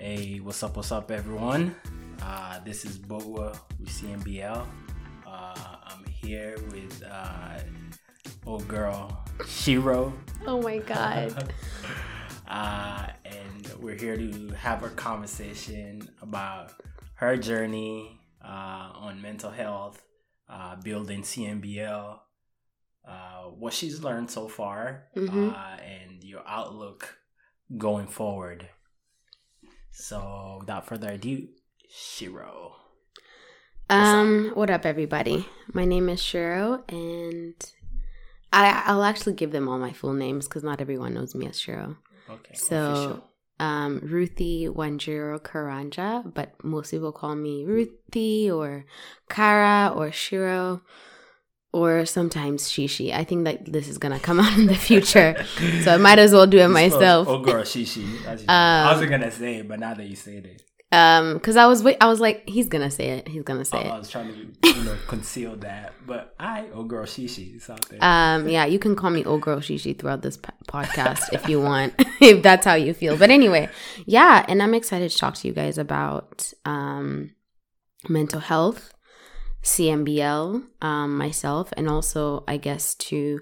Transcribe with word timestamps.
Hey, 0.00 0.38
what's 0.40 0.62
up? 0.62 0.76
What's 0.76 0.92
up, 0.92 1.10
everyone? 1.10 1.76
Uh, 2.22 2.58
this 2.64 2.86
is 2.86 2.98
Bogwa 2.98 3.54
with 3.78 3.90
CMBL. 3.90 4.66
Uh, 5.26 5.76
I'm 5.84 6.04
here 6.06 6.56
with 6.72 7.02
uh, 7.06 7.58
old 8.46 8.66
girl 8.66 9.22
Shiro, 9.46 10.12
Oh 10.46 10.62
my 10.62 10.78
god. 10.78 11.52
uh, 12.48 13.08
and 13.26 13.70
we're 13.78 13.94
here 13.96 14.16
to 14.16 14.48
have 14.56 14.82
a 14.84 14.88
conversation 14.88 16.08
about 16.22 16.72
her 17.16 17.36
journey 17.36 18.18
uh, 18.42 18.88
on 18.94 19.20
mental 19.20 19.50
health, 19.50 20.02
uh, 20.48 20.76
building 20.76 21.20
CMBL, 21.22 22.18
uh, 23.06 23.42
what 23.58 23.74
she's 23.74 24.02
learned 24.02 24.30
so 24.30 24.48
far, 24.48 25.08
Mhm. 25.14 25.52
uh, 25.54 25.76
and 25.82 26.24
your 26.24 26.42
outlook 26.46 27.18
going 27.76 28.06
forward. 28.06 28.66
So, 29.90 30.56
without 30.60 30.86
further 30.86 31.10
ado, 31.10 31.48
Shiro. 31.88 32.76
Um, 33.88 34.52
what 34.54 34.70
up, 34.70 34.86
everybody? 34.86 35.46
My 35.72 35.84
name 35.84 36.08
is 36.08 36.22
Shiro, 36.22 36.84
and 36.88 37.54
I 38.52 38.82
I'll 38.86 39.02
actually 39.02 39.34
give 39.34 39.50
them 39.50 39.68
all 39.68 39.78
my 39.78 39.92
full 39.92 40.12
names 40.12 40.46
because 40.46 40.62
not 40.62 40.80
everyone 40.80 41.14
knows 41.14 41.34
me 41.34 41.46
as 41.46 41.58
Shiro. 41.60 41.96
Okay. 42.28 42.54
So, 42.54 42.92
official. 42.92 43.24
um, 43.58 44.00
Ruthie 44.04 44.68
Wanjiro 44.68 45.40
Karanja, 45.40 46.32
but 46.32 46.54
most 46.62 46.92
people 46.92 47.10
call 47.12 47.34
me 47.34 47.64
Ruthie 47.64 48.50
or 48.50 48.84
Kara 49.28 49.92
or 49.94 50.12
Shiro. 50.12 50.82
Or 51.72 52.04
sometimes 52.04 52.64
Shishi. 52.68 53.12
I 53.14 53.22
think 53.22 53.44
that 53.44 53.64
this 53.70 53.86
is 53.88 53.96
gonna 53.98 54.18
come 54.18 54.40
out 54.44 54.58
in 54.58 54.66
the 54.66 54.74
future, 54.74 55.36
so 55.84 55.94
I 55.94 55.98
might 55.98 56.18
as 56.18 56.32
well 56.32 56.46
do 56.46 56.58
it 56.58 56.68
myself. 56.68 57.28
Oh, 57.28 57.38
girl, 57.38 57.62
Shishi. 57.62 58.04
That's- 58.24 58.44
I 58.48 58.80
Um, 58.82 58.92
wasn't 58.94 59.10
gonna 59.12 59.30
say 59.30 59.56
it, 59.56 59.68
but 59.68 59.78
now 59.78 59.94
that 59.94 60.06
you 60.06 60.16
said 60.16 60.46
it, 60.46 60.62
Um, 60.92 61.34
because 61.34 61.54
I 61.56 61.66
was 61.66 61.84
wait, 61.84 61.96
I 62.00 62.06
was 62.08 62.18
like, 62.18 62.42
he's 62.48 62.66
gonna 62.66 62.90
say 62.90 63.10
it. 63.10 63.28
He's 63.28 63.44
gonna 63.44 63.64
say 63.64 63.78
I 63.78 63.82
it. 63.82 63.90
I 63.92 63.98
was 63.98 64.10
trying 64.10 64.32
to, 64.32 64.68
you 64.76 64.82
know, 64.82 64.96
conceal 65.06 65.54
that. 65.58 65.92
But 66.04 66.34
I, 66.40 66.64
oh, 66.74 66.82
girl, 66.82 67.04
Shishi, 67.06 67.54
it's 67.54 67.70
out 67.70 67.88
there. 67.88 68.00
Um, 68.02 68.48
yeah, 68.48 68.64
you 68.64 68.80
can 68.80 68.96
call 68.96 69.10
me 69.10 69.24
old 69.24 69.42
girl 69.42 69.60
Shishi 69.60 69.96
throughout 69.96 70.22
this 70.22 70.36
podcast 70.36 71.32
if 71.32 71.48
you 71.48 71.60
want, 71.60 71.94
if 72.20 72.42
that's 72.42 72.66
how 72.66 72.74
you 72.74 72.92
feel. 72.94 73.16
But 73.16 73.30
anyway, 73.30 73.68
yeah, 74.06 74.44
and 74.48 74.60
I'm 74.60 74.74
excited 74.74 75.08
to 75.12 75.16
talk 75.16 75.34
to 75.36 75.46
you 75.46 75.54
guys 75.54 75.78
about 75.78 76.52
um, 76.64 77.30
mental 78.08 78.40
health, 78.40 78.92
CMBL, 79.62 80.62
um, 80.80 81.16
myself, 81.16 81.72
and 81.76 81.88
also 81.88 82.44
I 82.48 82.56
guess 82.56 82.94
to 82.96 83.40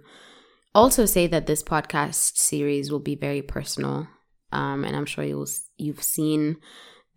also 0.74 1.06
say 1.06 1.26
that 1.28 1.46
this 1.46 1.62
podcast 1.62 2.36
series 2.36 2.90
will 2.90 3.00
be 3.00 3.14
very 3.14 3.42
personal. 3.42 4.08
Um, 4.52 4.84
and 4.84 4.96
I'm 4.96 5.06
sure 5.06 5.24
you'll 5.24 5.46
you've 5.76 6.02
seen 6.02 6.56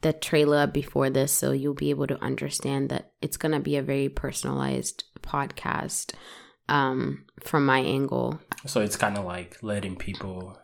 the 0.01 0.13
trailer 0.13 0.67
before 0.67 1.09
this, 1.09 1.31
so 1.31 1.51
you'll 1.51 1.73
be 1.73 1.89
able 1.91 2.07
to 2.07 2.21
understand 2.23 2.89
that 2.89 3.11
it's 3.21 3.37
gonna 3.37 3.59
be 3.59 3.77
a 3.77 3.83
very 3.83 4.09
personalized 4.09 5.03
podcast 5.21 6.13
um, 6.69 7.25
from 7.39 7.65
my 7.65 7.79
angle, 7.79 8.39
so 8.65 8.81
it's 8.81 8.95
kind 8.95 9.17
of 9.17 9.25
like 9.25 9.57
letting 9.61 9.95
people 9.95 10.57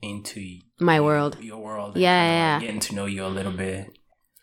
into 0.00 0.60
my 0.78 0.96
your- 0.96 1.04
world. 1.04 1.38
your 1.40 1.62
world. 1.62 1.96
Yeah, 1.96 2.22
like, 2.22 2.30
yeah. 2.30 2.60
getting 2.60 2.80
to 2.80 2.94
know 2.94 3.06
you 3.06 3.24
a 3.24 3.28
little 3.28 3.52
bit. 3.52 3.90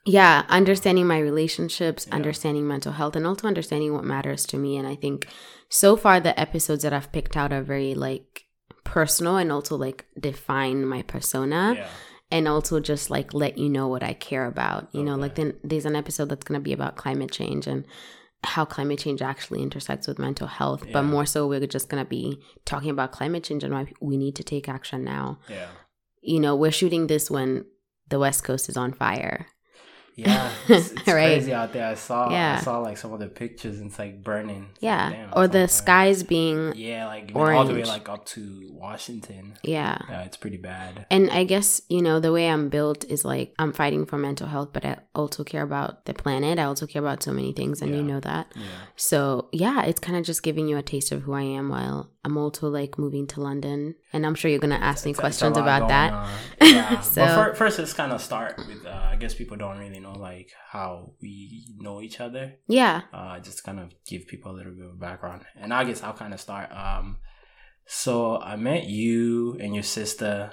Yeah, 0.06 0.44
understanding 0.50 1.08
my 1.08 1.20
relationships, 1.20 2.06
Yeah. 2.08 2.16
understanding 2.16 2.68
mental 2.68 2.92
health, 2.94 3.16
and 3.16 3.26
also 3.26 3.48
understanding 3.48 3.94
what 3.94 4.04
matters 4.04 4.46
to 4.48 4.58
me. 4.58 4.78
And 4.78 4.88
I 4.88 4.96
think 4.96 5.28
so 5.70 5.96
far 5.98 6.20
the 6.20 6.40
episodes 6.40 6.84
that 6.84 6.94
I've 6.94 7.12
picked 7.12 7.36
out 7.36 7.52
are 7.52 7.64
very 7.64 7.96
like 7.96 8.44
personal 8.84 9.38
and 9.38 9.52
also 9.52 9.76
like 9.76 10.06
define 10.20 10.86
my 10.86 11.02
persona. 11.04 11.74
yeah. 11.78 11.88
and 12.32 12.48
also 12.48 12.80
just 12.80 13.12
like 13.12 13.36
let 13.36 13.56
you 13.58 13.70
know 13.70 13.88
what 13.88 14.02
I 14.04 14.14
care 14.14 14.46
about. 14.48 14.90
You 14.94 15.04
know, 15.04 15.16
like 15.16 15.36
then 15.36 15.54
there's 15.64 15.86
an 15.86 15.96
episode 15.96 16.28
that's 16.30 16.44
going 16.44 16.60
to 16.60 16.64
be 16.64 16.74
about 16.74 16.96
climate 16.96 17.32
change 17.32 17.68
and 17.68 17.86
how 18.44 18.66
climate 18.66 18.98
change 19.00 19.22
actually 19.22 19.62
intersects 19.62 20.08
with 20.08 20.18
mental 20.20 20.48
health. 20.48 20.84
Yeah. 20.86 20.94
But 20.94 21.04
more 21.04 21.26
so, 21.28 21.48
we're 21.48 21.66
just 21.68 21.88
going 21.88 22.04
to 22.04 22.10
be 22.10 22.40
talking 22.66 22.90
about 22.90 23.12
climate 23.12 23.44
change 23.44 23.64
and 23.64 23.74
why 23.74 23.94
we 24.02 24.18
need 24.18 24.36
to 24.38 24.44
take 24.44 24.68
action 24.68 25.04
now. 25.04 25.38
Yeah. 25.48 25.68
You 26.22 26.40
know, 26.40 26.56
we're 26.56 26.72
shooting 26.72 27.06
this 27.08 27.30
when 27.30 27.66
the 28.10 28.18
West 28.20 28.44
Coast 28.44 28.70
is 28.70 28.76
on 28.78 28.92
fire. 28.94 29.46
Yeah, 30.16 30.50
it's, 30.70 30.92
it's 30.92 31.08
Right. 31.08 31.28
crazy 31.36 31.54
out 31.54 31.74
there. 31.74 31.88
I 31.88 31.96
saw, 31.96 32.30
Yeah. 32.32 32.58
I 32.60 32.64
saw 32.64 32.80
like 32.80 32.98
some 32.98 33.12
of 33.14 33.20
the 33.20 33.28
pictures. 33.28 33.80
And 33.80 33.88
it's 33.90 34.00
like 34.00 34.24
burning. 34.24 34.68
It's 34.74 34.82
like, 34.84 34.90
Yeah. 34.92 35.10
damn, 35.10 35.30
or 35.36 35.48
the 35.48 35.64
on 35.64 35.68
skies 35.68 36.24
being, 36.24 36.74
Yeah, 36.76 37.08
like 37.08 37.30
even 37.32 37.42
all 37.42 37.66
the 37.66 37.74
way 37.74 37.84
like 37.84 38.08
up 38.08 38.26
to 38.28 38.70
Washington. 38.72 39.58
yeah. 39.64 39.98
Yeah, 40.10 40.22
it's 40.24 40.38
pretty 40.38 40.58
bad. 40.58 41.06
And 41.12 41.30
I 41.32 41.44
guess, 41.44 41.82
you 41.90 42.02
know, 42.02 42.20
the 42.20 42.32
way 42.32 42.48
I'm 42.50 42.70
built 42.70 43.04
is 43.06 43.26
like 43.26 43.54
I'm 43.60 43.74
fighting 43.74 44.06
for 44.06 44.18
mental 44.18 44.48
health, 44.48 44.70
but 44.72 44.86
I 44.86 44.98
also 45.14 45.44
care 45.44 45.64
about 45.64 46.06
the 46.06 46.14
planet. 46.14 46.60
I 46.60 46.64
also 46.64 46.88
care 46.88 47.02
about 47.02 47.22
so 47.24 47.32
many 47.34 47.52
things, 47.52 47.82
and 47.82 47.94
you 47.96 48.02
know 48.04 48.20
that. 48.22 48.48
Yeah. 48.56 48.62
So 48.96 49.50
yeah, 49.52 49.84
it's 49.84 50.00
kind 50.00 50.18
of 50.18 50.24
just 50.26 50.44
giving 50.44 50.68
you 50.68 50.78
a 50.78 50.82
taste 50.84 51.12
of 51.12 51.24
who 51.24 51.34
I 51.34 51.42
am 51.42 51.70
while 51.70 52.10
I'm 52.24 52.38
also 52.38 52.70
like 52.70 52.98
moving 52.98 53.28
to 53.28 53.42
London, 53.42 53.96
and 54.14 54.26
I'm 54.26 54.36
sure 54.36 54.50
you're 54.50 54.60
gonna 54.60 54.76
ask 54.76 55.06
me 55.06 55.12
It's- 55.12 55.20
questions 55.20 55.58
about 55.58 55.90
that. 55.90 56.14
on. 56.14 56.30
Yeah. 56.62 57.00
So- 57.02 57.22
but 57.26 57.36
fir- 57.36 57.54
first, 57.56 57.80
let's 57.80 57.94
kind 57.94 58.12
of 58.12 58.22
start 58.22 58.58
with. 58.58 58.86
Uh, 58.86 59.10
I 59.12 59.16
guess 59.18 59.34
people 59.34 59.58
don't 59.58 59.78
really 59.78 60.00
know 60.06 60.16
like 60.30 60.50
how 60.74 60.90
we 61.22 61.30
know 61.86 61.98
each 62.02 62.20
other. 62.26 62.46
Yeah, 62.68 63.02
Uh, 63.14 63.40
just 63.48 63.64
kind 63.68 63.80
of 63.80 63.88
give 64.10 64.28
people 64.28 64.52
a 64.52 64.58
little 64.58 64.74
bit 64.80 64.86
of 64.92 65.00
background, 65.00 65.42
and 65.62 65.74
I 65.74 65.84
guess 65.84 66.02
I'll 66.04 66.14
kind 66.24 66.34
of 66.34 66.40
start. 66.40 66.68
Um, 66.72 67.18
so 67.88 68.40
I 68.52 68.56
met 68.56 68.84
you 68.86 69.58
and 69.62 69.74
your 69.78 69.84
sister 69.98 70.52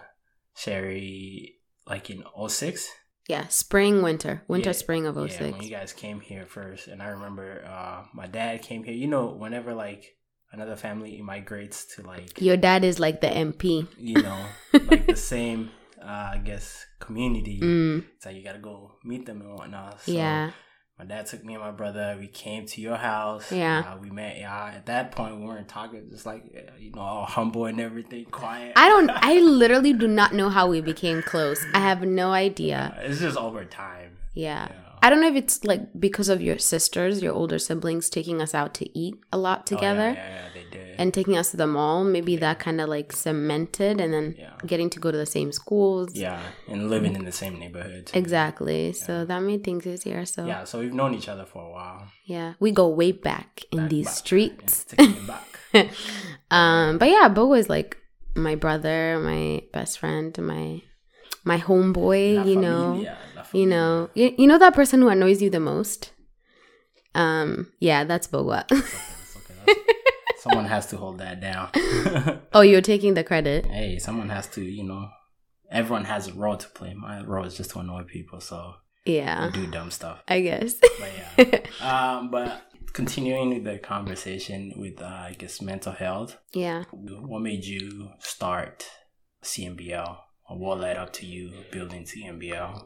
Sherry 0.57 1.57
like 1.87 2.11
in 2.11 2.23
06. 2.49 2.89
yeah, 3.29 3.47
spring, 3.49 4.03
winter, 4.03 4.43
winter, 4.49 4.71
Yeah, 4.71 4.73
spring 4.85 5.07
of 5.07 5.17
Yeah, 5.17 5.51
when 5.51 5.63
you 5.63 5.71
guys 5.71 5.93
came 5.93 6.21
here 6.21 6.45
first, 6.47 6.89
and 6.89 7.03
I 7.03 7.09
remember 7.09 7.65
uh, 7.67 8.05
my 8.15 8.27
dad 8.27 8.63
came 8.63 8.85
here. 8.85 8.95
You 8.95 9.09
know, 9.09 9.27
whenever 9.29 9.75
like 9.75 10.17
another 10.53 10.77
family 10.77 11.13
immigrates 11.19 11.87
to 11.97 12.03
like 12.03 12.41
Your 12.41 12.57
dad 12.57 12.85
is 12.85 12.99
like 13.01 13.21
the 13.21 13.29
MP. 13.29 13.87
you 13.97 14.23
know, 14.23 14.45
like 14.91 15.07
the 15.07 15.17
same, 15.35 15.71
uh, 16.03 16.31
I 16.35 16.41
guess, 16.45 16.85
community. 17.01 17.61
Mm, 17.61 18.05
So 18.19 18.31
you 18.31 18.43
gotta 18.45 18.59
go 18.59 18.93
meet 19.05 19.27
them 19.27 19.41
and 19.41 19.55
whatnot. 19.59 20.01
So 20.03 20.13
yeah, 20.13 20.51
My 20.99 21.05
dad 21.05 21.27
took 21.27 21.45
me 21.45 21.55
and 21.55 21.63
my 21.63 21.71
brother. 21.71 22.17
We 22.19 22.29
came 22.29 22.67
to 22.67 22.81
your 22.81 22.97
house. 22.97 23.51
Yeah. 23.51 23.85
Uh, 23.87 23.99
we 23.99 24.11
met. 24.11 24.39
Yeah. 24.39 24.73
At 24.77 24.87
that 24.87 25.13
point, 25.13 25.37
we 25.41 25.45
weren't 25.47 25.69
talking. 25.69 26.09
Just 26.11 26.27
like 26.27 26.43
uh, 26.55 26.77
you 26.79 26.93
know, 26.93 27.01
all 27.01 27.25
humble 27.25 27.65
and 27.67 27.81
everything, 27.81 28.25
quiet. 28.27 28.73
I 28.77 28.89
don't. 28.89 29.11
I 29.11 29.41
literally 29.63 29.93
do 29.93 30.07
not 30.07 30.33
know 30.35 30.49
how 30.51 30.69
we 30.69 30.81
became 30.81 31.23
close. 31.23 31.65
I 31.75 31.81
have 31.81 32.03
no 32.03 32.31
idea. 32.33 32.95
Uh, 32.97 33.01
it's 33.09 33.21
just 33.21 33.37
over 33.37 33.65
time. 33.65 34.19
Yeah. 34.35 34.69
Yeah. 34.71 34.92
I 35.05 35.11
don't 35.11 35.21
know 35.21 35.29
if 35.29 35.35
it's 35.37 35.65
like 35.65 35.83
because 35.99 36.29
of 36.29 36.41
your 36.41 36.59
sisters, 36.59 37.23
your 37.23 37.33
older 37.35 37.59
siblings 37.59 38.09
taking 38.09 38.41
us 38.41 38.55
out 38.55 38.73
to 38.75 38.85
eat 38.99 39.17
a 39.33 39.39
lot 39.39 39.61
Oh, 39.63 39.69
together. 39.73 40.11
yeah, 40.11 40.29
yeah, 40.29 40.35
yeah, 40.37 40.49
they 40.55 40.65
did. 40.71 40.95
and 41.01 41.13
taking 41.13 41.37
us 41.37 41.51
to 41.51 41.57
the 41.57 41.67
mall 41.67 42.05
maybe 42.05 42.37
that 42.37 42.59
kind 42.61 42.79
of 42.81 42.89
like 42.97 43.11
cemented 43.13 43.95
and 44.03 44.11
then 44.15 44.27
Yeah. 44.39 44.51
getting 44.73 44.91
to 44.91 45.01
go 45.01 45.11
to 45.11 45.19
the 45.25 45.31
same 45.39 45.51
schools 45.61 46.09
yeah, 46.15 46.39
and 46.69 46.81
living 46.95 47.15
in 47.19 47.25
the 47.31 47.33
same 47.43 47.55
neighborhood. 47.59 48.05
exactly 48.15 48.93
so 48.93 49.13
that 49.31 49.41
made 49.51 49.63
things 49.65 49.85
easier 49.93 50.23
so 50.35 50.41
yeah. 50.47 50.59
Yeah. 50.59 50.65
So 50.71 50.75
we've 50.81 50.93
known 51.01 51.13
each 51.19 51.29
other 51.35 51.47
for 51.53 51.61
a 51.69 51.71
while. 51.77 52.03
Yeah, 52.35 52.49
we 52.65 52.71
go 52.83 52.87
way 53.03 53.11
back 53.31 53.51
in 53.73 53.79
Back, 53.81 53.91
these 53.95 54.07
back. 54.07 54.15
streets 54.23 54.73
Yeah, 54.87 54.91
taking 54.97 55.17
it 55.23 55.27
back. 55.35 55.49
um 56.59 56.99
but 57.01 57.09
yeah 57.09 57.27
bo 57.37 57.47
was 57.57 57.67
like 57.77 57.91
my 58.49 58.55
brother 58.65 58.99
my 59.33 59.63
best 59.77 59.99
friend 59.99 60.31
my 60.53 60.65
my 61.53 61.59
homeboy 61.69 62.37
La 62.37 62.43
you 62.51 62.57
know 62.65 62.83
familia, 62.93 63.17
la 63.32 63.32
you 63.53 63.67
know 63.67 64.09
you, 64.15 64.35
you 64.39 64.47
know 64.47 64.59
that 64.59 64.75
person 64.75 65.01
who 65.03 65.09
annoys 65.09 65.41
you 65.43 65.51
the 65.51 65.61
most 65.61 66.13
um 67.15 67.71
yeah 67.81 68.05
that's 68.05 68.27
bogwa 68.27 68.65
It's 68.71 69.37
okay, 69.37 69.55
that's- 69.67 69.85
someone 70.43 70.65
has 70.67 70.87
to 70.89 70.97
hold 70.97 71.19
that 71.19 71.41
down. 71.41 71.71
oh 72.53 72.63
you're 72.63 72.81
taking 72.81 73.15
the 73.15 73.23
credit 73.25 73.67
hey, 73.67 73.99
someone 73.99 74.29
has 74.31 74.47
to, 74.49 74.63
you 74.63 74.83
know, 74.85 75.09
everyone 75.71 76.05
has 76.05 76.27
a 76.29 76.33
role 76.33 76.57
to 76.57 76.69
play. 76.71 76.95
My 76.95 77.23
role 77.23 77.45
is 77.45 77.57
just 77.57 77.71
to 77.73 77.79
annoy 77.81 78.03
people, 78.05 78.41
so 78.41 78.75
yeah 79.05 79.51
do 79.53 79.67
dumb 79.67 79.91
stuff. 79.91 80.23
i 80.29 80.41
guess 80.41 80.75
But 81.01 81.11
yeah. 81.39 81.59
um, 82.17 82.31
but 82.31 82.63
continuing 82.93 83.51
with 83.51 83.65
the 83.65 83.79
conversation 83.79 84.73
with, 84.77 85.01
uh, 85.03 85.07
I 85.07 85.35
guess, 85.39 85.61
mental 85.61 85.93
health, 85.93 86.39
yeah 86.53 86.85
what 86.91 87.41
made 87.43 87.65
you 87.65 88.11
start 88.21 88.87
CMBL? 89.45 90.17
Or 90.49 90.59
what 90.59 90.81
led 90.81 90.97
up 90.97 91.13
to 91.15 91.27
you 91.27 91.53
building 91.71 92.05
CMBL 92.05 92.85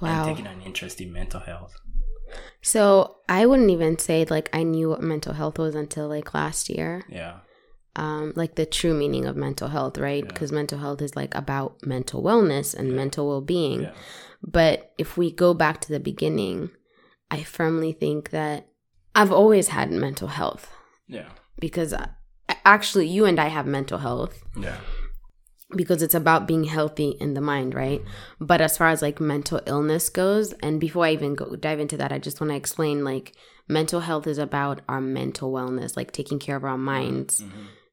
and 0.00 0.08
wow 0.18 0.24
taking 0.24 0.46
an 0.46 0.60
interest 0.62 1.00
in 1.00 1.12
mental 1.12 1.40
health? 1.40 1.74
So 2.62 3.16
I 3.28 3.46
wouldn't 3.46 3.70
even 3.70 3.98
say 3.98 4.24
like 4.28 4.48
I 4.52 4.62
knew 4.62 4.90
what 4.90 5.02
mental 5.02 5.34
health 5.34 5.58
was 5.58 5.74
until 5.74 6.08
like 6.08 6.34
last 6.34 6.68
year. 6.68 7.04
Yeah. 7.08 7.38
Um, 7.96 8.32
like 8.36 8.54
the 8.54 8.66
true 8.66 8.94
meaning 8.94 9.26
of 9.26 9.36
mental 9.36 9.68
health, 9.68 9.98
right? 9.98 10.22
Yeah. 10.22 10.28
Because 10.28 10.52
mental 10.52 10.78
health 10.78 11.02
is 11.02 11.16
like 11.16 11.34
about 11.34 11.84
mental 11.84 12.22
wellness 12.22 12.74
and 12.74 12.88
Yeah. 12.88 12.94
mental 12.94 13.28
well 13.28 13.40
being. 13.40 13.82
Yeah. 13.82 13.92
But 14.42 14.92
if 14.96 15.16
we 15.16 15.32
go 15.32 15.54
back 15.54 15.80
to 15.82 15.88
the 15.92 16.00
beginning, 16.00 16.70
I 17.30 17.42
firmly 17.42 17.92
think 17.92 18.30
that 18.30 18.68
I've 19.14 19.32
always 19.32 19.68
had 19.68 19.90
mental 19.90 20.28
health 20.28 20.70
Yeah. 21.08 21.28
because 21.58 21.92
I, 21.92 22.10
actually 22.64 23.08
you 23.08 23.24
and 23.24 23.40
I 23.40 23.48
have 23.48 23.66
mental 23.66 23.98
health. 23.98 24.40
Yeah. 24.56 24.76
Because 25.76 26.02
it's 26.02 26.14
about 26.14 26.46
being 26.48 26.64
healthy 26.64 27.10
in 27.20 27.34
the 27.34 27.40
mind, 27.40 27.74
right? 27.74 28.02
But 28.40 28.60
as 28.60 28.76
far 28.76 28.88
as 28.88 29.02
like 29.02 29.20
mental 29.20 29.60
illness 29.66 30.08
goes, 30.08 30.52
and 30.62 30.80
before 30.80 31.06
I 31.06 31.12
even 31.12 31.34
go 31.34 31.56
dive 31.56 31.80
into 31.80 31.96
that, 31.98 32.12
I 32.12 32.18
just 32.18 32.40
want 32.40 32.50
to 32.50 32.56
explain 32.56 33.04
like 33.04 33.32
mental 33.68 34.00
health 34.00 34.26
is 34.26 34.38
about 34.38 34.80
our 34.88 35.00
mental 35.00 35.52
wellness, 35.52 35.96
like 35.96 36.12
taking 36.12 36.38
care 36.38 36.56
of 36.56 36.64
our 36.64 36.78
minds 36.78 37.40
Mhm. 37.40 37.50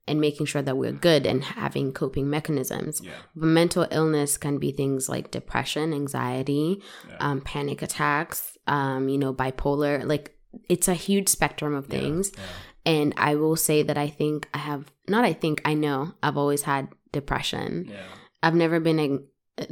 and 0.08 0.20
making 0.22 0.46
sure 0.48 0.62
that 0.64 0.78
we're 0.78 0.92
good 0.92 1.26
and 1.28 1.44
having 1.44 1.92
coping 1.92 2.30
mechanisms. 2.30 3.02
Yeah. 3.04 3.12
But 3.36 3.48
mental 3.48 3.86
illness 3.92 4.38
can 4.38 4.58
be 4.58 4.72
things 4.72 5.08
like 5.08 5.30
depression, 5.32 5.94
anxiety, 5.94 6.82
Yeah. 7.08 7.18
um, 7.20 7.42
panic 7.42 7.82
attacks, 7.82 8.58
um, 8.66 9.08
you 9.10 9.18
know, 9.18 9.34
bipolar. 9.34 10.04
Like 10.04 10.36
it's 10.68 10.88
a 10.88 10.94
huge 10.96 11.30
spectrum 11.30 11.76
of 11.76 11.88
things. 11.88 12.32
Yeah. 12.34 12.44
And 12.86 13.14
I 13.18 13.36
will 13.36 13.58
say 13.58 13.84
that 13.84 13.98
I 13.98 14.08
think 14.08 14.48
I 14.54 14.60
have, 14.60 14.86
not 15.10 15.26
I 15.26 15.34
think, 15.34 15.62
I 15.66 15.74
know 15.74 16.14
I've 16.24 16.38
always 16.38 16.64
had 16.64 16.88
depression. 17.22 17.70
Yeah. 17.90 18.04
I've 18.44 18.56
never 18.64 18.80
been 18.80 19.00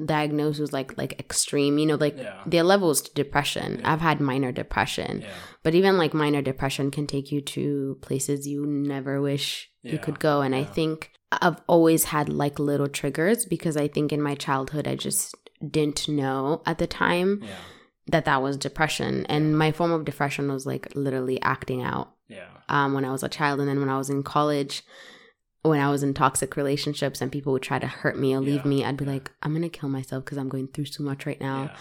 diagnosed 0.04 0.60
with 0.60 0.74
like 0.74 0.98
like 0.98 1.14
extreme, 1.20 1.78
you 1.78 1.86
know, 1.86 1.96
like 2.06 2.18
Yeah. 2.18 2.42
there 2.46 2.62
are 2.62 2.72
levels 2.76 3.02
to 3.04 3.14
depression. 3.14 3.70
Yeah. 3.80 3.92
I've 3.92 4.02
had 4.02 4.20
minor 4.20 4.52
depression, 4.52 5.24
but 5.64 5.76
even 5.76 5.98
like 5.98 6.14
minor 6.14 6.42
depression 6.42 6.90
can 6.92 7.06
take 7.08 7.32
you 7.32 7.42
to 7.56 7.98
places 8.02 8.48
you 8.48 8.66
never 8.66 9.22
wish 9.22 9.70
you 9.84 10.00
could 10.00 10.20
go. 10.20 10.42
And 10.42 10.56
I 10.56 10.64
think 10.64 11.12
I've 11.32 11.62
always 11.68 12.06
had 12.06 12.30
like 12.30 12.58
little 12.60 12.88
triggers 12.88 13.46
because 13.46 13.78
I 13.78 13.88
think 13.88 14.12
in 14.12 14.22
my 14.30 14.36
childhood 14.36 14.88
I 14.88 14.96
just 14.96 15.36
didn't 15.78 16.10
know 16.10 16.62
at 16.66 16.78
the 16.80 16.88
time 16.88 17.30
that 18.08 18.26
that 18.26 18.42
was 18.42 18.58
depression. 18.58 19.26
And 19.28 19.58
my 19.58 19.72
form 19.72 19.92
of 19.92 20.06
depression 20.06 20.52
was 20.52 20.66
like 20.66 20.86
literally 20.96 21.40
acting 21.42 21.82
out 21.84 22.08
Yeah. 22.28 22.50
um, 22.70 22.94
when 22.96 23.06
I 23.06 23.12
was 23.12 23.24
a 23.24 23.30
child. 23.30 23.60
And 23.60 23.68
then 23.70 23.80
when 23.80 23.90
I 23.90 23.98
was 23.98 24.10
in 24.10 24.24
college, 24.24 24.84
when 25.68 25.80
I 25.80 25.90
was 25.90 26.04
in 26.04 26.14
toxic 26.14 26.56
relationships 26.56 27.22
and 27.22 27.32
people 27.32 27.54
would 27.54 27.62
try 27.62 27.80
to 27.80 27.88
hurt 27.88 28.18
me 28.18 28.34
or 28.36 28.40
leave 28.40 28.64
Yeah. 28.66 28.68
me, 28.70 28.86
I'd 28.86 28.98
be 28.98 29.06
Yeah. 29.06 29.12
like, 29.14 29.32
I'm 29.44 29.60
to 29.62 29.70
kill 29.70 29.90
myself 29.90 30.24
because 30.26 30.38
I'm 30.38 30.50
going 30.50 30.68
through 30.68 30.86
so 30.86 31.04
much 31.04 31.26
right 31.26 31.40
now. 31.42 31.64
Yeah. 31.64 31.78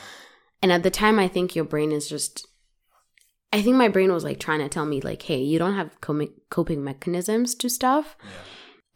And 0.62 0.72
at 0.72 0.82
the 0.82 0.90
time, 0.90 1.18
I 1.18 1.28
think 1.28 1.54
your 1.54 1.64
brain 1.64 1.92
is 1.92 2.08
just, 2.08 2.46
I 3.52 3.60
think 3.62 3.76
my 3.76 3.88
brain 3.88 4.12
was 4.12 4.24
like 4.24 4.40
trying 4.40 4.60
to 4.60 4.68
tell 4.68 4.86
me, 4.86 5.00
like, 5.00 5.22
hey, 5.22 5.40
you 5.42 5.58
don't 5.58 5.74
have 5.74 6.00
coping 6.00 6.82
mechanisms 6.84 7.54
to 7.56 7.68
stuff. 7.68 8.16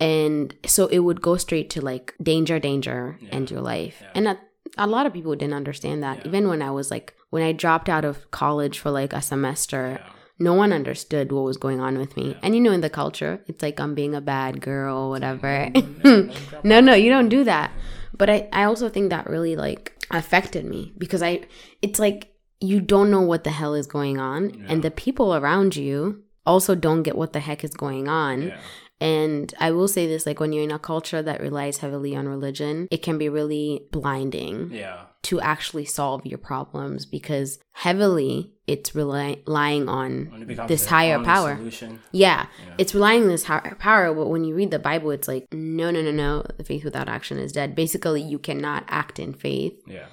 And 0.01 0.55
so 0.67 0.87
it 0.87 1.01
would 1.01 1.21
go 1.21 1.37
straight 1.37 1.71
to 1.71 1.81
like 1.81 2.15
danger, 2.23 2.59
danger, 2.59 3.19
end 3.31 3.51
your 3.51 3.61
life. 3.61 4.03
And 4.15 4.29
a, 4.29 4.39
a 4.77 4.87
lot 4.87 5.07
of 5.07 5.13
people 5.13 5.35
didn't 5.35 5.55
understand 5.55 6.03
that. 6.03 6.25
Even 6.27 6.49
when 6.49 6.63
I 6.63 6.71
was 6.71 6.91
like, 6.91 7.15
when 7.31 7.43
I 7.43 7.53
dropped 7.53 7.89
out 7.89 8.05
of 8.05 8.31
college 8.31 8.79
for 8.79 8.91
like 8.91 9.13
a 9.13 9.21
semester. 9.21 10.01
No 10.39 10.55
one 10.55 10.73
understood 10.73 11.33
what 11.33 11.45
was 11.45 11.57
going 11.57 11.81
on 11.81 11.99
with 11.99 12.17
me. 12.17 12.31
Yeah. 12.31 12.39
And 12.43 12.55
you 12.55 12.61
know, 12.61 12.73
in 12.73 12.81
the 12.81 12.91
culture, 12.91 13.43
it's 13.47 13.63
like 13.63 13.81
I'm 13.81 13.95
being 13.95 14.15
a 14.15 14.21
bad 14.21 14.61
girl 14.61 14.97
or 14.97 15.11
whatever. 15.11 15.71
No, 16.05 16.31
no, 16.65 16.81
no, 16.81 16.95
you 16.95 17.11
don't 17.11 17.29
do 17.29 17.45
that. 17.45 17.71
But 18.17 18.31
I, 18.31 18.49
I 18.53 18.65
also 18.65 18.89
think 18.89 19.11
that 19.11 19.29
really 19.29 19.57
like 19.57 19.93
affected 20.11 20.65
me 20.65 20.93
because 20.99 21.23
I, 21.23 21.43
it's 21.83 21.99
like 21.99 22.33
you 22.61 22.81
don't 22.81 23.11
know 23.11 23.21
what 23.21 23.45
the 23.45 23.51
hell 23.51 23.75
is 23.75 23.87
going 23.87 24.19
on. 24.19 24.51
Yeah. 24.51 24.67
And 24.69 24.83
the 24.83 24.91
people 24.91 25.35
around 25.35 25.77
you 25.77 26.23
also 26.47 26.75
don't 26.75 27.03
get 27.03 27.17
what 27.17 27.33
the 27.33 27.41
heck 27.41 27.63
is 27.65 27.75
going 27.75 28.09
on. 28.09 28.49
Yeah. 28.49 28.59
And 29.01 29.55
I 29.61 29.71
will 29.71 29.87
say 29.87 30.07
this 30.09 30.27
like 30.27 30.41
when 30.41 30.53
you're 30.53 30.65
in 30.65 30.73
a 30.73 30.79
culture 30.79 31.23
that 31.23 31.41
relies 31.41 31.79
heavily 31.79 32.17
on 32.17 32.27
religion, 32.29 32.89
it 32.91 33.03
can 33.03 33.19
be 33.19 33.29
really 33.29 33.87
blinding 33.93 34.71
Yeah. 34.73 35.03
To 35.25 35.41
actually 35.41 35.85
solve 35.85 36.25
your 36.25 36.39
problems 36.39 37.05
because 37.05 37.59
heavily 37.73 38.55
it's 38.67 38.95
rely- 38.95 39.39
relying 39.47 39.89
on 39.89 40.31
When 40.31 40.43
it 40.43 40.49
becomes 40.49 40.69
this 40.69 40.87
higher 40.87 41.19
power. 41.23 41.59
Yeah, 42.13 42.47
Yeah. 42.67 42.75
it's 42.79 42.95
relying 42.95 43.23
on 43.23 43.29
this 43.29 43.45
higher 43.45 43.77
power. 43.79 44.15
But 44.15 44.29
when 44.29 44.45
you 44.45 44.55
read 44.55 44.71
the 44.71 44.79
Bible, 44.79 45.11
it's 45.11 45.27
like, 45.27 45.47
no, 45.53 45.91
no, 45.91 46.03
no, 46.03 46.13
no. 46.13 46.45
The 46.57 46.65
faith 46.65 46.85
without 46.85 47.09
action 47.09 47.39
is 47.39 47.53
dead. 47.53 47.75
Basically, 47.75 48.23
you 48.23 48.39
cannot 48.39 48.85
act 48.89 49.19
in 49.19 49.33
faith 49.35 49.75
Yeah. 49.87 50.07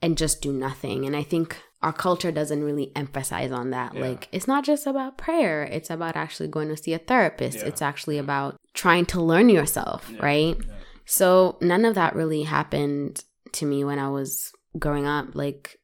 and 0.00 0.16
just 0.16 0.42
do 0.42 0.52
nothing. 0.52 1.06
And 1.06 1.16
I 1.16 1.22
think 1.22 1.56
our 1.82 1.92
culture 1.92 2.30
doesn't 2.30 2.62
really 2.62 2.92
emphasize 2.94 3.50
on 3.50 3.70
that. 3.70 3.94
Yeah. 3.94 4.00
Like, 4.00 4.28
it's 4.30 4.46
not 4.46 4.64
just 4.64 4.86
about 4.86 5.18
prayer, 5.18 5.64
it's 5.64 5.90
about 5.90 6.16
actually 6.16 6.48
going 6.48 6.68
to 6.68 6.76
see 6.76 6.92
a 6.94 6.98
therapist. 6.98 7.58
It's 7.58 7.82
actually 7.82 8.18
about 8.18 8.56
trying 8.74 9.06
to 9.06 9.20
learn 9.20 9.48
yourself, 9.48 10.10
right? 10.20 10.56
So 11.04 11.56
none 11.60 11.84
of 11.84 11.94
that 11.94 12.14
really 12.14 12.42
happened 12.42 13.24
to 13.56 13.66
me 13.66 13.84
when 13.84 13.98
I 13.98 14.08
was 14.08 14.52
growing 14.78 15.06
up, 15.06 15.34
like 15.34 15.78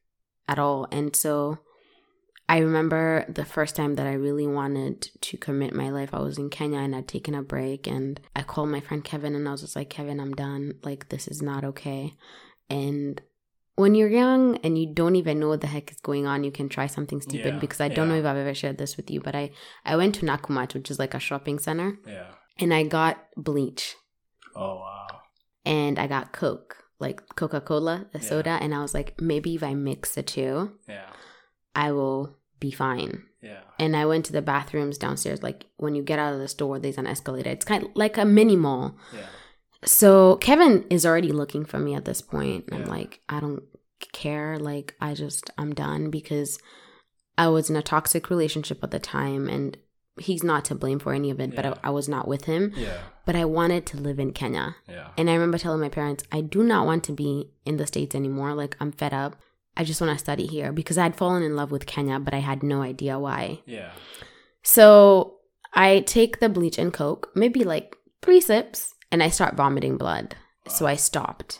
at 0.47 0.59
all. 0.59 0.87
And 0.91 1.15
so 1.15 1.59
I 2.49 2.57
remember 2.59 3.25
the 3.29 3.45
first 3.45 3.75
time 3.75 3.95
that 3.95 4.05
I 4.07 4.13
really 4.13 4.45
wanted 4.47 5.09
to 5.21 5.37
commit 5.37 5.73
my 5.73 5.89
life. 5.89 6.09
I 6.13 6.19
was 6.21 6.37
in 6.37 6.49
Kenya 6.49 6.79
and 6.79 6.95
I'd 6.95 7.07
taken 7.07 7.33
a 7.35 7.41
break 7.41 7.87
and 7.87 8.19
I 8.35 8.43
called 8.43 8.69
my 8.69 8.81
friend 8.81 9.03
Kevin 9.03 9.35
and 9.35 9.47
I 9.47 9.51
was 9.51 9.61
just 9.61 9.75
like, 9.75 9.89
Kevin, 9.89 10.19
I'm 10.19 10.33
done. 10.33 10.73
Like, 10.83 11.09
this 11.09 11.27
is 11.27 11.41
not 11.41 11.63
okay. 11.63 12.13
And 12.69 13.21
when 13.75 13.95
you're 13.95 14.09
young 14.09 14.57
and 14.57 14.77
you 14.77 14.93
don't 14.93 15.15
even 15.15 15.39
know 15.39 15.47
what 15.49 15.61
the 15.61 15.67
heck 15.67 15.89
is 15.89 15.97
going 16.01 16.27
on, 16.27 16.43
you 16.43 16.51
can 16.51 16.69
try 16.69 16.85
something 16.87 17.21
stupid 17.21 17.53
Yeah, 17.55 17.59
because 17.59 17.81
I 17.81 17.87
don't 17.87 18.07
know 18.09 18.15
if 18.15 18.25
I've 18.25 18.37
ever 18.37 18.53
shared 18.53 18.77
this 18.77 18.97
with 18.97 19.09
you, 19.09 19.19
but 19.19 19.33
I, 19.35 19.49
I 19.85 19.95
went 19.95 20.15
to 20.15 20.25
Nakumatt, 20.25 20.73
which 20.75 20.91
is 20.91 20.99
like 20.99 21.13
a 21.15 21.19
shopping 21.19 21.57
center, 21.59 21.97
Yeah. 22.05 22.27
and 22.59 22.71
I 22.73 22.83
got 22.83 23.17
bleach 23.35 23.95
Oh 24.55 24.75
wow. 24.75 25.07
and 25.65 25.97
I 25.97 26.05
got 26.07 26.33
Coke, 26.33 26.82
like 26.99 27.35
Coca 27.35 27.61
Cola, 27.61 28.05
a 28.13 28.19
Yeah. 28.19 28.23
soda, 28.25 28.49
and 28.61 28.73
I 28.73 28.81
was 28.81 28.93
like, 28.93 29.19
maybe 29.21 29.55
if 29.55 29.63
I 29.63 29.73
mix 29.73 30.15
the 30.15 30.23
two, 30.23 30.71
Yeah. 30.87 31.09
I 31.75 31.91
will 31.91 32.37
be 32.59 32.71
fine. 32.71 33.23
Yeah. 33.41 33.59
And 33.79 33.95
I 33.95 34.05
went 34.05 34.25
to 34.25 34.31
the 34.31 34.41
bathrooms 34.41 34.97
downstairs. 34.97 35.43
Like 35.43 35.65
when 35.77 35.95
you 35.95 36.03
get 36.03 36.19
out 36.19 36.33
of 36.33 36.39
the 36.39 36.47
store, 36.47 36.79
there's 36.79 36.97
an 36.97 37.07
escalator. 37.07 37.49
It's 37.49 37.65
kind 37.65 37.83
of 37.83 37.89
like 37.95 38.17
a 38.17 38.23
mini 38.25 38.55
mall. 38.55 38.95
Yeah. 39.13 39.25
So 39.83 40.37
Kevin 40.37 40.85
is 40.89 41.05
already 41.05 41.31
looking 41.33 41.65
for 41.65 41.77
me 41.79 41.93
at 41.93 42.05
this 42.05 42.21
point. 42.21 42.69
I'm 42.71 42.85
like, 42.85 43.19
I 43.27 43.41
don't 43.41 43.63
care. 44.13 44.57
Like 44.57 44.95
I 45.01 45.13
just, 45.13 45.49
I'm 45.57 45.73
done 45.73 46.09
because 46.09 46.57
I 47.37 47.47
was 47.49 47.69
in 47.69 47.75
a 47.75 47.81
toxic 47.81 48.29
relationship 48.29 48.81
at 48.83 48.91
the 48.91 48.99
time, 48.99 49.49
and 49.49 49.75
he's 50.19 50.43
not 50.43 50.65
to 50.65 50.75
blame 50.75 50.99
for 50.99 51.13
any 51.13 51.29
of 51.29 51.39
it. 51.39 51.55
But 51.55 51.65
I, 51.65 51.77
I 51.83 51.89
was 51.89 52.07
not 52.07 52.27
with 52.27 52.45
him. 52.45 52.71
Yeah. 52.75 52.97
But 53.25 53.35
I 53.35 53.45
wanted 53.45 53.85
to 53.87 53.97
live 53.97 54.19
in 54.19 54.31
Kenya. 54.33 54.75
Yeah. 54.87 55.09
And 55.17 55.29
I 55.29 55.33
remember 55.33 55.57
telling 55.57 55.81
my 55.81 55.89
parents, 55.89 56.23
I 56.31 56.41
do 56.41 56.63
not 56.63 56.85
want 56.85 57.03
to 57.05 57.13
be 57.13 57.49
in 57.65 57.77
the 57.77 57.87
States 57.87 58.15
anymore. 58.15 58.53
Like, 58.53 58.75
I'm 58.79 58.91
fed 58.91 59.13
up. 59.13 59.35
I 59.75 59.83
just 59.83 60.01
want 60.01 60.13
to 60.13 60.19
study 60.19 60.45
here 60.45 60.71
because 60.71 60.97
I'd 60.97 61.15
fallen 61.15 61.41
in 61.41 61.55
love 61.55 61.71
with 61.71 61.87
Kenya, 61.87 62.19
but 62.19 62.33
I 62.33 62.39
had 62.39 62.61
no 62.61 62.81
idea 62.81 63.17
why. 63.17 63.61
Yeah. 63.65 63.91
So 64.61 65.37
I 65.73 66.01
take 66.01 66.39
the 66.39 66.49
bleach 66.49 66.77
and 66.77 66.93
Coke, 66.93 67.31
maybe 67.33 67.63
like 67.63 67.97
three 68.21 68.39
sips, 68.39 68.93
and 69.11 69.23
I 69.23 69.29
start 69.29 69.55
vomiting 69.55 69.97
blood. 69.97 70.35
So 70.67 70.85
I 70.85 70.95
stopped. 70.95 71.59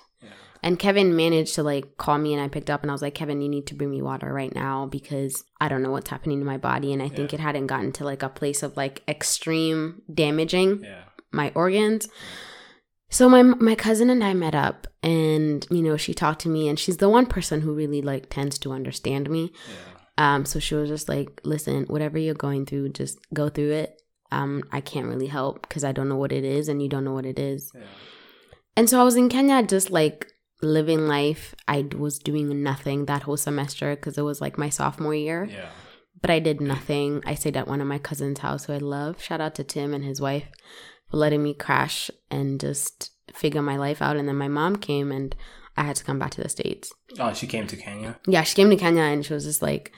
And 0.64 0.80
Kevin 0.80 1.16
managed 1.16 1.56
to 1.56 1.64
like 1.64 1.98
call 1.98 2.18
me 2.18 2.34
and 2.34 2.42
I 2.42 2.48
picked 2.48 2.70
up 2.70 2.82
and 2.82 2.90
I 2.90 2.94
was 2.94 3.02
like, 3.02 3.14
Kevin, 3.16 3.42
you 3.42 3.50
need 3.50 3.68
to 3.68 3.76
bring 3.76 3.92
me 3.92 4.02
water 4.02 4.32
right 4.32 4.54
now 4.56 4.86
because 4.86 5.44
I 5.60 5.68
don't 5.68 5.84
know 5.84 5.92
what's 5.92 6.10
happening 6.10 6.40
to 6.40 6.46
my 6.46 6.58
body. 6.58 6.94
And 6.94 7.04
I 7.04 7.10
think 7.10 7.32
Yeah. 7.34 7.40
it 7.40 7.42
hadn't 7.42 7.68
gotten 7.68 7.92
to 7.94 8.06
like 8.06 8.24
a 8.24 8.30
place 8.30 8.64
of 8.64 8.78
like 8.78 9.04
extreme 9.08 10.02
damaging 10.14 10.82
Yeah. 10.84 11.04
my 11.34 11.52
organs. 11.54 12.08
So 13.10 13.30
my 13.30 13.44
my 13.44 13.76
cousin 13.76 14.10
and 14.10 14.24
I 14.24 14.34
met 14.34 14.56
up 14.56 14.88
and 15.04 15.68
you 15.70 15.84
know 15.84 15.98
she 15.98 16.14
talked 16.14 16.42
to 16.42 16.50
me 16.50 16.68
and 16.68 16.80
she's 16.80 16.98
the 16.98 17.10
one 17.10 17.26
person 17.28 17.62
who 17.62 17.74
really 17.74 18.02
like 18.02 18.30
tends 18.30 18.58
to 18.60 18.72
understand 18.72 19.30
me. 19.30 19.52
Yeah. 19.68 20.36
Um 20.36 20.46
so 20.46 20.60
she 20.60 20.76
was 20.76 20.90
just 20.90 21.10
like, 21.10 21.42
"Listen, 21.44 21.84
whatever 21.88 22.18
you're 22.18 22.34
going 22.48 22.66
through, 22.66 22.90
just 22.90 23.20
go 23.34 23.50
through 23.50 23.72
it. 23.74 24.02
Um 24.32 24.64
I 24.72 24.82
can't 24.82 25.08
really 25.08 25.28
help 25.28 25.62
because 25.62 25.84
I 25.84 25.92
don't 25.92 26.10
know 26.10 26.16
what 26.24 26.32
it 26.32 26.44
is 26.44 26.70
and 26.70 26.82
you 26.82 26.90
don't 26.90 27.04
know 27.04 27.14
what 27.14 27.26
it 27.26 27.38
is." 27.38 27.72
Yeah. 27.76 27.82
And 28.78 28.90
so 28.90 29.00
I 29.00 29.04
was 29.04 29.16
in 29.16 29.30
Kenya 29.30 29.62
just 29.62 29.92
like 29.92 30.28
living 30.64 31.08
life. 31.08 31.54
I 31.68 31.88
was 31.98 32.18
doing 32.20 32.64
nothing 32.64 33.06
that 33.06 33.24
whole 33.24 33.38
semester 33.38 33.96
because 33.96 34.18
it 34.18 34.22
was 34.24 34.42
like 34.42 34.58
my 34.58 34.70
sophomore 34.70 35.14
year 35.16 35.46
Yeah. 35.52 35.70
but 36.22 36.30
I 36.32 36.40
did 36.40 36.62
nothing. 36.62 37.22
I 37.26 37.36
stayed 37.36 37.58
at 37.58 37.68
one 37.68 37.82
of 37.82 37.88
my 37.88 38.00
cousin's 38.00 38.40
house 38.40 38.66
who 38.66 38.74
I 38.74 38.78
love. 38.78 39.22
Shout 39.22 39.42
out 39.42 39.56
to 39.56 39.64
Tim 39.64 39.94
and 39.94 40.04
his 40.04 40.20
wife 40.22 40.48
for 41.12 41.18
letting 41.18 41.44
me 41.44 41.54
crash 41.54 42.10
and 42.32 42.60
just 42.60 43.12
figure 43.34 43.62
my 43.62 43.78
life 43.78 44.02
out. 44.02 44.16
And 44.18 44.28
then 44.28 44.38
my 44.38 44.48
mom 44.48 44.78
came 44.78 45.12
and 45.12 45.36
I 45.76 45.84
had 45.84 45.96
to 45.98 46.04
come 46.04 46.20
back 46.20 46.32
to 46.32 46.42
the 46.42 46.50
States. 46.50 46.92
Oh, 47.20 47.34
she 47.34 47.48
came 47.48 47.68
to 47.68 47.76
Kenya. 47.76 48.20
Yeah, 48.28 48.44
she 48.44 48.56
came 48.56 48.70
to 48.70 48.76
Kenya 48.78 49.02
and 49.04 49.26
she 49.26 49.34
was 49.34 49.44
just 49.44 49.62
like, 49.62 49.92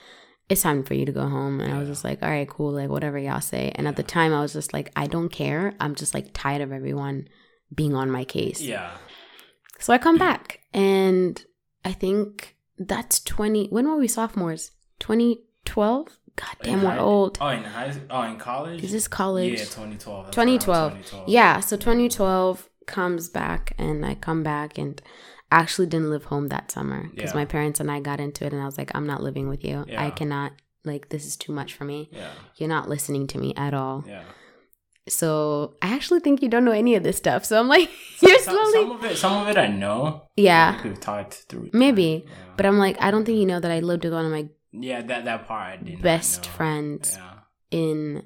it's 0.47 0.61
time 0.61 0.83
for 0.83 0.93
you 0.93 1.05
to 1.05 1.11
go 1.11 1.27
home. 1.27 1.59
And 1.59 1.73
I 1.73 1.79
was 1.79 1.87
just 1.89 2.03
like, 2.03 2.21
all 2.23 2.29
right, 2.29 2.47
cool, 2.47 2.71
like 2.73 2.89
whatever 2.89 3.17
y'all 3.17 3.41
say. 3.41 3.71
And 3.75 3.87
at 3.87 3.95
the 3.95 4.03
time, 4.03 4.31
I 4.33 4.41
was 4.41 4.53
just 4.53 4.73
like, 4.73 4.91
I 4.95 5.07
don't 5.07 5.29
care. 5.29 5.73
I'm 5.79 5.95
just 5.95 6.13
like 6.13 6.29
tired 6.33 6.61
of 6.61 6.71
everyone 6.71 7.27
being 7.73 7.95
on 7.95 8.09
my 8.11 8.23
case. 8.25 8.61
Yeah. 8.61 8.91
So 9.79 9.93
I 9.93 9.97
come 9.97 10.17
back 10.17 10.61
and 10.73 11.43
I 11.83 11.91
think 11.93 12.55
that's 12.77 13.19
20. 13.21 13.67
When 13.67 13.87
were 13.87 13.97
we 13.97 14.07
sophomores? 14.07 14.71
2012? 14.99 16.07
God 16.35 16.55
damn, 16.63 16.81
we're 16.83 16.89
high- 16.91 16.97
old. 16.99 17.37
Oh, 17.39 17.47
in 17.47 17.63
high. 17.63 17.93
Oh, 18.09 18.21
in 18.23 18.37
college. 18.37 18.83
Is 18.83 18.91
this 18.91 19.07
college? 19.07 19.53
Yeah, 19.53 19.65
2012. 19.65 20.25
That's 20.25 20.35
2012. 20.35 20.91
2012. 20.93 21.29
Yeah, 21.29 21.59
so 21.61 21.77
2012 21.77 22.69
comes 22.87 23.29
back 23.29 23.73
and 23.77 24.05
I 24.05 24.15
come 24.15 24.43
back 24.43 24.77
and 24.77 25.01
actually 25.51 25.87
didn't 25.87 26.09
live 26.09 26.25
home 26.25 26.47
that 26.49 26.71
summer 26.71 27.09
because 27.13 27.31
Yeah. 27.31 27.35
my 27.37 27.45
parents 27.45 27.79
and 27.79 27.89
I 27.89 27.99
got 28.01 28.19
into 28.19 28.45
it 28.45 28.51
and 28.51 28.61
I 28.61 28.65
was 28.65 28.77
like, 28.77 28.91
I'm 28.93 29.07
not 29.07 29.23
living 29.23 29.47
with 29.47 29.63
you. 29.63 29.85
I 29.97 30.09
cannot, 30.09 30.51
like, 30.83 31.09
this 31.09 31.25
is 31.25 31.37
too 31.37 31.53
much 31.53 31.73
for 31.73 31.85
me. 31.85 32.09
Yeah. 32.11 32.31
You're 32.57 32.69
not 32.69 32.89
listening 32.89 33.27
to 33.27 33.37
me 33.37 33.53
at 33.55 33.73
all. 33.73 34.03
Yeah. 34.05 34.23
So 35.07 35.75
I 35.81 35.93
actually 35.93 36.19
think 36.21 36.41
you 36.41 36.49
don't 36.49 36.65
know 36.65 36.71
any 36.71 36.95
of 36.95 37.03
this 37.03 37.17
stuff. 37.17 37.45
So 37.45 37.59
I'm 37.59 37.67
like, 37.67 37.89
you're 38.21 38.39
some, 38.39 38.55
slowly. 38.55 38.73
some 38.73 38.91
of 38.91 39.03
it 39.05 39.17
some 39.17 39.41
of 39.41 39.47
it 39.49 39.57
I 39.57 39.67
know. 39.67 40.23
Yeah. 40.35 40.81
We've 40.83 40.99
talked 40.99 41.45
through. 41.49 41.69
Maybe. 41.73 42.25
Yeah. 42.25 42.33
But 42.57 42.65
I'm 42.65 42.77
like, 42.79 42.97
I 43.01 43.11
don't 43.11 43.25
think 43.25 43.37
you 43.37 43.45
know 43.45 43.59
that 43.59 43.71
I 43.71 43.79
lived 43.81 44.03
with 44.03 44.13
one 44.13 44.25
of 44.25 44.31
my 44.31 44.49
yeah, 44.71 45.01
that 45.03 45.25
that 45.25 45.47
part 45.47 45.79
I 45.79 45.83
didn't 45.83 46.01
best 46.01 46.47
friends 46.47 47.17
Yeah. 47.17 47.33
in. 47.71 48.23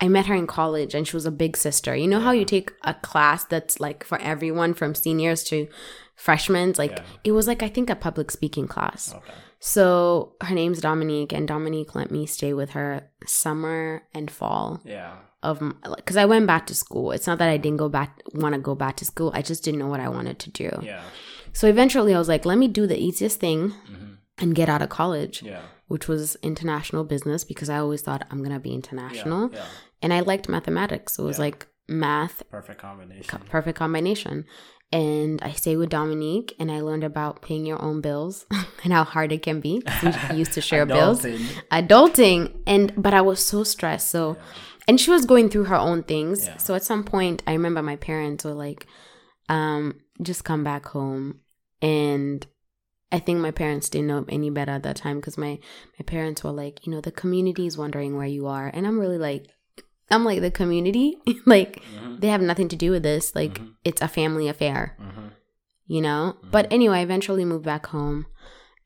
I 0.00 0.08
met 0.08 0.26
her 0.26 0.34
in 0.34 0.46
college 0.46 0.94
and 0.94 1.08
she 1.08 1.16
was 1.16 1.24
a 1.26 1.30
big 1.30 1.56
sister. 1.56 1.96
You 1.96 2.06
know 2.08 2.20
how 2.20 2.30
you 2.32 2.44
take 2.44 2.72
a 2.84 2.92
class 2.94 3.44
that's 3.44 3.80
like 3.80 4.04
for 4.04 4.18
everyone 4.20 4.74
from 4.74 4.94
seniors 4.94 5.42
to 5.44 5.66
freshmen? 6.14 6.74
Like 6.76 6.90
Yeah. 6.92 7.02
it 7.24 7.32
was 7.32 7.46
like, 7.46 7.62
I 7.62 7.68
think, 7.68 7.88
a 7.90 7.96
public 7.96 8.30
speaking 8.30 8.68
class. 8.68 9.14
Okay. 9.14 9.32
So 9.60 10.34
her 10.40 10.54
name's 10.54 10.80
Dominique, 10.80 11.32
and 11.32 11.48
Dominique 11.48 11.94
let 11.94 12.10
me 12.10 12.26
stay 12.26 12.52
with 12.52 12.70
her 12.70 13.08
summer 13.26 14.02
and 14.14 14.30
fall 14.30 14.80
Yeah. 14.84 15.16
of 15.42 15.60
because 15.96 16.16
I 16.16 16.24
went 16.26 16.46
back 16.46 16.66
to 16.68 16.74
school. 16.74 17.10
It's 17.12 17.26
not 17.26 17.38
that 17.38 17.48
I 17.48 17.56
didn't 17.56 17.78
go 17.78 17.88
back 17.88 18.20
want 18.34 18.54
to 18.54 18.60
go 18.60 18.74
back 18.74 18.96
to 18.96 19.04
school. 19.04 19.30
I 19.34 19.42
just 19.42 19.64
didn't 19.64 19.80
know 19.80 19.88
what 19.88 20.00
I 20.00 20.08
wanted 20.08 20.38
to 20.40 20.50
do. 20.50 20.70
Yeah. 20.82 21.02
So 21.52 21.66
eventually, 21.66 22.14
I 22.14 22.18
was 22.18 22.28
like, 22.28 22.44
let 22.44 22.58
me 22.58 22.68
do 22.68 22.86
the 22.86 22.98
easiest 22.98 23.40
thing 23.40 23.70
hmm 23.70 24.04
and 24.40 24.54
get 24.54 24.68
out 24.68 24.80
of 24.82 24.88
college, 24.88 25.42
Yeah. 25.42 25.62
which 25.88 26.06
was 26.06 26.36
international 26.44 27.02
business 27.02 27.42
because 27.42 27.68
I 27.68 27.78
always 27.78 28.02
thought 28.02 28.24
I'm 28.30 28.40
gonna 28.40 28.60
be 28.60 28.72
international, 28.72 29.50
Yeah. 29.52 29.64
and 30.00 30.12
I 30.12 30.20
liked 30.20 30.48
mathematics. 30.48 31.14
So 31.14 31.24
it 31.24 31.26
was 31.26 31.38
Yeah. 31.38 31.46
like 31.46 31.66
math 31.88 32.44
Perfect 32.48 32.80
combination. 32.80 33.24
co- 33.26 33.44
perfect 33.50 33.76
combination. 33.78 34.44
And 34.90 35.42
I 35.42 35.52
stayed 35.52 35.76
with 35.76 35.90
Dominique, 35.90 36.54
and 36.58 36.72
I 36.72 36.80
learned 36.80 37.04
about 37.04 37.42
paying 37.42 37.66
your 37.66 37.80
own 37.82 38.00
bills 38.00 38.46
and 38.84 38.92
how 38.92 39.04
hard 39.04 39.32
it 39.32 39.42
can 39.42 39.60
be. 39.60 39.82
we 40.30 40.36
used 40.36 40.52
to 40.54 40.62
share 40.62 40.86
bills. 40.96 41.22
Adulting. 41.22 41.46
adulting 41.70 42.52
and 42.66 42.92
but 42.96 43.12
i 43.12 43.20
was 43.20 43.44
so 43.44 43.64
stressed. 43.64 44.08
So 44.08 44.36
and 44.86 44.98
she 44.98 45.10
was 45.10 45.26
going 45.26 45.50
through 45.50 45.64
her 45.64 45.76
own 45.76 46.02
things. 46.04 46.46
Yeah. 46.46 46.56
so 46.56 46.74
at 46.74 46.84
some 46.84 47.04
point 47.04 47.42
i 47.46 47.52
remember 47.52 47.82
my 47.82 47.96
parents 47.96 48.44
were 48.44 48.54
like 48.54 48.86
um 49.48 50.00
just 50.22 50.44
come 50.44 50.64
back 50.64 50.86
home. 50.86 51.40
And 51.82 52.46
i 53.12 53.18
think 53.18 53.40
my 53.40 53.50
parents 53.50 53.90
didn't 53.90 54.06
know 54.06 54.24
any 54.28 54.48
better 54.48 54.72
at 54.72 54.84
that 54.84 54.96
time 54.96 55.16
because 55.16 55.36
my 55.36 55.58
my 55.98 56.04
parents 56.06 56.42
were 56.42 56.50
like 56.50 56.86
you 56.86 56.92
know 56.92 57.02
the 57.02 57.12
community 57.12 57.66
is 57.66 57.76
wondering 57.76 58.16
where 58.16 58.26
you 58.26 58.46
are. 58.46 58.68
And 58.72 58.86
i'm 58.86 58.98
really 58.98 59.18
like 59.18 59.48
i'm 60.10 60.24
like 60.24 60.40
the 60.40 60.50
community 60.50 61.16
like 61.46 61.82
Mhm. 61.82 62.20
they 62.20 62.28
have 62.28 62.40
nothing 62.40 62.68
to 62.68 62.76
do 62.76 62.90
with 62.90 63.02
this 63.02 63.34
like 63.34 63.54
Mhm. 63.60 63.72
it's 63.84 64.02
a 64.02 64.08
family 64.08 64.48
affair 64.48 64.96
Mhm. 65.00 65.30
you 65.86 66.00
know 66.00 66.36
Mhm. 66.42 66.50
but 66.50 66.66
anyway 66.72 66.98
i 66.98 67.02
eventually 67.02 67.44
moved 67.44 67.64
back 67.64 67.86
home 67.86 68.26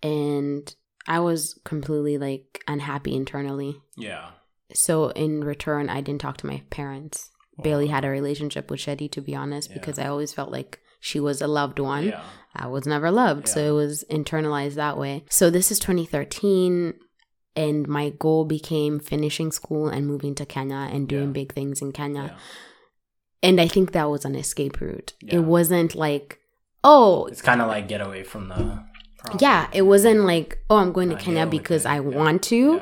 and 0.03 0.75
i 1.07 1.19
was 1.21 1.59
completely 1.65 2.19
like 2.19 2.63
unhappy 2.69 3.15
internally 3.15 3.81
Yeah. 3.97 4.31
so 4.75 5.09
in 5.11 5.43
return 5.45 5.89
i 5.89 6.01
didn't 6.01 6.21
talk 6.21 6.37
to 6.39 6.47
my 6.47 6.63
parents 6.71 7.31
barely 7.59 7.89
had 7.89 8.05
a 8.05 8.09
relationship 8.09 8.71
with 8.71 8.81
shetty 8.81 9.11
to 9.13 9.21
be 9.21 9.35
honest 9.35 9.71
Yeah. 9.71 9.75
because 9.79 9.99
i 9.99 10.07
always 10.07 10.33
felt 10.33 10.51
like 10.51 10.81
she 11.01 11.19
was 11.21 11.43
a 11.43 11.47
loved 11.47 11.79
one 11.79 12.07
Yeah. 12.09 12.23
i 12.55 12.67
was 12.67 12.87
never 12.87 13.11
loved 13.11 13.47
so 13.49 13.61
it 13.61 13.77
was 13.77 14.05
internalized 14.11 14.75
that 14.77 14.97
way 14.99 15.25
so 15.29 15.51
this 15.51 15.71
is 15.71 15.79
2013 15.79 16.95
and 17.57 17.87
my 17.87 18.11
goal 18.11 18.45
became 18.45 18.99
finishing 18.99 19.53
school 19.53 19.89
and 19.89 20.07
moving 20.07 20.35
to 20.35 20.47
kenya 20.47 20.89
and 20.93 21.09
doing 21.09 21.29
Yeah. 21.29 21.33
big 21.41 21.53
things 21.53 21.83
in 21.83 21.93
kenya 21.93 22.23
Yeah. 22.23 22.39
and 23.43 23.61
i 23.61 23.69
think 23.69 23.93
that 23.93 24.09
was 24.11 24.25
an 24.25 24.35
escape 24.35 24.81
route 24.81 25.13
Yeah. 25.21 25.37
it 25.37 25.45
wasn't 25.45 25.95
like 25.95 26.39
oh 26.85 27.27
It's 27.27 27.43
kind 27.43 27.61
of 27.63 27.69
like 27.69 27.89
get 27.89 28.01
away 28.01 28.23
from 28.25 28.49
the. 28.49 28.55
problem. 28.55 29.39
yeah 29.41 29.69
it 29.73 29.83
wasn't 29.83 30.21
like 30.25 30.59
oh 30.71 30.77
i'm 30.79 30.93
going 30.93 31.11
to 31.11 31.17
I 31.17 31.21
kenya 31.21 31.47
because 31.47 31.85
it. 31.85 31.91
i 31.91 32.01
want 32.01 32.43
to 32.45 32.81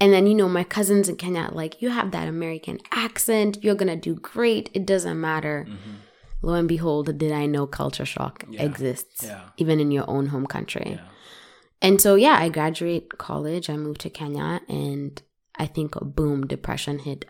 and 0.00 0.12
then 0.12 0.26
you 0.26 0.34
know 0.34 0.48
my 0.48 0.64
cousins 0.64 1.08
in 1.08 1.16
kenya 1.16 1.48
like 1.52 1.80
you 1.82 1.90
have 1.90 2.10
that 2.12 2.26
american 2.28 2.78
accent 2.92 3.58
you're 3.62 3.74
gonna 3.74 3.96
do 3.96 4.14
great 4.14 4.70
it 4.74 4.86
doesn't 4.86 5.20
matter 5.20 5.66
Mhm. 5.68 5.94
lo 6.42 6.54
and 6.54 6.68
behold 6.68 7.06
did 7.18 7.32
i 7.32 7.46
know 7.46 7.66
culture 7.66 8.06
shock 8.06 8.44
exists 8.68 9.26
even 9.56 9.80
in 9.80 9.90
your 9.90 10.04
own 10.08 10.26
home 10.26 10.46
country 10.46 10.90
Yeah. 10.96 11.00
And 11.82 12.00
so 12.00 12.14
yeah 12.14 12.36
i 12.40 12.48
graduate 12.48 13.18
college 13.18 13.68
i 13.70 13.76
moved 13.76 14.00
to 14.00 14.10
kenya 14.10 14.60
and 14.68 15.22
i 15.58 15.66
think 15.66 15.94
boom 16.02 16.46
depression 16.46 16.98
hit 17.00 17.24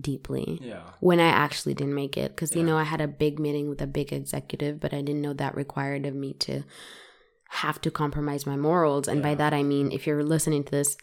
deeply 0.00 0.58
Yeah. 0.62 0.82
when 1.00 1.18
I 1.18 1.26
actually 1.26 1.74
didn't 1.74 1.96
make 1.96 2.16
it. 2.16 2.30
Because, 2.30 2.54
you 2.54 2.62
know, 2.62 2.76
I 2.78 2.84
had 2.84 3.00
a 3.00 3.08
big 3.08 3.40
meeting 3.40 3.68
with 3.68 3.82
a 3.82 3.88
big 3.88 4.12
executive, 4.12 4.78
but 4.78 4.94
I 4.94 5.02
didn't 5.02 5.20
know 5.20 5.32
that 5.32 5.56
required 5.56 6.06
of 6.06 6.14
me 6.14 6.32
to 6.46 6.62
have 7.48 7.80
to 7.80 7.90
compromise 7.90 8.46
my 8.46 8.56
morals. 8.56 9.08
And 9.08 9.20
by 9.20 9.34
that, 9.34 9.52
I 9.52 9.64
mean, 9.64 9.90
if 9.90 10.06
you're 10.06 10.22
listening 10.22 10.62
to 10.62 10.70
this, 10.70 10.96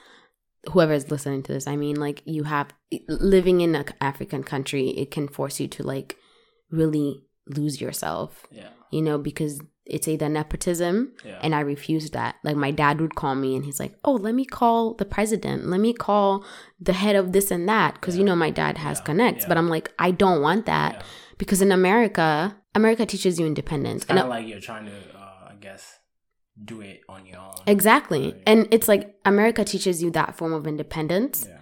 whoever 0.72 0.94
is 0.94 1.12
listening 1.12 1.44
to 1.44 1.52
this, 1.54 1.68
I 1.68 1.76
mean, 1.76 1.98
like, 2.00 2.22
you 2.26 2.44
have 2.46 2.70
living 3.10 3.60
in 3.60 3.76
an 3.76 3.84
African 4.00 4.42
country, 4.42 4.88
it 4.92 5.12
can 5.12 5.28
force 5.28 5.60
you 5.60 5.68
to, 5.68 5.84
like, 5.84 6.16
really 6.72 7.26
lose 7.46 7.82
yourself, 7.82 8.48
Yeah. 8.52 8.70
you 8.90 9.02
know, 9.02 9.18
because 9.18 9.60
it's 9.90 10.08
either 10.08 10.30
nepotism 10.30 11.14
Yeah. 11.26 11.40
and 11.42 11.56
I 11.56 11.62
refuse 11.62 12.10
that. 12.12 12.36
Like 12.44 12.56
my 12.56 12.72
dad 12.72 13.00
would 13.02 13.16
call 13.16 13.36
me 13.36 13.56
and 13.56 13.64
he's 13.66 13.80
like, 13.80 13.94
"Oh, 14.04 14.14
let 14.14 14.36
me 14.36 14.46
call 14.46 14.94
the 14.96 15.06
president. 15.06 15.66
Let 15.68 15.80
me 15.80 15.94
call 15.94 16.44
the 16.80 16.94
head 16.94 17.16
of 17.16 17.32
this 17.34 17.52
and 17.52 17.68
that 17.70 17.96
because 17.96 18.18
you 18.18 18.24
know 18.24 18.36
my 18.36 18.50
dad 18.52 18.78
has 18.78 19.00
Yeah. 19.00 19.06
connects." 19.06 19.46
But 19.46 19.58
I'm 19.58 19.70
like, 19.70 19.92
"I 20.00 20.12
don't 20.12 20.42
want 20.42 20.66
that 20.66 20.94
Yeah. 20.96 21.02
because 21.38 21.62
in 21.62 21.72
America, 21.72 22.56
America 22.76 23.06
teaches 23.06 23.40
you 23.40 23.46
independence." 23.46 24.06
Kind 24.06 24.20
of 24.20 24.28
like 24.28 24.48
you're 24.48 24.60
trying 24.60 24.86
to, 24.86 24.92
uh, 25.18 25.52
I 25.52 25.56
guess, 25.60 26.00
do 26.64 26.82
it 26.82 27.02
on 27.08 27.26
your 27.26 27.38
own. 27.40 27.54
exactly. 27.68 28.34
And 28.46 28.68
it's 28.72 28.88
like 28.88 29.16
America 29.26 29.64
teaches 29.64 30.02
you 30.04 30.10
that 30.12 30.36
form 30.36 30.54
of 30.54 30.66
independence 30.68 31.46
Yeah. 31.48 31.58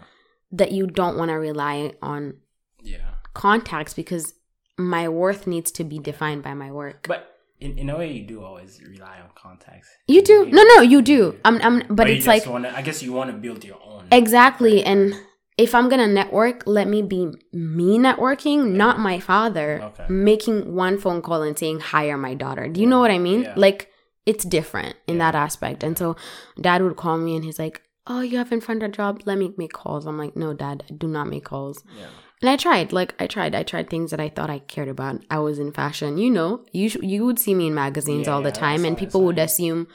that 0.51 0.71
you 0.71 0.87
don't 0.87 1.17
want 1.17 1.29
to 1.29 1.35
rely 1.35 1.93
on 2.01 2.35
Yeah. 2.81 3.15
contacts 3.33 3.93
because 3.93 4.33
my 4.77 5.07
worth 5.09 5.47
needs 5.47 5.71
to 5.71 5.83
be 5.83 5.99
defined 5.99 6.43
by 6.43 6.53
my 6.53 6.71
work. 6.71 7.07
But 7.07 7.34
in, 7.59 7.77
in 7.77 7.89
a 7.89 7.97
way, 7.97 8.11
you 8.11 8.25
do 8.25 8.43
always 8.43 8.81
rely 8.83 9.19
on 9.23 9.29
contacts. 9.35 9.87
You 10.07 10.21
do. 10.21 10.45
No, 10.47 10.63
no, 10.75 10.81
you 10.81 11.01
do. 11.01 11.37
I'm 11.45 11.61
I'm 11.61 11.83
but 11.89 12.07
you 12.09 12.15
it's 12.15 12.27
like 12.27 12.45
wanna, 12.45 12.71
I 12.75 12.81
guess 12.81 13.01
you 13.01 13.13
want 13.13 13.31
to 13.31 13.37
build 13.37 13.63
your 13.63 13.79
own. 13.83 14.07
Exactly. 14.11 14.83
And 14.83 15.13
if 15.57 15.73
I'm 15.73 15.87
going 15.87 16.01
to 16.01 16.07
network, 16.07 16.63
let 16.67 16.85
me 16.87 17.01
be 17.01 17.27
me 17.53 17.97
networking, 17.97 18.73
not 18.73 18.99
my 18.99 19.19
father 19.21 19.81
Okay. 19.83 20.05
making 20.09 20.75
one 20.75 20.97
phone 20.99 21.21
call 21.21 21.41
and 21.43 21.57
saying, 21.57 21.79
hire 21.79 22.17
my 22.17 22.33
daughter. 22.33 22.67
Do 22.67 22.81
you 22.81 22.87
know 22.87 22.99
what 22.99 23.09
I 23.09 23.17
mean? 23.19 23.43
Yeah. 23.43 23.53
Like, 23.55 23.89
it's 24.25 24.43
different 24.43 24.97
in 25.07 25.15
Yeah. 25.15 25.31
that 25.31 25.35
aspect. 25.35 25.81
And 25.83 25.97
so 25.97 26.17
dad 26.59 26.81
would 26.83 26.97
call 26.97 27.17
me 27.17 27.35
and 27.37 27.45
he's 27.45 27.57
like, 27.57 27.81
oh, 28.05 28.19
you 28.19 28.37
haven't 28.37 28.61
found 28.61 28.83
a 28.83 28.89
job? 28.89 29.21
Let 29.25 29.37
me 29.37 29.53
make 29.57 29.71
calls. 29.71 30.05
I'm 30.05 30.17
like, 30.17 30.35
no, 30.35 30.53
dad, 30.53 30.83
do 30.97 31.07
not 31.07 31.27
make 31.29 31.45
calls. 31.45 31.83
Yeah. 31.97 32.07
And 32.41 32.49
I 32.49 32.57
tried, 32.57 32.91
like, 32.91 33.15
I 33.19 33.27
tried. 33.27 33.55
I 33.55 33.63
tried 33.63 33.89
things 33.89 34.11
that 34.11 34.19
I 34.19 34.29
thought 34.29 34.49
I 34.49 34.59
cared 34.59 34.89
about. 34.89 35.23
I 35.29 35.39
was 35.39 35.57
in 35.57 35.71
fashion. 35.71 36.17
You 36.17 36.29
know, 36.29 36.65
you, 36.71 36.89
sh- 36.89 36.97
you 37.01 37.25
would 37.25 37.39
see 37.39 37.53
me 37.53 37.67
in 37.67 37.73
magazines 37.73 38.27
Yeah, 38.27 38.33
all 38.33 38.41
the 38.41 38.49
yeah, 38.49 38.55
time, 38.55 38.85
and 38.85 38.97
people 38.97 39.23
would 39.23 39.39
assume, 39.39 39.87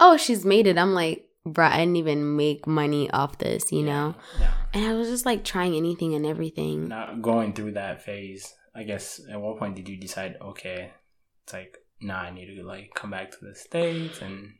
oh, 0.00 0.16
she's 0.16 0.44
made 0.44 0.66
it. 0.66 0.78
I'm 0.78 0.94
like, 0.94 1.26
bruh, 1.46 1.70
I 1.70 1.78
didn't 1.78 1.96
even 1.96 2.36
make 2.36 2.66
money 2.66 3.10
off 3.10 3.38
this, 3.38 3.70
you 3.72 3.82
know? 3.82 4.14
Yeah. 4.40 4.52
And 4.72 4.86
I 4.86 4.94
was 4.94 5.08
just 5.08 5.26
like 5.26 5.44
trying 5.44 5.74
anything 5.74 6.14
and 6.14 6.24
everything. 6.24 6.88
Not 6.88 7.20
going 7.20 7.52
through 7.52 7.72
that 7.72 8.02
phase, 8.02 8.54
I 8.74 8.84
guess 8.84 9.20
at 9.30 9.40
what 9.40 9.58
point 9.58 9.76
did 9.76 9.88
you 9.88 9.96
decide? 9.98 10.36
Okay, 10.40 10.92
it's 11.44 11.52
like 11.52 11.76
nah, 12.00 12.22
I 12.22 12.30
need 12.30 12.54
to 12.56 12.62
like 12.62 12.94
come 12.94 13.10
back 13.10 13.30
to 13.32 13.44
the 13.44 13.54
states 13.54 14.20
and 14.22 14.54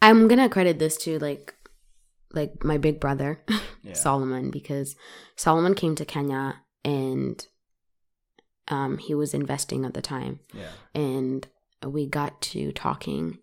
I'm 0.00 0.28
gonna 0.28 0.48
credit 0.48 0.78
this 0.78 0.96
to 0.98 1.18
like 1.18 1.54
like 2.32 2.64
my 2.64 2.78
big 2.78 3.00
brother, 3.00 3.42
yeah, 3.82 3.94
Solomon, 3.94 4.50
because 4.50 4.96
Solomon 5.36 5.74
came 5.74 5.94
to 5.96 6.04
Kenya 6.04 6.62
and 6.84 7.46
um 8.68 8.98
he 8.98 9.14
was 9.14 9.34
investing 9.34 9.84
at 9.84 9.94
the 9.94 10.02
time. 10.02 10.40
Yeah, 10.54 10.70
and 10.94 11.46
we 11.86 12.06
got 12.06 12.40
to 12.42 12.72
talking 12.72 13.38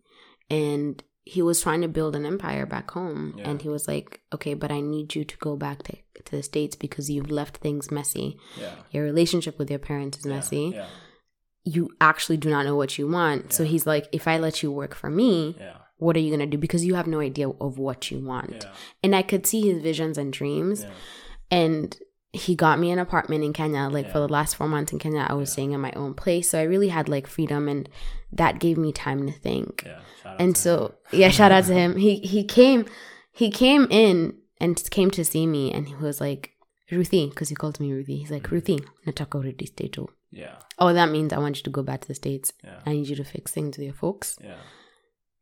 and 0.50 1.04
he 1.24 1.42
was 1.42 1.62
trying 1.62 1.82
to 1.82 1.88
build 1.90 2.16
an 2.16 2.26
empire 2.26 2.66
back 2.66 2.92
home. 2.92 3.36
Yeah. 3.38 3.50
and 3.50 3.62
he 3.62 3.68
was 3.68 3.88
like 3.88 4.22
okay 4.32 4.54
but 4.54 4.72
i 4.72 4.80
need 4.80 5.14
you 5.16 5.26
to 5.26 5.38
go 5.38 5.58
back 5.58 5.84
to, 5.84 5.98
to 6.24 6.32
the 6.32 6.44
states 6.44 6.76
because 6.76 7.10
you've 7.10 7.32
left 7.32 7.58
things 7.58 7.92
messy. 7.92 8.38
Yeah, 8.60 8.76
your 8.92 9.04
relationship 9.04 9.58
with 9.60 9.70
your 9.70 9.80
parents 9.80 10.20
is 10.20 10.26
yeah, 10.26 10.34
messy. 10.34 10.72
Yeah, 10.76 10.86
you 11.64 11.90
actually 12.00 12.38
do 12.38 12.50
not 12.50 12.66
know 12.66 12.76
what 12.78 12.98
you 12.98 13.10
want. 13.10 13.52
So 13.52 13.66
he's 13.66 13.86
like 13.86 14.08
if 14.14 14.28
i 14.28 14.38
let 14.38 14.64
you 14.64 14.72
work 14.72 14.96
for 14.96 15.10
me 15.10 15.58
yeah, 15.60 15.78
what 15.98 16.16
are 16.16 16.20
you 16.20 16.30
going 16.30 16.40
to 16.40 16.46
do 16.46 16.58
because 16.58 16.84
you 16.86 16.96
have 16.96 17.08
no 17.08 17.20
idea 17.20 17.50
of 17.50 17.78
what 17.78 18.10
you 18.12 18.20
want 18.20 18.64
yeah, 18.64 18.72
and 19.04 19.16
i 19.16 19.22
could 19.22 19.46
see 19.48 19.62
his 19.70 19.82
visions 19.82 20.18
and 20.18 20.32
dreams 20.34 20.84
yeah, 20.84 20.90
and 21.52 21.98
he 22.34 22.56
got 22.56 22.78
me 22.78 22.92
an 22.92 23.00
apartment 23.00 23.44
in 23.44 23.54
Kenya. 23.54 23.88
Like 23.90 24.12
for 24.12 24.20
the 24.20 24.28
last 24.28 24.58
four 24.58 24.68
months 24.68 24.92
in 24.92 25.00
Kenya, 25.00 25.26
I 25.28 25.34
was 25.34 25.50
Yeah. 25.50 25.54
staying 25.54 25.72
in 25.72 25.80
my 25.82 25.92
own 25.94 26.14
place, 26.14 26.50
so 26.50 26.60
I 26.60 26.64
really 26.64 26.90
had 26.90 27.08
like 27.10 27.26
freedom, 27.26 27.68
and 27.68 27.90
that 28.34 28.60
gave 28.60 28.78
me 28.78 28.92
time 28.92 29.26
to 29.26 29.34
think. 29.34 29.84
yeah. 29.86 30.02
And 30.38 30.54
to 30.56 30.62
so, 30.62 30.96
him. 31.10 31.22
yeah, 31.22 31.30
shout 31.30 31.52
out 31.54 31.64
to 31.66 31.74
him. 31.82 31.96
He 31.96 32.18
he 32.18 32.44
came, 32.44 32.86
he 33.32 33.50
came 33.50 33.88
in 33.90 34.38
and 34.60 34.76
came 34.92 35.10
to 35.12 35.24
see 35.26 35.48
me, 35.48 35.72
and 35.72 35.88
he 35.88 35.96
was 35.96 36.20
like, 36.22 36.52
Ruthie, 36.92 37.28
because 37.30 37.50
he 37.50 37.56
called 37.56 37.80
me 37.80 37.92
Ruthie. 37.94 38.18
He's 38.18 38.30
like, 38.30 38.44
mm. 38.44 38.52
Ruthie, 38.52 38.82
nataka 39.08 39.42
urudi 39.42 39.68
state. 39.68 39.98
Yeah, 40.30 40.58
Oh, 40.78 40.94
that 40.94 41.10
means 41.10 41.32
I 41.34 41.40
want 41.40 41.58
you 41.58 41.64
to 41.64 41.70
go 41.72 41.82
back 41.82 42.02
to 42.02 42.08
the 42.10 42.16
states. 42.16 42.52
yeah, 42.64 42.82
I 42.86 42.92
need 42.92 43.08
you 43.08 43.16
to 43.16 43.24
fix 43.24 43.52
things 43.52 43.78
with 43.78 43.86
your 43.86 43.96
folks, 43.96 44.38
yeah, 44.44 44.58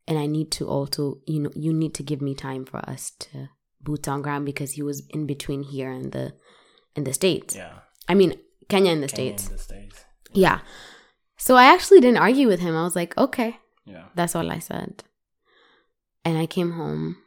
and 0.07 0.17
I 0.19 0.25
need 0.27 0.51
to 0.51 0.67
also, 0.67 1.19
you 1.25 1.39
know, 1.39 1.51
you 1.55 1.73
need 1.73 1.93
to 1.95 2.03
give 2.03 2.21
me 2.21 2.35
time 2.35 2.65
for 2.65 2.77
us 2.89 3.11
to 3.19 3.49
boots 3.81 4.07
on 4.07 4.21
ground 4.21 4.45
because 4.45 4.71
he 4.73 4.81
was 4.81 5.03
in 5.09 5.25
between 5.27 5.63
here 5.63 5.91
and 5.91 6.11
the 6.11 6.33
in 6.95 7.03
the 7.03 7.13
states. 7.13 7.55
yeah, 7.55 7.79
I 8.07 8.13
mean, 8.15 8.33
Kenya 8.69 8.91
in 8.91 9.01
the 9.01 9.07
Kenya 9.07 9.37
states. 9.37 9.47
In 9.47 9.53
the 9.53 9.61
states. 9.61 10.05
Yeah. 10.33 10.59
So 11.37 11.55
I 11.55 11.65
actually 11.65 11.99
didn't 11.99 12.17
argue 12.21 12.47
with 12.47 12.59
him. 12.61 12.75
I 12.75 12.83
was 12.83 12.95
like, 12.95 13.17
okay, 13.17 13.57
Yeah. 13.85 14.05
that's 14.15 14.35
all 14.35 14.49
I 14.51 14.59
said. 14.59 15.03
And 16.23 16.37
I 16.37 16.45
came 16.47 16.71
home 16.71 17.17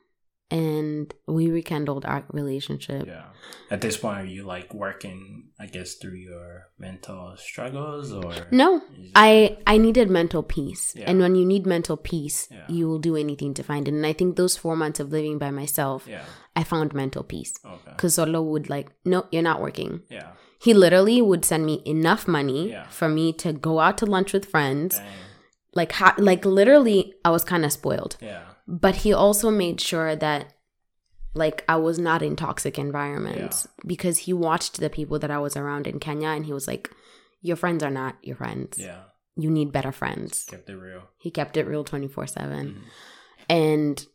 and 0.51 1.13
we 1.27 1.51
rekindled 1.51 2.05
our 2.07 2.25
relationship. 2.33 3.07
Yeah. 3.07 3.25
At 3.71 3.83
this 3.83 3.99
point, 3.99 4.19
are 4.19 4.25
you 4.25 4.45
like 4.45 4.73
working, 4.73 5.49
I 5.61 5.67
guess, 5.67 5.95
through 5.95 6.15
your 6.17 6.69
mental 6.79 7.35
struggles 7.37 8.13
or? 8.13 8.33
No, 8.51 8.81
I 9.15 9.59
I 9.67 9.77
needed 9.77 10.09
mental 10.11 10.43
peace, 10.43 10.95
Yeah. 10.97 11.05
and 11.11 11.21
when 11.21 11.35
you 11.35 11.45
need 11.45 11.67
mental 11.67 11.97
peace, 11.99 12.49
Yeah. 12.51 12.65
you 12.69 12.89
will 12.89 12.99
do 12.99 13.15
anything 13.17 13.53
to 13.55 13.63
find 13.63 13.87
it. 13.89 13.93
And 13.95 14.07
I 14.07 14.13
think 14.15 14.37
those 14.37 14.57
four 14.57 14.75
months 14.77 15.01
of 15.01 15.13
living 15.13 15.39
by 15.39 15.51
myself, 15.51 16.07
Yeah. 16.09 16.25
I 16.57 16.65
found 16.65 16.95
mental 16.95 17.23
peace. 17.25 17.53
Okay. 17.65 17.91
Because 17.91 18.15
Solo 18.15 18.43
would 18.43 18.71
like, 18.71 18.89
no, 19.05 19.27
you're 19.31 19.43
not 19.43 19.61
working. 19.61 20.01
Yeah. 20.09 20.31
He 20.61 20.73
literally 20.75 21.21
would 21.23 21.45
send 21.45 21.67
me 21.67 21.83
enough 21.85 22.27
money 22.27 22.71
Yeah. 22.71 22.89
for 22.89 23.09
me 23.09 23.33
to 23.35 23.53
go 23.53 23.79
out 23.81 23.99
to 23.99 24.07
lunch 24.07 24.33
with 24.33 24.45
friends. 24.47 24.97
Dang. 24.97 25.07
Like, 25.75 25.93
ha- 25.93 26.17
like 26.19 26.45
literally, 26.45 27.15
I 27.25 27.31
was 27.31 27.45
kind 27.45 27.65
of 27.65 27.71
spoiled. 27.73 28.17
Yeah. 28.21 28.43
But 28.71 28.97
he 28.97 29.15
also 29.15 29.51
made 29.51 29.81
sure 29.81 30.15
that, 30.15 30.53
like, 31.35 31.65
I 31.69 31.77
was 31.77 31.99
not 31.99 32.21
in 32.23 32.37
toxic 32.37 32.79
environments 32.79 33.67
because 33.87 34.19
he 34.19 34.33
watched 34.35 34.79
the 34.79 34.91
people 34.91 35.19
that 35.21 35.31
I 35.31 35.39
was 35.39 35.57
around 35.57 35.87
in 35.87 35.99
Kenya, 35.99 36.29
and 36.29 36.45
he 36.45 36.53
was 36.53 36.69
like, 36.69 36.91
"Your 37.41 37.57
friends 37.57 37.83
are 37.83 37.91
not 37.91 38.17
your 38.23 38.37
friends. 38.37 38.77
Yeah. 38.79 39.05
You 39.37 39.51
need 39.51 39.73
better 39.73 39.91
friends." 39.93 40.45
Kept 40.45 40.69
it 40.69 40.77
real. 40.77 41.03
He 41.19 41.31
kept 41.31 41.57
it 41.57 41.67
real 41.67 41.83
twenty 41.83 42.09
four 42.09 42.27
seven, 42.27 42.67
Mhm. 42.69 42.83
and 43.49 44.07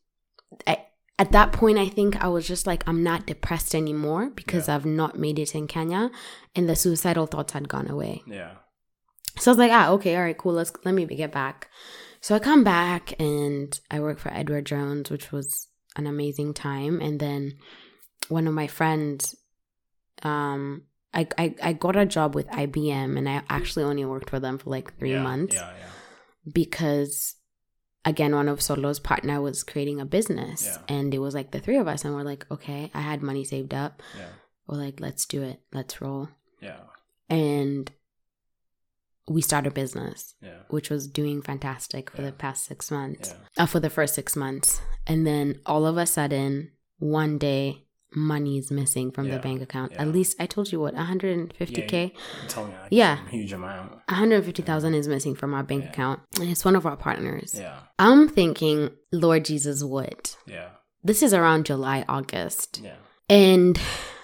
I, 0.67 0.85
at 1.17 1.31
that 1.31 1.51
point, 1.51 1.79
I 1.79 1.89
think 1.89 2.23
I 2.23 2.27
was 2.27 2.47
just 2.47 2.67
like, 2.67 2.83
I'm 2.87 3.01
not 3.01 3.25
depressed 3.25 3.73
anymore 3.73 4.29
because 4.35 4.67
Yeah. 4.67 4.75
I've 4.75 4.85
not 4.85 5.17
made 5.17 5.39
it 5.39 5.55
in 5.55 5.65
Kenya, 5.67 6.11
and 6.55 6.69
the 6.69 6.75
suicidal 6.75 7.25
thoughts 7.25 7.53
had 7.53 7.69
gone 7.69 7.89
away. 7.89 8.21
Yeah. 8.27 8.57
So 9.39 9.49
I 9.49 9.53
was 9.53 9.57
like, 9.57 9.71
ah, 9.71 9.89
okay, 9.91 10.15
all 10.15 10.21
right, 10.23 10.37
cool. 10.37 10.53
Let's 10.53 10.71
let 10.85 10.93
me 10.93 11.05
get 11.05 11.31
back. 11.31 11.69
So 12.23 12.33
I 12.33 12.39
come 12.39 12.63
back 12.63 13.19
and 13.19 13.77
I 13.91 13.99
work 13.99 14.17
for 14.17 14.33
Edward 14.33 14.65
Jones, 14.65 15.11
which 15.11 15.33
was 15.33 15.67
an 15.97 16.07
amazing 16.07 16.53
time. 16.53 17.01
And 17.01 17.19
then 17.19 17.57
one 18.29 18.47
of 18.47 18.53
my 18.53 18.65
friends, 18.65 19.35
um, 20.23 20.83
I, 21.13 21.27
I, 21.37 21.53
I 21.61 21.73
got 21.73 21.97
a 21.97 22.05
job 22.05 22.33
with 22.33 22.47
IBM 22.47 23.17
and 23.17 23.27
I 23.27 23.41
actually 23.49 23.83
only 23.83 24.05
worked 24.05 24.29
for 24.29 24.39
them 24.39 24.57
for 24.57 24.69
like 24.69 24.97
three 24.97 25.11
yeah. 25.11 25.21
months 25.21 25.55
Yeah. 25.55 25.69
Yeah. 25.77 25.89
because 26.53 27.35
again 28.05 28.33
one 28.33 28.47
of 28.47 28.61
Solo's 28.61 29.01
partner 29.01 29.41
was 29.41 29.61
creating 29.61 29.99
a 29.99 30.05
business 30.05 30.79
and 30.87 31.13
it 31.13 31.19
was 31.19 31.35
like 31.35 31.51
the 31.51 31.59
three 31.59 31.77
of 31.77 31.89
us 31.89 32.05
and 32.05 32.15
we're 32.15 32.23
like, 32.23 32.49
okay, 32.49 32.89
I 32.93 33.01
had 33.01 33.21
money 33.21 33.43
saved 33.43 33.73
up. 33.73 34.01
Yeah. 34.17 34.27
We're 34.65 34.77
like, 34.77 35.01
let's 35.01 35.25
do 35.25 35.43
it. 35.43 35.59
Let's 35.73 35.99
roll. 35.99 36.29
Yeah. 36.61 36.79
And 37.29 37.91
we 39.27 39.41
started 39.41 39.69
a 39.69 39.73
business 39.73 40.35
Yeah. 40.41 40.59
which 40.69 40.89
was 40.89 41.07
doing 41.07 41.41
fantastic 41.41 42.09
for 42.09 42.21
Yeah. 42.21 42.27
the 42.31 42.33
past 42.33 42.65
six 42.65 42.91
months, 42.91 43.29
Yeah. 43.57 43.63
uh, 43.63 43.65
for 43.65 43.79
the 43.79 43.89
first 43.89 44.15
six 44.15 44.35
months. 44.35 44.81
And 45.07 45.25
then 45.25 45.59
all 45.65 45.85
of 45.85 45.97
a 45.97 46.05
sudden, 46.05 46.71
one 46.99 47.37
day, 47.37 47.85
money 48.15 48.57
is 48.59 48.69
missing 48.69 49.11
from 49.11 49.25
Yeah. 49.27 49.35
the 49.35 49.39
bank 49.41 49.61
account. 49.61 49.93
Yeah. 49.93 50.01
At 50.03 50.09
least 50.09 50.35
I 50.39 50.45
told 50.45 50.71
you 50.71 50.79
what, 50.79 50.93
150K? 50.93 52.13
You 52.43 52.47
told 52.49 52.67
me 52.69 52.75
Yeah. 52.91 53.27
huge 53.29 53.51
amount. 53.53 53.93
150,000 54.07 54.93
is 54.93 55.07
missing 55.07 55.35
from 55.35 55.53
our 55.53 55.63
bank 55.63 55.85
Yeah. 55.85 55.89
account. 55.91 56.19
And 56.39 56.49
it's 56.49 56.63
one 56.65 56.75
of 56.75 56.85
our 56.85 56.95
partners. 56.97 57.55
Yeah. 57.57 57.79
I'm 57.97 58.27
thinking, 58.29 58.91
Lord 59.11 59.45
Jesus, 59.45 59.83
what? 59.83 60.37
Yeah. 60.45 60.69
This 61.03 61.23
is 61.23 61.33
around 61.33 61.65
July, 61.65 62.05
August. 62.07 62.81
Yeah. 62.83 62.95
And 63.29 63.79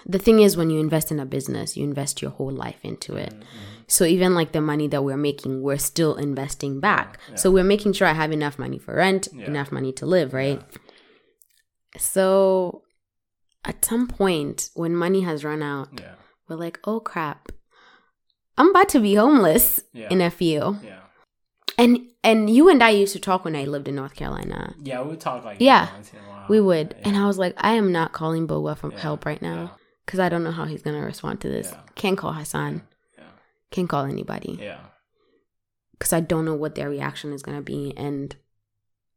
the 0.06 0.18
thing 0.18 0.40
is, 0.40 0.56
when 0.56 0.70
you 0.70 0.78
invest 0.80 1.10
in 1.10 1.18
a 1.20 1.26
business, 1.26 1.76
you 1.76 1.84
invest 1.84 2.22
your 2.22 2.30
whole 2.30 2.50
life 2.52 2.78
into 2.84 3.16
it. 3.16 3.32
Mhm. 3.34 3.44
So 3.90 4.04
even 4.04 4.36
like 4.36 4.52
the 4.52 4.60
money 4.60 4.86
that 4.86 5.02
we're 5.02 5.16
making, 5.16 5.62
we're 5.62 5.76
still 5.78 6.14
investing 6.14 6.78
back. 6.78 7.18
Yeah. 7.28 7.34
So 7.34 7.50
we're 7.50 7.64
making 7.74 7.92
sure 7.94 8.06
I 8.06 8.12
have 8.12 8.30
enough 8.30 8.56
money 8.56 8.78
for 8.78 8.94
rent, 8.94 9.26
Yeah. 9.34 9.46
enough 9.46 9.72
money 9.72 9.92
to 9.94 10.06
live, 10.06 10.32
right? 10.32 10.62
So 11.98 12.82
at 13.64 13.84
some 13.84 14.06
point 14.06 14.70
when 14.74 14.94
money 14.94 15.22
has 15.22 15.44
run 15.44 15.62
out, 15.62 15.88
Yeah. 16.00 16.14
we're 16.48 16.56
like, 16.56 16.78
"Oh 16.84 17.00
crap. 17.00 17.50
I'm 18.56 18.70
about 18.70 18.88
to 18.90 19.00
be 19.00 19.14
homeless 19.16 19.80
Yeah. 19.92 20.08
in 20.10 20.20
a 20.20 20.30
few." 20.30 20.78
Yeah. 20.84 21.00
And 21.78 22.06
and 22.22 22.48
you 22.50 22.68
and 22.68 22.82
I 22.82 22.90
used 22.90 23.14
to 23.14 23.18
talk 23.20 23.44
when 23.44 23.56
I 23.56 23.64
lived 23.64 23.88
in 23.88 23.94
North 23.96 24.14
Carolina. 24.14 24.74
Yeah. 24.82 25.02
We 25.02 25.08
would 25.10 25.20
talk 25.20 25.44
like 25.44 25.56
Yeah. 25.60 25.86
that 25.86 25.94
once 25.94 26.12
in 26.12 26.18
a 26.18 26.22
while. 26.28 26.46
We 26.48 26.60
would. 26.60 26.94
Yeah. 26.98 27.08
And 27.08 27.16
I 27.16 27.26
was 27.26 27.38
like, 27.38 27.54
I 27.56 27.72
am 27.72 27.90
not 27.92 28.12
calling 28.12 28.46
Boa 28.46 28.76
for 28.76 28.92
Yeah. 28.92 28.98
help 29.00 29.24
right 29.26 29.40
now 29.42 29.54
Yeah. 29.62 29.68
because 30.04 30.20
I 30.20 30.28
don't 30.28 30.44
know 30.44 30.50
how 30.52 30.66
he's 30.66 30.82
going 30.82 30.96
to 30.98 31.02
respond 31.04 31.40
to 31.40 31.48
this. 31.48 31.68
Yeah. 31.72 31.80
Can't 31.96 32.18
call 32.18 32.34
Hassan. 32.34 32.82
Can't 33.70 33.88
call 33.88 34.04
anybody. 34.04 34.58
Yeah. 34.60 34.78
because 35.92 36.12
I 36.14 36.20
don't 36.20 36.44
know 36.46 36.54
what 36.54 36.74
their 36.76 36.88
reaction 36.90 37.32
is 37.32 37.42
going 37.42 37.58
to 37.58 37.62
be. 37.62 37.92
And 37.96 38.34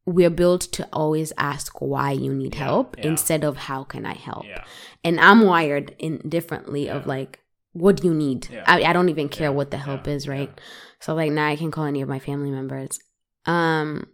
we're 0.06 0.30
built 0.30 0.62
to 0.74 0.88
always 0.92 1.32
ask 1.38 1.80
why 1.82 2.12
you 2.12 2.34
need 2.34 2.56
Yeah, 2.56 2.66
help 2.66 2.98
yeah. 2.98 3.08
instead 3.08 3.44
of 3.46 3.56
how 3.56 3.84
can 3.86 4.06
I 4.06 4.13
help. 4.16 4.46
Yeah. 4.46 4.63
And 5.04 5.18
I'm 5.20 5.46
wired 5.46 5.96
in 5.98 6.18
differently 6.28 6.89
of 6.89 7.08
like, 7.08 7.39
what 7.72 7.98
do 8.02 8.08
you 8.10 8.13
need? 8.13 8.48
I, 8.68 8.84
I 8.84 8.92
don't 8.94 9.08
even 9.10 9.30
care 9.30 9.52
what 9.52 9.72
the 9.72 9.78
help 9.78 10.08
is, 10.08 10.28
right? 10.28 10.52
So 11.00 11.16
like 11.16 11.32
now 11.32 11.48
I 11.48 11.56
can 11.56 11.72
call 11.72 11.86
any 11.86 12.02
of 12.02 12.10
my 12.10 12.20
family 12.20 12.52
members. 12.52 13.00
Um, 13.46 14.08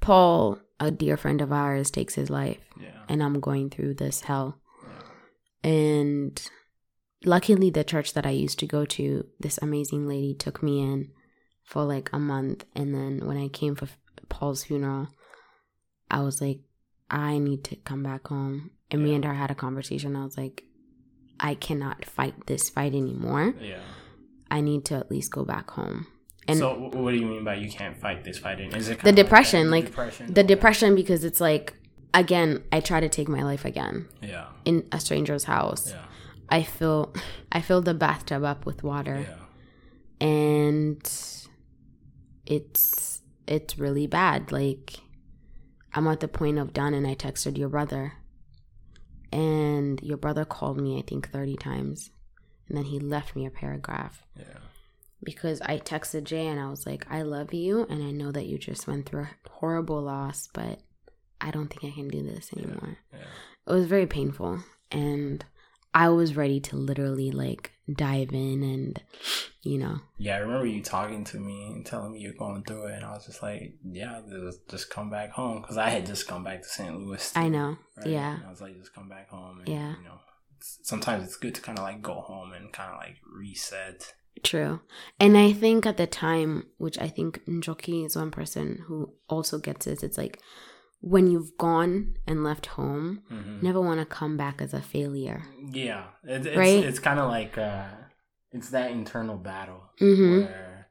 Paul, 0.00 0.58
a 0.80 0.90
dear 0.90 1.16
friend 1.18 1.40
of 1.42 1.52
ours, 1.52 1.90
takes 1.90 2.14
his 2.14 2.30
life, 2.30 2.58
Yeah. 2.80 3.02
and 3.08 3.22
I'm 3.22 3.38
going 3.40 3.68
through 3.70 3.94
this 3.94 4.22
hell. 4.22 4.58
And 5.62 6.40
luckily, 7.24 7.70
the 7.70 7.84
church 7.84 8.12
that 8.14 8.26
I 8.26 8.30
used 8.30 8.58
to 8.60 8.66
go 8.66 8.84
to, 8.84 9.26
this 9.40 9.58
amazing 9.62 10.06
lady 10.06 10.34
took 10.34 10.62
me 10.62 10.80
in 10.80 11.10
for 11.64 11.84
like 11.84 12.10
a 12.12 12.18
month. 12.18 12.64
And 12.74 12.94
then 12.94 13.26
when 13.26 13.36
I 13.36 13.48
came 13.48 13.74
for 13.74 13.88
Paul's 14.28 14.64
funeral, 14.64 15.08
I 16.10 16.20
was 16.20 16.40
like, 16.40 16.60
I 17.10 17.38
need 17.38 17.64
to 17.64 17.76
come 17.76 18.02
back 18.02 18.28
home. 18.28 18.70
And 18.90 19.02
me 19.04 19.14
and 19.14 19.24
her 19.24 19.34
had 19.34 19.50
a 19.50 19.54
conversation. 19.54 20.16
I 20.16 20.24
was 20.24 20.36
like, 20.38 20.64
I 21.40 21.54
cannot 21.54 22.04
fight 22.04 22.46
this 22.46 22.70
fight 22.70 22.94
anymore. 22.94 23.54
Yeah. 23.60 23.80
I 24.50 24.60
need 24.60 24.84
to 24.86 24.94
at 24.96 25.10
least 25.10 25.30
go 25.30 25.44
back 25.44 25.70
home. 25.70 26.06
And 26.46 26.58
so 26.58 26.72
what 26.74 27.10
do 27.12 27.18
you 27.18 27.26
mean 27.26 27.44
by 27.44 27.56
you 27.56 27.70
can't 27.70 27.96
fight 28.00 28.24
this 28.24 28.38
fighting? 28.38 28.72
Is 28.74 28.88
it 28.88 29.00
the 29.02 29.12
depression, 29.12 29.66
that? 29.66 29.70
like 29.70 29.84
depression? 29.86 30.32
the 30.32 30.40
Okay. 30.40 30.46
depression, 30.48 30.94
because 30.94 31.22
it's 31.22 31.40
like, 31.42 31.74
again, 32.14 32.62
I 32.72 32.80
try 32.80 33.00
to 33.00 33.08
take 33.10 33.28
my 33.28 33.42
life 33.42 33.66
again 33.66 34.08
Yeah. 34.22 34.46
in 34.64 34.88
a 34.90 34.98
stranger's 34.98 35.44
house. 35.44 35.90
Yeah. 35.90 36.04
I 36.50 36.62
fill 36.62 37.14
I 37.52 37.60
fill 37.60 37.82
the 37.82 37.94
bathtub 37.94 38.42
up 38.44 38.64
with 38.66 38.82
water 38.82 39.26
Yeah. 39.28 40.26
and 40.26 41.02
it's 42.46 43.20
it's 43.46 43.78
really 43.78 44.06
bad. 44.06 44.52
Like 44.52 44.94
I'm 45.94 46.06
at 46.06 46.20
the 46.20 46.28
point 46.28 46.58
of 46.58 46.72
done 46.72 46.94
and 46.94 47.06
I 47.06 47.14
texted 47.14 47.56
your 47.58 47.68
brother. 47.68 48.12
And 49.30 50.00
your 50.02 50.16
brother 50.16 50.44
called 50.44 50.80
me 50.80 50.98
I 50.98 51.02
think 51.02 51.30
30 51.30 51.56
times. 51.56 52.10
And 52.68 52.76
then 52.76 52.84
he 52.86 52.98
left 52.98 53.34
me 53.36 53.46
a 53.46 53.50
paragraph 53.50 54.22
Yeah. 54.36 54.44
because 55.22 55.60
I 55.62 55.78
texted 55.78 56.24
Jay 56.24 56.46
and 56.46 56.60
I 56.60 56.68
was 56.70 56.86
like, 56.86 57.06
I 57.10 57.22
love 57.22 57.52
you 57.54 57.86
and 57.88 58.02
I 58.02 58.10
know 58.10 58.30
that 58.32 58.46
you 58.46 58.58
just 58.58 58.86
went 58.86 59.06
through 59.06 59.22
a 59.22 59.30
horrible 59.50 60.02
loss, 60.02 60.48
but 60.52 60.80
I 61.40 61.50
don't 61.50 61.68
think 61.68 61.84
I 61.84 61.94
can 61.94 62.08
do 62.08 62.22
this 62.22 62.50
anymore 62.56 62.98
Yeah. 63.12 63.18
it 63.66 63.72
was 63.72 63.86
very 63.86 64.06
painful 64.06 64.60
and 64.90 65.44
i 65.94 66.08
was 66.08 66.36
ready 66.36 66.60
to 66.60 66.76
literally 66.76 67.30
like 67.30 67.72
dive 67.96 68.32
in 68.32 68.62
and 68.62 69.02
you 69.62 69.78
know 69.78 69.98
Yeah, 70.18 70.36
I 70.36 70.38
remember 70.40 70.66
you 70.66 70.82
talking 70.82 71.24
to 71.24 71.38
me 71.38 71.66
and 71.68 71.84
telling 71.86 72.12
me 72.12 72.20
you're 72.20 72.34
going 72.34 72.62
through 72.64 72.86
it, 72.86 72.94
and 72.96 73.04
I 73.04 73.12
was 73.12 73.24
just 73.26 73.42
like, 73.42 73.74
"Yeah, 73.84 74.20
just, 74.28 74.68
just 74.68 74.90
come 74.90 75.08
back 75.10 75.30
home," 75.30 75.60
because 75.62 75.76
I 75.78 75.88
had 75.90 76.04
just 76.06 76.28
come 76.28 76.44
back 76.44 76.62
to 76.62 76.68
St. 76.68 76.94
Louis. 76.98 77.32
i 77.34 77.48
know 77.48 77.76
right? 77.96 78.06
yeah 78.06 78.34
And 78.36 78.46
I 78.46 78.50
was 78.50 78.60
like, 78.60 78.78
"Just 78.78 78.94
come 78.94 79.08
back 79.08 79.28
home." 79.30 79.58
And, 79.60 79.68
Yeah. 79.68 79.94
You 79.98 80.04
know, 80.04 80.20
it's, 80.56 80.78
sometimes 80.82 81.24
it's 81.24 81.36
good 81.36 81.54
to 81.54 81.60
kind 81.62 81.78
of 81.78 81.84
like 81.84 82.02
go 82.02 82.14
home 82.20 82.52
and 82.52 82.72
kind 82.72 82.92
of 82.92 82.98
like 82.98 83.16
reset. 83.40 84.14
true 84.44 84.80
and 85.18 85.36
i 85.36 85.52
think 85.52 85.84
at 85.86 85.96
the 85.96 86.06
time 86.06 86.64
which 86.78 86.96
i 86.98 87.08
think 87.08 87.40
njoki 87.46 88.06
is 88.06 88.14
one 88.16 88.30
person 88.30 88.84
who 88.86 89.12
also 89.28 89.58
gets 89.58 89.84
this 89.86 90.02
it's 90.04 90.18
like 90.18 90.38
when 91.00 91.30
you've 91.30 91.56
gone 91.58 92.14
and 92.26 92.42
left 92.42 92.66
home 92.66 93.22
Mhm. 93.30 93.62
never 93.62 93.80
want 93.80 94.00
to 94.00 94.06
come 94.06 94.36
back 94.36 94.60
as 94.60 94.74
a 94.74 94.80
failure 94.82 95.42
Yeah, 95.70 96.04
it, 96.24 96.44
it's 96.46 96.56
Right? 96.56 96.84
it's 96.84 96.98
kind 96.98 97.20
of 97.20 97.28
like 97.28 97.56
uh, 97.56 97.86
it's 98.52 98.70
that 98.70 98.90
internal 98.90 99.36
battle 99.36 99.82
Mhm. 100.00 100.46
where 100.46 100.88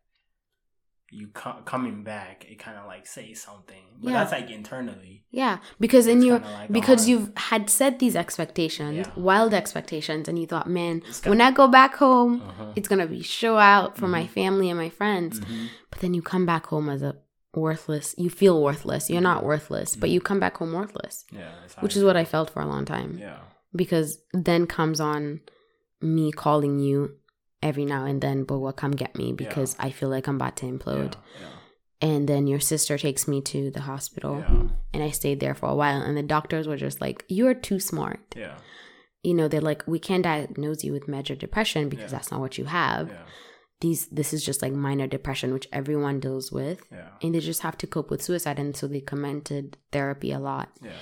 you 1.09 1.27
co- 1.33 1.61
coming 1.63 2.03
back, 2.03 2.45
it 2.49 2.59
kind 2.59 2.77
of 2.77 2.85
like 2.85 3.07
says 3.07 3.39
something, 3.41 3.81
but 4.01 4.09
Yeah. 4.11 4.17
that's 4.19 4.33
like 4.33 4.49
internally. 4.49 5.23
yeah 5.31 5.59
because 5.79 6.05
in 6.07 6.21
your 6.21 6.39
like, 6.39 6.71
because 6.71 7.05
oh, 7.05 7.09
you've 7.09 7.31
had 7.37 7.69
set 7.69 7.99
these 7.99 8.15
expectations 8.15 8.97
Yeah. 9.07 9.11
wild 9.15 9.53
expectations 9.53 10.27
and 10.29 10.37
you 10.39 10.45
thought 10.47 10.67
man 10.69 10.99
got- 10.99 11.27
when 11.31 11.41
i 11.41 11.51
go 11.51 11.67
back 11.67 11.95
home 11.95 12.41
Uh-huh. 12.41 12.71
it's 12.77 12.87
gonna 12.87 13.07
be 13.07 13.21
show 13.21 13.57
out 13.57 13.97
for 13.97 14.07
my 14.07 14.23
Mhm. 14.23 14.29
family 14.29 14.69
and 14.69 14.79
my 14.79 14.89
friends 14.89 15.39
Mhm. 15.41 15.67
but 15.91 15.99
then 15.99 16.13
you 16.13 16.21
come 16.21 16.45
back 16.45 16.65
home 16.67 16.87
as 16.89 17.01
a 17.01 17.15
worthless 17.57 18.15
you 18.17 18.29
feel 18.29 18.61
worthless 18.61 19.09
you're 19.09 19.21
not 19.31 19.43
worthless 19.43 19.95
but 19.95 20.09
you 20.09 20.19
come 20.21 20.39
back 20.39 20.57
home 20.57 20.73
worthless 20.73 21.25
Yeah, 21.31 21.51
which 21.81 21.95
is 21.97 22.03
what 22.03 22.15
i 22.17 22.25
felt 22.25 22.49
for 22.51 22.61
a 22.61 22.67
long 22.67 22.85
time 22.85 23.17
Yeah, 23.17 23.39
because 23.75 24.19
then 24.33 24.67
comes 24.67 24.99
on 25.01 25.41
me 26.01 26.31
calling 26.31 26.79
you 26.79 27.15
every 27.63 27.85
now 27.85 28.05
and 28.05 28.21
then, 28.21 28.43
but 28.43 28.59
what 28.59 28.75
come 28.77 28.91
get 28.91 29.15
me 29.15 29.33
because 29.33 29.75
I 29.79 29.89
feel 29.89 30.09
like 30.09 30.27
I'm 30.27 30.35
about 30.35 30.55
to 30.57 30.67
implode. 30.67 31.15
Yeah. 31.41 31.47
And 32.09 32.29
then 32.29 32.45
your 32.45 32.59
sister 32.59 32.99
takes 32.99 33.27
me 33.27 33.41
to 33.41 33.71
the 33.71 33.81
hospital, 33.81 34.35
Yeah. 34.47 34.67
and 34.93 35.01
I 35.03 35.09
stayed 35.09 35.39
there 35.39 35.55
for 35.55 35.67
a 35.67 35.73
while. 35.75 35.99
And 35.99 36.15
the 36.15 36.21
doctors 36.21 36.67
were 36.67 36.77
just 36.77 37.01
like, 37.01 37.25
"You're 37.27 37.55
too 37.55 37.79
smart." 37.79 38.19
Yeah. 38.35 38.57
You 39.23 39.33
know, 39.33 39.47
they're 39.47 39.59
like, 39.71 39.81
"We 39.87 39.97
can't 39.97 40.23
diagnose 40.23 40.83
you 40.83 40.93
with 40.93 41.07
major 41.07 41.33
depression 41.35 41.89
because 41.89 42.11
Yeah. 42.11 42.17
that's 42.19 42.29
not 42.31 42.39
what 42.41 42.59
you 42.59 42.65
have. 42.65 43.09
These, 43.79 44.07
this 44.07 44.33
is 44.33 44.43
just 44.43 44.61
like 44.63 44.73
minor 44.73 45.05
depression, 45.07 45.53
which 45.53 45.67
everyone 45.71 46.19
deals 46.19 46.51
with, 46.51 46.81
Yeah. 46.91 47.09
and 47.21 47.35
they 47.35 47.39
just 47.39 47.61
have 47.61 47.77
to 47.77 47.87
cope 47.87 48.09
with 48.09 48.23
suicide." 48.23 48.57
And 48.59 48.75
so 48.75 48.87
they 48.87 49.01
commented 49.01 49.77
therapy 49.91 50.31
a 50.31 50.39
lot, 50.39 50.69
Yeah. 50.81 50.97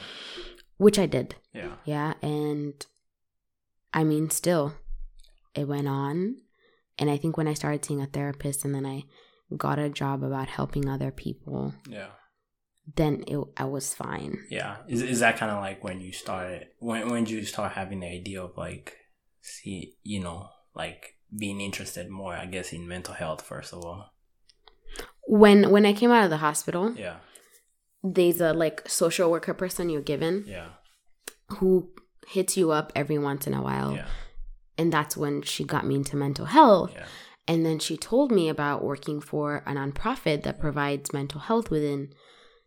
which 0.78 1.00
I 1.00 1.06
did. 1.06 1.36
Yeah. 1.54 1.76
Yeah, 1.86 2.14
and 2.22 2.86
I 3.94 4.04
mean, 4.04 4.30
still, 4.30 4.74
it 5.54 5.68
went 5.70 5.88
on. 5.88 6.42
And 6.98 7.10
I 7.10 7.18
think 7.18 7.38
when 7.38 7.48
I 7.48 7.54
started 7.54 7.86
seeing 7.86 8.02
a 8.02 8.08
therapist 8.08 8.66
and 8.66 8.76
then 8.76 8.86
I 8.86 9.04
got 9.56 9.80
a 9.80 9.90
job 9.90 10.22
about 10.24 10.48
helping 10.50 10.90
other 10.90 11.12
people, 11.12 11.74
Yeah. 11.88 12.12
then 12.96 13.24
it, 13.28 13.38
I 13.58 13.66
was 13.66 13.94
fine. 13.94 14.46
Yeah. 14.50 14.78
Is 14.88 15.02
is 15.02 15.20
that 15.22 15.38
kind 15.38 15.52
of 15.52 15.62
like 15.62 15.82
when 15.84 16.02
you 16.02 16.12
started 16.12 16.68
when 16.80 17.10
when 17.10 17.24
did 17.24 17.32
you 17.34 17.44
start 17.46 17.72
having 17.74 18.02
the 18.02 18.08
idea 18.08 18.44
of 18.44 18.58
like 18.58 18.98
see 19.42 19.96
you 20.04 20.20
know 20.20 20.50
like 20.76 21.15
being 21.38 21.62
interested 21.62 22.10
more 22.10 22.34
I 22.36 22.46
guess 22.46 22.74
in 22.74 22.88
mental 22.88 23.14
health 23.14 23.42
first 23.42 23.74
of 23.74 23.84
all. 23.86 24.12
When 25.28 25.72
when 25.72 25.86
I 25.86 25.94
came 25.94 26.12
out 26.12 26.24
of 26.24 26.30
the 26.30 26.38
hospital, 26.38 26.94
Yeah. 26.96 27.18
there's 28.04 28.42
a 28.42 28.54
like 28.54 28.88
social 28.88 29.32
worker 29.32 29.54
person 29.54 29.90
you're 29.90 30.02
given 30.02 30.44
Yeah. 30.48 30.70
who 31.58 31.90
hits 32.28 32.58
you 32.58 32.72
up 32.72 32.92
every 32.96 33.18
once 33.18 33.48
in 33.48 33.54
a 33.54 33.62
while. 33.62 33.94
Yeah. 33.96 34.08
And 34.78 34.92
that's 34.92 35.16
when 35.18 35.42
she 35.42 35.64
got 35.64 35.86
me 35.86 35.96
into 35.96 36.16
mental 36.18 36.46
health. 36.46 36.92
Yeah. 36.94 37.06
And 37.48 37.66
then 37.66 37.80
she 37.80 37.96
told 37.98 38.32
me 38.32 38.50
about 38.50 38.84
working 38.84 39.22
for 39.22 39.58
a 39.66 39.72
nonprofit 39.74 40.44
that 40.44 40.60
provides 40.60 41.14
mental 41.14 41.40
health 41.42 41.70
within 41.70 42.14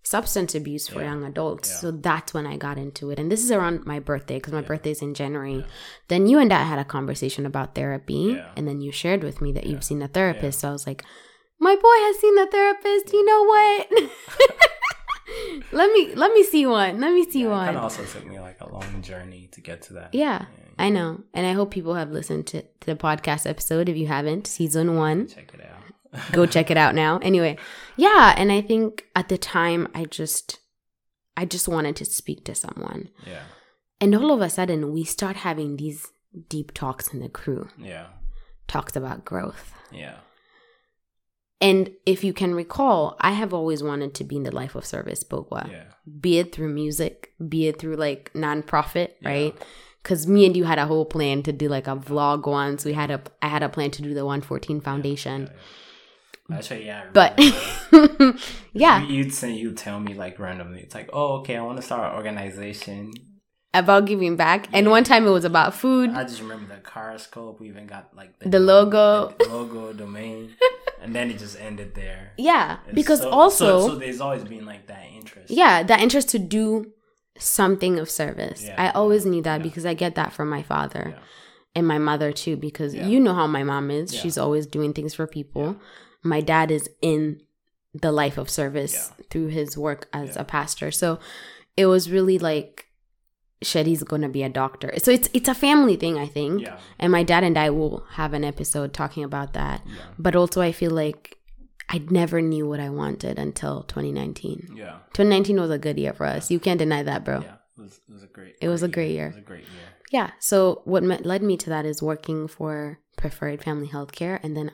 substance 0.02 0.54
abuse 0.54 0.88
for 0.88 1.00
Yeah. 1.00 1.11
young 1.12 1.24
adults. 1.24 1.68
Yeah. 1.70 1.76
So 1.76 1.90
that's 1.90 2.32
when 2.32 2.46
I 2.46 2.56
got 2.56 2.78
into 2.78 3.11
it. 3.11 3.18
And 3.18 3.30
this 3.30 3.42
is 3.44 3.50
around 3.50 3.84
my 3.87 3.98
birthday 3.98 4.37
because 4.37 4.52
my 4.54 4.61
Yeah. 4.61 4.66
birthday's 4.68 5.02
in 5.02 5.12
January. 5.14 5.56
Yeah. 5.56 5.66
Then 6.08 6.26
you 6.26 6.38
and 6.38 6.52
I 6.52 6.62
had 6.62 6.78
a 6.78 6.84
conversation 6.84 7.44
about 7.44 7.74
therapy. 7.74 8.34
Yeah. 8.37 8.48
And 8.56 8.66
then 8.66 8.80
you 8.80 8.90
shared 8.92 9.22
with 9.22 9.40
me 9.42 9.52
that 9.52 9.64
Yeah. 9.64 9.72
you've 9.72 9.84
seen 9.84 10.00
a 10.02 10.08
therapist. 10.08 10.61
So 10.61 10.68
I 10.68 10.72
was 10.72 10.87
like, 10.87 11.04
my 11.61 11.74
boy 11.74 11.98
has 12.06 12.18
seen 12.20 12.38
a 12.38 12.46
therapist. 12.46 13.12
You 13.12 13.24
know 13.26 13.42
what? 13.44 13.88
let 15.72 15.92
me 15.92 16.14
let 16.14 16.32
me 16.32 16.42
see 16.42 16.64
one. 16.66 17.00
Let 17.00 17.12
me 17.12 17.28
see 17.28 17.40
yeah, 17.40 17.46
It 17.46 17.50
one. 17.50 17.64
kind 17.66 17.76
of 17.76 17.82
also 17.82 18.04
took 18.04 18.26
me 18.26 18.40
like 18.40 18.56
a 18.61 18.72
long 18.72 19.02
journey 19.02 19.48
to 19.52 19.61
get 19.61 19.82
to 19.82 19.92
that. 19.94 20.14
Yeah, 20.14 20.46
I 20.78 20.88
know. 20.88 21.20
And 21.34 21.46
I 21.46 21.52
hope 21.52 21.70
people 21.70 21.94
have 21.94 22.11
listened 22.11 22.46
to, 22.48 22.62
to 22.62 22.87
the 22.87 22.96
podcast 22.96 23.48
episode. 23.48 23.88
If 23.88 23.96
you 23.96 24.06
haven't, 24.06 24.46
season 24.46 24.96
one 24.96 25.26
Check 25.28 25.50
it 25.54 25.61
out. 25.61 25.82
Go 26.33 26.47
check 26.47 26.71
it 26.71 26.77
out 26.77 26.94
now 26.94 27.18
anyway 27.18 27.57
yeah 27.97 28.35
and 28.37 28.51
i 28.53 28.61
think 28.61 29.05
at 29.14 29.29
the 29.29 29.38
time 29.38 29.87
i 29.94 30.05
just 30.05 30.59
i 31.37 31.44
just 31.44 31.68
wanted 31.68 31.94
to 31.97 32.05
speak 32.05 32.44
to 32.44 32.55
someone 32.55 33.09
Yeah. 33.27 33.42
and 34.01 34.14
all 34.14 34.33
of 34.33 34.40
a 34.40 34.49
sudden 34.51 34.92
we 34.92 35.05
start 35.05 35.37
having 35.37 35.77
these 35.77 36.07
deep 36.49 36.73
talks 36.73 37.12
in 37.12 37.21
the 37.21 37.29
crew 37.29 37.68
Yeah. 37.79 38.07
talks 38.66 38.97
about 38.97 39.25
growth 39.25 39.73
Yeah. 39.92 40.16
and 41.61 41.90
if 42.07 42.23
you 42.25 42.33
can 42.33 42.55
recall 42.55 43.16
i 43.21 43.33
have 43.33 43.53
always 43.53 43.83
wanted 43.83 44.14
to 44.14 44.25
be 44.25 44.37
in 44.37 44.42
the 44.44 44.55
life 44.55 44.75
of 44.75 44.85
service 44.87 45.25
bogwa 45.25 45.71
Yeah. 45.71 45.85
be 46.21 46.38
it 46.38 46.53
through 46.55 46.68
music 46.73 47.33
be 47.49 47.68
it 47.68 47.79
through 47.79 47.97
like 47.97 48.31
nonprofit 48.35 49.11
Yeah. 49.21 49.29
right 49.29 49.55
because 50.03 50.27
me 50.27 50.47
and 50.47 50.57
you 50.57 50.64
had 50.64 50.79
a 50.79 50.87
whole 50.87 51.05
plan 51.05 51.42
to 51.42 51.53
do 51.53 51.68
like 51.68 51.87
a 51.88 51.97
vlog 51.97 52.47
once 52.47 52.85
we 52.85 52.92
had 52.92 53.11
a 53.11 53.21
i 53.42 53.49
had 53.49 53.62
a 53.62 53.68
plan 53.68 53.90
to 53.92 54.03
do 54.03 54.14
the 54.14 54.25
114 54.25 54.81
foundation 54.81 55.42
Yeah. 55.42 55.53
Actually, 56.50 56.87
yeah. 56.87 57.04
But 57.12 57.38
yeah 58.72 59.02
You- 59.02 59.16
You'd 59.24 59.34
say 59.34 59.52
you'd 59.52 59.76
tell 59.76 60.00
me 60.00 60.14
like 60.14 60.38
randomly. 60.38 60.80
It's 60.80 60.94
like, 60.94 61.11
oh, 61.12 61.38
okay, 61.40 61.56
I 61.56 61.62
want 61.62 61.76
to 61.78 61.82
start 61.82 62.11
an 62.12 62.16
organization. 62.16 63.12
about 63.74 64.06
giving 64.06 64.37
back. 64.37 64.66
And 64.72 64.90
one 64.90 65.04
time 65.04 65.26
it 65.26 65.30
was 65.30 65.44
about 65.44 65.74
food. 65.74 66.11
I 66.11 66.24
just 66.24 66.40
remember 66.40 66.74
the 66.74 66.80
car 66.80 67.18
scope. 67.18 67.61
We 67.61 67.68
even 67.68 67.87
got 67.87 68.14
like 68.16 68.38
The 68.40 68.58
logo. 68.61 69.34
the 69.38 69.48
logo, 69.56 69.92
domain, 69.92 70.54
and 71.02 71.14
then 71.14 71.30
it 71.30 71.38
just 71.38 71.61
ended 71.61 71.94
there. 71.94 72.32
Yeah, 72.38 72.78
It's 72.87 72.94
because 72.94 73.20
so- 73.20 73.30
also, 73.30 73.80
so, 73.80 73.88
so 73.88 73.94
there's 73.96 74.20
always 74.20 74.44
been 74.44 74.64
like 74.64 74.87
that 74.87 75.04
interest. 75.14 75.50
yeah, 75.50 75.82
that 75.82 76.00
interest 76.00 76.30
to 76.30 76.38
do 76.38 76.92
something 77.38 77.98
of 77.98 78.08
service. 78.11 78.64
Yeah, 78.64 78.74
I 78.78 78.90
always 78.90 79.26
knew 79.26 79.42
that 79.42 79.58
yeah. 79.58 79.62
because 79.62 79.84
I 79.87 79.94
get 79.94 80.14
that 80.14 80.32
from 80.32 80.48
my 80.48 80.62
father 80.62 81.14
Yeah. 81.14 81.22
and 81.76 81.87
my 81.87 81.98
mother 81.98 82.32
too. 82.32 82.56
Because 82.56 82.94
Yeah. 82.94 83.06
you 83.06 83.20
know 83.20 83.34
how 83.34 83.46
my 83.46 83.62
mom 83.64 83.90
is; 83.90 84.14
Yeah. 84.14 84.20
she's 84.22 84.38
always 84.38 84.66
doing 84.66 84.92
things 84.94 85.12
for 85.14 85.26
people. 85.26 85.76
My 86.22 86.40
dad 86.40 86.70
is 86.70 86.88
in 87.02 87.40
the 87.94 88.12
life 88.12 88.38
of 88.38 88.50
service 88.50 88.94
Yeah. 89.18 89.24
through 89.31 89.48
his 89.48 89.76
work 89.78 90.09
as 90.12 90.35
Yeah. 90.37 90.42
a 90.42 90.44
pastor. 90.44 90.90
So 90.90 91.18
it 91.76 91.87
was 91.87 92.11
really 92.11 92.38
like 92.38 92.87
Shetty's 93.64 94.04
gonna 94.04 94.28
be 94.28 94.42
a 94.44 94.48
doctor. 94.48 94.92
So 94.98 95.11
it's 95.11 95.28
it's 95.33 95.48
a 95.48 95.54
family 95.54 95.96
thing, 95.96 96.16
I 96.16 96.26
think. 96.26 96.62
Yeah. 96.62 96.78
And 96.98 97.11
my 97.11 97.24
dad 97.24 97.42
and 97.42 97.59
I 97.59 97.70
will 97.70 98.04
have 98.11 98.33
an 98.33 98.44
episode 98.44 98.92
talking 98.92 99.24
about 99.24 99.52
that. 99.54 99.83
Yeah. 99.87 99.94
But 100.18 100.37
also, 100.37 100.61
I 100.61 100.70
feel 100.70 100.92
like 100.92 101.37
I 101.88 101.98
never 102.11 102.40
knew 102.40 102.68
what 102.68 102.78
I 102.81 102.90
wanted 102.90 103.38
until 103.38 103.83
2019. 103.85 104.74
Yeah. 104.76 104.98
2019 105.14 105.59
was 105.59 105.70
a 105.70 105.78
good 105.78 105.98
year 105.98 106.12
for 106.12 106.26
us. 106.26 106.50
You 106.52 106.61
can't 106.61 106.78
deny 106.78 107.02
that, 107.02 107.24
bro. 107.24 107.40
Yeah. 107.40 107.54
It 107.76 107.81
was, 107.81 108.00
it 108.09 108.12
was 108.12 108.22
a 108.22 108.26
great. 108.26 108.54
It 108.61 108.68
was 108.68 108.83
a 108.83 108.88
great 108.88 109.11
year. 109.12 109.26
It 109.28 109.35
was 109.35 109.37
a 109.38 109.40
great 109.40 109.62
year. 109.64 109.88
Yeah. 110.12 110.31
So 110.38 110.83
what 110.85 111.02
led 111.02 111.42
me 111.42 111.57
to 111.57 111.70
that 111.70 111.85
is 111.85 112.00
working 112.02 112.46
for 112.46 113.00
Preferred 113.16 113.62
Family 113.62 113.88
Healthcare, 113.88 114.38
and 114.44 114.57
then 114.57 114.70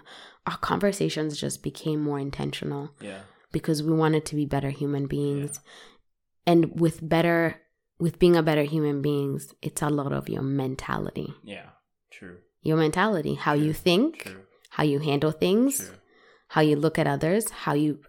our 0.46 0.56
conversations 0.58 1.38
just 1.40 1.62
became 1.62 2.00
more 2.02 2.18
intentional 2.18 2.90
Yeah. 3.00 3.20
because 3.52 3.82
we 3.82 3.92
wanted 3.92 4.24
to 4.26 4.36
be 4.36 4.44
better 4.46 4.70
human 4.70 5.06
beings, 5.06 5.60
and 6.46 6.78
with 6.80 7.06
better, 7.08 7.60
with 7.98 8.18
being 8.18 8.36
a 8.36 8.42
better 8.42 8.62
human 8.64 9.00
beings, 9.02 9.54
it's 9.62 9.80
a 9.82 9.88
lot 9.88 10.12
of 10.12 10.28
your 10.28 10.42
mentality, 10.42 11.32
Yeah. 11.42 11.70
True. 12.10 12.38
your 12.62 12.76
mentality, 12.76 13.34
how 13.34 13.54
you 13.54 13.72
think, 13.72 14.22
True. 14.24 14.42
how 14.70 14.82
you 14.84 14.98
handle 14.98 15.30
things, 15.32 15.78
True. 15.78 15.94
how 16.48 16.60
you 16.60 16.76
look 16.76 16.98
at 16.98 17.06
others, 17.06 17.50
how 17.50 17.72
you 17.74 18.00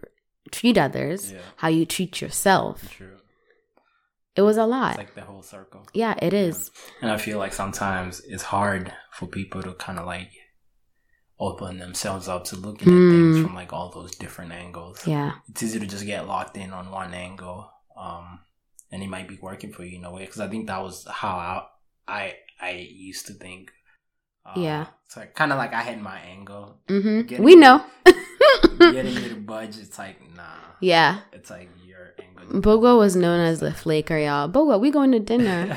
treat 0.52 0.76
others, 0.76 1.32
Yeah. 1.32 1.40
how 1.56 1.68
you 1.68 1.86
treat 1.86 2.20
yourself. 2.20 2.90
True. 2.90 3.16
It 4.34 4.42
was 4.42 4.58
a 4.58 4.66
lot. 4.66 4.90
It's 4.90 4.98
like 4.98 5.14
the 5.14 5.22
whole 5.22 5.42
circle. 5.42 5.86
yeah, 5.94 6.14
it 6.20 6.34
is. 6.34 6.70
And 7.00 7.10
I 7.10 7.16
feel 7.16 7.38
like 7.38 7.54
sometimes 7.54 8.20
it's 8.20 8.42
hard 8.42 8.92
for 9.10 9.26
people 9.26 9.62
to 9.62 9.72
kind 9.74 9.98
of 9.98 10.04
like 10.04 10.30
open 11.38 11.78
themselves 11.78 12.28
up 12.28 12.44
to 12.44 12.56
looking 12.56 12.88
at 12.88 13.10
things 13.12 13.36
Hmm. 13.36 13.42
from 13.44 13.54
like 13.54 13.72
all 13.72 13.90
those 13.90 14.14
different 14.16 14.52
angles. 14.52 15.06
Yeah. 15.06 15.32
It's 15.48 15.62
easy 15.62 15.78
to 15.80 15.86
just 15.86 16.06
get 16.06 16.26
locked 16.26 16.56
in 16.56 16.72
on 16.72 16.90
one 16.90 17.12
angle, 17.14 17.70
um, 17.96 18.40
and 18.90 19.02
it 19.02 19.08
might 19.08 19.28
be 19.28 19.38
working 19.42 19.72
for 19.72 19.84
you 19.84 19.98
in 19.98 20.04
a 20.04 20.12
way. 20.12 20.24
Because 20.24 20.40
I 20.40 20.48
think 20.48 20.66
that 20.68 20.82
was 20.82 21.06
how 21.10 21.36
I 21.36 21.62
I, 22.08 22.34
I 22.60 22.70
used 22.70 23.26
to 23.26 23.32
think. 23.34 23.72
Uh, 24.46 24.52
Yeah. 24.60 24.86
So 25.08 25.22
kind 25.34 25.52
of 25.52 25.58
like 25.58 25.72
I 25.74 25.82
had 25.82 26.00
my 26.00 26.18
angle. 26.20 26.78
hmm 26.88 27.22
Getting- 27.22 27.44
We 27.44 27.54
know. 27.56 27.84
Getting 28.78 29.14
to 29.16 29.34
budge, 29.36 29.78
it's 29.78 29.98
like 29.98 30.20
nah. 30.34 30.42
yeah. 30.80 31.20
It's 31.32 31.50
like 31.50 31.68
your 31.84 32.14
angle. 32.18 32.60
Bogo 32.60 32.98
was 32.98 33.16
known 33.16 33.40
as 33.40 33.60
the 33.60 33.72
flaker, 33.72 34.18
y'all. 34.18 34.48
Bogo, 34.48 34.78
we 34.80 34.90
going 34.90 35.12
to 35.12 35.18
dinner. 35.20 35.76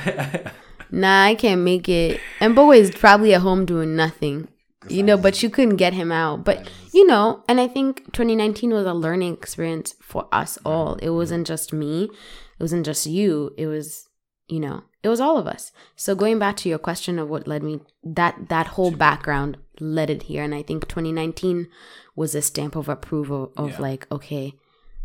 nah, 0.91 1.23
I 1.25 1.35
can't 1.35 1.61
make 1.61 1.87
it. 1.89 2.19
And 2.39 2.55
Bogo 2.55 2.77
is 2.77 2.91
probably 2.91 3.33
at 3.33 3.41
home 3.41 3.65
doing 3.65 3.95
nothing. 3.95 4.47
You 4.87 5.03
know, 5.03 5.17
but 5.17 5.43
you 5.43 5.49
couldn't 5.49 5.75
get 5.75 5.93
him 5.93 6.11
out. 6.11 6.45
But 6.45 6.69
you 6.93 7.05
know, 7.05 7.43
and 7.49 7.59
I 7.59 7.67
think 7.67 8.05
2019 8.13 8.71
was 8.71 8.85
a 8.85 8.93
learning 8.93 9.33
experience 9.33 9.93
for 10.01 10.27
us 10.31 10.57
all. 10.65 10.95
It 10.95 11.09
wasn't 11.09 11.45
just 11.47 11.73
me. 11.73 12.03
It 12.05 12.63
wasn't 12.63 12.85
just 12.85 13.05
you. 13.05 13.53
It 13.57 13.67
was, 13.67 14.07
you 14.47 14.59
know, 14.59 14.83
it 15.03 15.09
was 15.09 15.19
all 15.19 15.37
of 15.37 15.47
us. 15.47 15.71
So 15.95 16.15
going 16.15 16.39
back 16.39 16.55
to 16.57 16.69
your 16.69 16.77
question 16.79 17.19
of 17.19 17.29
what 17.29 17.47
led 17.47 17.61
me 17.63 17.81
that 18.03 18.47
that 18.49 18.67
whole 18.67 18.91
background 18.91 19.57
led 19.81 20.09
it 20.09 20.23
here 20.23 20.43
and 20.43 20.53
I 20.55 20.61
think 20.61 20.87
2019 20.87 21.67
was 22.15 22.33
a 22.35 22.41
stamp 22.41 22.75
of 22.75 22.87
approval 22.89 23.51
of 23.57 23.71
Yeah. 23.71 23.81
like 23.81 24.07
okay, 24.11 24.53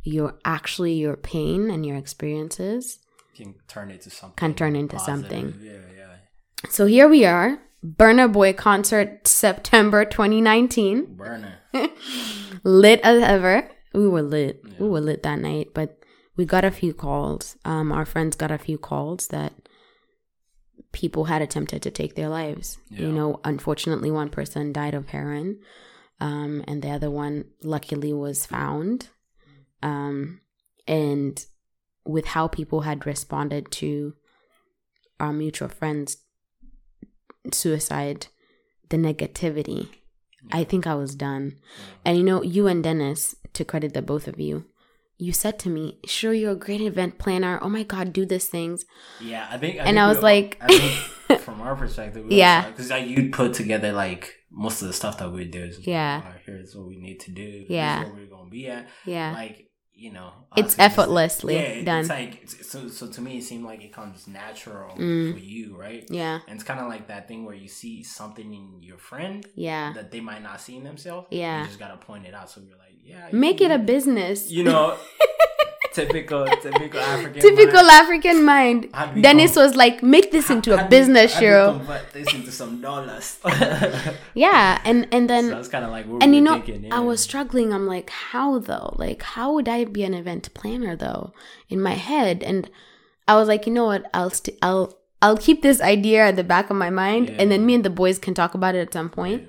you're 0.03 0.37
actually 0.45 0.95
your 0.95 1.17
pain 1.17 1.71
and 1.71 1.85
your 1.87 1.97
experiences 1.97 2.99
can 3.37 3.55
turn 3.69 3.91
into 3.91 4.11
something. 4.11 4.37
can 4.37 4.55
turn 4.55 4.77
into 4.77 4.97
positive. 4.97 5.21
something. 5.21 5.61
Yeah, 5.61 5.73
yeah. 5.97 6.71
So 6.71 6.87
here 6.87 7.09
we 7.09 7.25
are, 7.25 7.59
Burna 7.85 8.33
Boy 8.33 8.53
concert 8.53 9.29
September 9.29 10.05
2019. 10.05 11.17
Burna. 11.17 11.53
lit 12.65 13.01
as 13.03 13.23
ever. 13.23 13.69
We 13.93 14.09
were 14.09 14.23
lit. 14.23 14.63
Yeah. 14.65 14.75
We 14.79 14.89
were 14.89 15.01
lit 15.01 15.23
that 15.23 15.39
night, 15.39 15.69
but 15.75 15.99
we 16.37 16.45
got 16.45 16.65
a 16.65 16.71
few 16.71 16.95
calls. 16.95 17.57
Um, 17.65 17.93
our 17.93 18.05
friends 18.05 18.37
got 18.37 18.51
a 18.51 18.59
few 18.59 18.79
calls 18.79 19.29
that 19.29 19.53
people 20.93 21.25
had 21.25 21.43
attempted 21.43 21.83
to 21.83 21.91
take 21.91 22.15
their 22.15 22.29
lives. 22.29 22.79
You 22.89 23.13
know, 23.13 23.41
unfortunately, 23.45 24.11
one 24.11 24.31
person 24.31 24.73
died 24.73 24.95
of 24.95 25.09
heroin, 25.09 25.59
um, 26.21 26.65
and 26.67 26.83
the 26.83 26.91
other 26.91 27.11
one 27.11 27.47
luckily 27.63 28.13
was 28.13 28.47
found. 28.47 29.09
Um, 29.83 30.41
and 30.87 31.45
with 32.07 32.27
how 32.27 32.49
people 32.49 32.83
had 32.83 33.07
responded 33.07 33.71
to 33.73 34.15
our 35.21 35.33
mutual 35.33 35.69
friends' 35.69 36.17
suicide, 37.53 38.29
the 38.89 38.97
negativity 38.97 39.89
I 40.53 40.63
think 40.63 40.87
I 40.87 40.95
was 40.95 41.15
done. 41.15 41.57
And 42.05 42.19
you 42.19 42.23
know, 42.23 42.43
you 42.43 42.67
and 42.67 42.85
Dennis, 42.85 43.35
to 43.55 43.65
credit 43.65 43.95
the 43.95 44.03
both 44.03 44.29
of 44.29 44.39
you, 44.39 44.67
you 45.17 45.33
said 45.33 45.59
to 45.61 45.71
me, 45.71 45.99
"Sure, 46.05 46.35
you're 46.35 46.53
a 46.53 46.55
great 46.67 46.83
event 46.83 47.17
planner. 47.19 47.59
Oh 47.63 47.71
my 47.71 47.83
God, 47.83 48.13
do 48.13 48.27
these 48.27 48.47
things." 48.49 48.85
Yeah, 49.23 49.47
I 49.51 49.57
think. 49.57 49.77
I 49.77 49.79
And 49.79 49.87
think 49.87 49.99
I 49.99 50.07
was 50.09 50.19
all- 50.19 50.23
like- 50.25 50.59
I 50.61 51.39
from 51.39 51.63
our 51.63 51.75
perspective, 51.77 52.27
we 52.27 52.37
Yeah. 52.37 52.69
because 52.69 52.91
like 52.91 53.07
you'd 53.07 53.33
put 53.33 53.55
together 53.55 53.91
like 53.93 54.35
most 54.51 54.83
of 54.83 54.89
the 54.89 54.93
stuff 54.95 55.17
that 55.19 55.33
we 55.33 55.47
do. 55.47 55.63
Is, 55.65 55.87
Yeah. 55.87 56.21
"All 56.23 56.31
right, 56.33 56.41
here's 56.45 56.77
what 56.77 56.89
we 56.89 56.97
need 56.99 57.21
to 57.21 57.31
do. 57.31 57.65
Yeah. 57.71 58.01
Here's 58.01 58.13
where 58.13 58.23
we're 58.25 58.31
gonna 58.31 58.51
be 58.51 58.67
at. 58.69 58.87
Yeah. 59.07 59.33
Like 59.33 59.71
you 59.97 60.11
know, 60.13 60.33
It's 60.57 60.77
effortlessly 60.79 61.55
yeah, 61.55 61.83
done. 61.85 62.01
It's 62.01 62.09
like 62.09 62.43
it's, 62.43 62.69
so. 62.71 62.89
So 62.89 63.07
to 63.09 63.21
me, 63.21 63.39
it 63.39 63.45
seemed 63.45 63.65
like 63.65 63.83
it 63.83 63.93
comes 63.93 64.27
natural 64.27 64.97
Mm. 64.97 65.33
for 65.33 65.39
you, 65.39 65.77
right? 65.77 66.05
yeah. 66.11 66.41
And 66.49 66.57
it's 66.57 66.65
kind 66.65 66.81
of 66.81 66.89
like 66.89 67.09
that 67.09 67.29
thing 67.29 67.45
where 67.45 67.55
you 67.55 67.69
see 67.69 68.03
something 68.03 68.53
in 68.53 68.83
your 68.83 68.99
friend 68.99 69.47
Yeah. 69.55 69.93
that 69.95 70.11
they 70.11 70.21
might 70.21 70.43
not 70.43 70.61
see 70.61 70.77
in 70.77 70.85
themselves. 70.85 71.29
Yeah. 71.31 71.61
You 71.61 71.67
just 71.67 71.79
gotta 71.79 71.97
point 71.97 72.27
it 72.27 72.35
out. 72.35 72.51
So 72.51 72.61
you're 72.61 72.77
like, 72.79 72.97
yeah, 73.05 73.29
Make 73.33 73.61
it 73.61 73.71
a 73.71 73.79
business. 73.79 74.51
You 74.51 74.65
know, 74.65 74.97
typical, 75.95 76.45
typical 76.63 77.01
African. 77.01 77.41
Typical 77.41 77.83
mind. 77.83 77.91
African 77.91 78.45
mind. 78.45 78.91
How 78.93 79.07
do 79.07 79.15
we 79.15 79.23
Dennis 79.23 79.57
was 79.57 79.75
like, 79.77 80.03
make 80.03 80.31
this 80.33 80.51
into 80.51 80.75
a 80.79 80.89
business 80.89 81.37
show. 81.39 81.73
Convert 81.79 82.13
this 82.13 82.35
into 82.35 82.53
some 82.53 82.81
dollars. 82.81 83.39
Yeah. 84.35 84.81
And 84.85 85.09
and 85.13 85.31
then 85.31 85.49
so 85.65 85.71
kind 85.71 85.85
of 85.85 85.91
like 85.91 86.07
and 86.21 86.31
we 86.31 86.37
you 86.37 86.41
know 86.43 86.55
thinking, 86.61 86.93
i 86.93 87.01
was 87.01 87.21
struggling 87.21 87.73
i'm 87.73 87.87
like 87.87 88.11
how 88.11 88.59
though 88.59 88.95
like 88.99 89.23
how 89.23 89.53
would 89.55 89.69
i 89.69 89.85
be 89.85 90.03
an 90.05 90.15
event 90.15 90.53
planner 90.55 90.95
though 90.97 91.33
in 91.69 91.81
my 91.81 91.95
head 91.95 92.43
and 92.43 92.69
i 93.27 93.35
was 93.35 93.49
like 93.49 93.67
you 93.67 93.73
know 93.73 93.87
what 93.87 94.05
i'll 94.13 94.31
st- 94.31 94.59
i'll 94.63 94.99
i'll 95.23 95.37
keep 95.37 95.63
this 95.63 95.81
idea 95.81 96.27
at 96.27 96.37
the 96.37 96.45
back 96.45 96.71
of 96.71 96.77
my 96.77 96.91
mind 96.91 97.31
and 97.31 97.51
then 97.51 97.65
me 97.65 97.75
and 97.75 97.85
the 97.85 97.91
boys 97.91 98.19
can 98.19 98.35
talk 98.35 98.55
about 98.55 98.75
it 98.75 98.81
at 98.87 98.93
some 98.93 99.09
point 99.09 99.43
Yeah. 99.43 99.49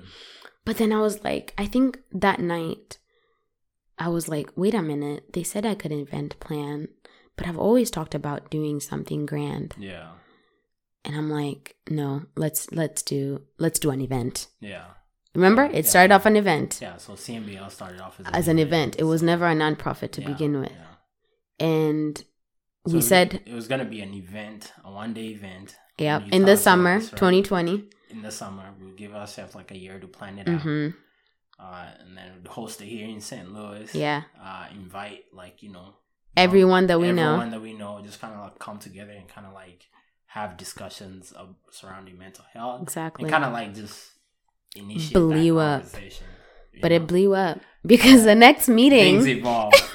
but 0.64 0.78
then 0.78 0.92
i 0.92 1.00
was 1.00 1.22
like 1.24 1.52
i 1.58 1.66
think 1.66 1.98
that 2.12 2.38
night 2.40 2.98
i 3.98 4.08
was 4.08 4.28
like 4.28 4.48
wait 4.56 4.74
a 4.74 4.82
minute 4.82 5.32
they 5.32 5.42
said 5.42 5.64
i 5.66 5.74
could 5.74 5.92
invent 5.92 6.38
plan 6.40 6.88
but 7.36 7.46
i've 7.46 7.58
always 7.58 7.90
talked 7.90 8.14
about 8.14 8.50
doing 8.50 8.80
something 8.80 9.26
grand 9.26 9.74
Yeah, 9.78 10.10
and 11.04 11.14
i'm 11.16 11.30
like 11.30 11.76
no 11.88 12.22
let's 12.36 12.70
let's 12.72 13.02
do 13.02 13.42
let's 13.58 13.78
do 13.78 13.90
an 13.90 14.00
event 14.00 14.48
yeah, 14.60 14.84
remember 15.34 15.64
Yeah. 15.64 15.78
it 15.78 15.86
started 15.86 16.12
off 16.14 16.26
an 16.26 16.36
event 16.36 16.78
yeah. 16.82 16.96
So 16.98 17.12
CMBL 17.14 17.70
started 17.70 18.00
off 18.00 18.18
as, 18.20 18.26
as 18.32 18.48
an 18.48 18.58
event. 18.58 18.96
It 18.98 19.04
was 19.04 19.22
never 19.22 19.46
a 19.46 19.54
nonprofit 19.54 20.10
to 20.12 20.20
yeah, 20.22 20.28
begin 20.28 20.60
with. 20.60 20.72
yeah. 20.72 21.66
And 21.66 22.16
So 22.86 22.94
we 22.94 23.00
said, 23.00 23.40
it 23.46 23.54
was 23.54 23.66
gonna 23.68 23.84
be 23.84 24.00
an 24.00 24.14
event, 24.14 24.72
a 24.84 24.90
one 24.90 25.12
day 25.14 25.28
event. 25.38 25.76
You 25.98 26.20
in 26.32 26.44
the 26.44 26.56
summer, 26.56 26.98
that's 26.98 27.12
right. 27.12 27.18
2020. 27.18 27.84
In 28.10 28.22
the 28.22 28.30
summer, 28.30 28.64
we'll 28.78 28.94
give 29.02 29.14
ourselves 29.14 29.54
like 29.54 29.70
a 29.70 29.78
year 29.84 29.98
to 29.98 30.06
plan 30.06 30.38
it 30.38 30.48
out, 30.48 30.60
hmm 30.62 30.88
uh, 31.58 31.86
and 32.00 32.16
then 32.16 32.30
host 32.48 32.80
it 32.80 32.86
here 32.86 33.08
in 33.08 33.20
St. 33.20 33.52
Louis. 33.52 33.94
Yeah. 33.94 34.22
uh, 34.42 34.66
invite 34.72 35.24
like 35.32 35.62
you 35.62 35.70
know 35.72 35.94
Everyone 36.36 36.86
that 36.88 37.00
we 37.00 37.08
everyone 37.08 37.16
know. 37.16 37.32
Everyone 37.32 37.50
that 37.52 37.62
we 37.62 37.72
know, 37.72 38.00
just 38.04 38.20
kind 38.20 38.34
of 38.34 38.40
like 38.40 38.58
come 38.58 38.78
together 38.78 39.12
and 39.12 39.26
kind 39.26 39.46
of 39.46 39.54
like 39.54 39.86
have 40.26 40.58
discussions 40.58 41.32
of 41.32 41.54
surrounding 41.70 42.18
mental 42.18 42.44
health 42.52 42.82
Exactly. 42.82 43.24
and 43.24 43.32
kind 43.32 43.44
of 43.44 43.52
like 43.54 43.74
just 43.74 44.10
initiate 44.74 45.14
Blew 45.14 45.54
that 45.54 45.60
up. 45.62 45.84
But 46.82 46.90
know? 46.90 46.96
it 46.96 47.06
blew 47.06 47.34
up 47.34 47.60
because 47.86 48.24
the 48.24 48.34
next 48.34 48.68
meeting, 48.68 49.22
things 49.22 49.26
evolve. 49.28 49.72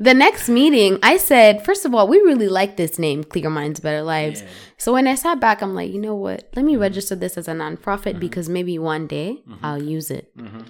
the 0.00 0.14
next 0.14 0.48
meeting, 0.48 0.98
I 1.02 1.16
said, 1.16 1.64
first 1.64 1.84
of 1.84 1.94
all, 1.94 2.06
we 2.08 2.18
really 2.18 2.48
like 2.48 2.76
this 2.76 2.98
name, 2.98 3.24
Clear 3.24 3.50
Minds, 3.50 3.80
Better 3.80 4.02
Lives. 4.02 4.42
Yeah. 4.42 4.48
So 4.76 4.92
when 4.92 5.06
I 5.06 5.14
sat 5.14 5.40
back, 5.40 5.62
I'm 5.62 5.74
like, 5.74 5.92
you 5.92 6.00
know 6.00 6.14
what? 6.14 6.48
Let 6.56 6.64
me 6.64 6.72
Mm-hmm. 6.74 6.82
register 6.82 7.14
this 7.16 7.36
as 7.38 7.48
a 7.48 7.52
nonprofit 7.52 8.18
because 8.20 8.48
maybe 8.48 8.78
one 8.78 9.06
day 9.06 9.42
Mhm. 9.48 9.58
I'll 9.62 9.82
use 9.82 10.10
it. 10.10 10.36
Mhm. 10.36 10.66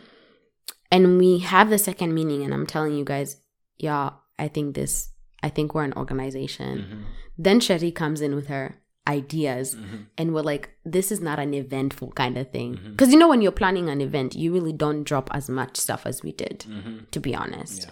And 0.91 1.19
we 1.19 1.39
have 1.41 1.69
the 1.71 1.79
second 1.79 2.15
meeting, 2.15 2.43
and 2.43 2.55
I'm 2.55 2.67
telling 2.67 2.95
you 2.95 3.05
guys, 3.05 3.37
y'all, 3.79 4.15
I 4.39 4.49
think 4.49 4.75
this, 4.75 5.11
I 5.43 5.51
think 5.51 5.75
we're 5.75 5.85
an 5.85 5.93
organization. 5.95 6.79
Mhm. 6.79 7.03
Then 7.37 7.61
Shetty 7.61 7.95
comes 7.95 8.21
in 8.21 8.35
with 8.35 8.47
her 8.49 8.81
ideas, 9.07 9.75
Mhm. 9.75 10.07
and 10.19 10.35
we're 10.35 10.43
like, 10.43 10.71
this 10.85 11.11
is 11.13 11.21
not 11.21 11.39
an 11.39 11.55
eventful 11.55 12.13
kind 12.13 12.37
of 12.39 12.51
thing. 12.51 12.79
Because 12.91 13.11
you 13.13 13.19
know, 13.19 13.29
when 13.29 13.41
you're 13.43 13.53
planning 13.53 13.89
an 13.89 14.01
event, 14.01 14.35
you 14.35 14.53
really 14.53 14.73
don't 14.73 15.05
drop 15.05 15.31
as 15.33 15.49
much 15.49 15.77
stuff 15.77 16.05
as 16.07 16.23
we 16.23 16.33
did, 16.33 16.65
Mhm. 16.69 17.11
to 17.11 17.21
be 17.21 17.35
honest. 17.35 17.83
Yeah. 17.85 17.91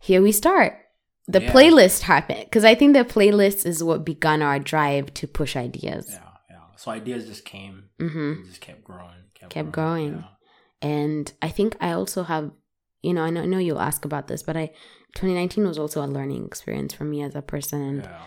Here 0.00 0.20
we 0.22 0.32
start. 0.32 0.76
The 1.28 1.42
Yeah. 1.42 1.52
playlist 1.52 2.02
happened 2.02 2.44
because 2.44 2.64
I 2.64 2.74
think 2.74 2.94
the 2.94 3.04
playlist 3.04 3.64
is 3.66 3.84
what 3.84 4.04
began 4.04 4.42
our 4.42 4.58
drive 4.58 5.14
to 5.14 5.28
push 5.28 5.54
ideas. 5.56 6.06
Yeah. 6.10 6.18
Yeah. 6.50 6.56
So 6.76 6.90
ideas 6.90 7.26
just 7.26 7.44
came. 7.44 7.84
mm-hmm. 8.00 8.44
Just 8.46 8.60
kept 8.60 8.82
growing. 8.82 9.24
Kept, 9.34 9.52
Kept 9.52 9.70
growing. 9.72 10.14
Yeah. 10.82 10.88
And 10.88 11.32
I 11.42 11.50
think 11.50 11.76
I 11.80 11.92
also 11.92 12.22
have, 12.24 12.50
you 13.02 13.12
know, 13.14 13.22
I 13.22 13.30
know, 13.30 13.42
I 13.42 13.46
know 13.46 13.58
you'll 13.58 13.80
ask 13.80 14.04
about 14.04 14.26
this, 14.28 14.42
but 14.42 14.56
I 14.56 14.66
2019 15.14 15.66
was 15.66 15.78
also 15.78 16.02
a 16.04 16.06
learning 16.08 16.46
experience 16.46 16.94
for 16.94 17.04
me 17.04 17.22
as 17.22 17.34
a 17.34 17.42
person. 17.42 17.80
And 17.82 18.02
Yeah. 18.02 18.22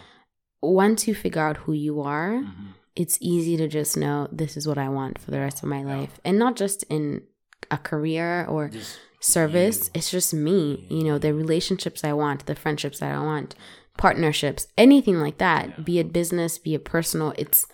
once 0.62 1.08
you 1.08 1.16
figure 1.16 1.42
out 1.42 1.58
who 1.58 1.74
you 1.74 2.02
are, 2.02 2.32
Mhm. 2.34 2.74
it's 2.96 3.18
easy 3.22 3.58
to 3.58 3.68
just 3.68 3.98
know 3.98 4.28
this 4.32 4.56
is 4.56 4.68
what 4.68 4.78
I 4.78 4.90
want 4.90 5.18
for 5.20 5.32
the 5.32 5.40
rest 5.40 5.64
of 5.64 5.70
my 5.70 5.84
life. 5.84 6.20
And 6.24 6.38
not 6.38 6.56
just 6.56 6.84
in 6.84 7.24
a 7.72 7.78
career 7.78 8.46
or 8.48 8.70
Just 8.70 9.00
service, 9.24 9.90
it's 9.94 10.12
just 10.12 10.34
me, 10.34 10.86
you 10.90 11.04
know, 11.04 11.18
the 11.18 11.34
relationships 11.34 12.04
I 12.04 12.14
want, 12.14 12.46
the 12.46 12.56
friendships 12.56 13.00
that 13.00 13.14
I 13.16 13.20
want, 13.22 13.56
partnerships, 13.98 14.68
anything 14.78 15.20
like 15.20 15.38
that, 15.38 15.70
Yeah. 15.70 15.84
be 15.84 16.00
it 16.00 16.12
business, 16.14 16.58
be 16.58 16.74
it 16.76 16.84
personal, 16.86 17.34
it's 17.38 17.66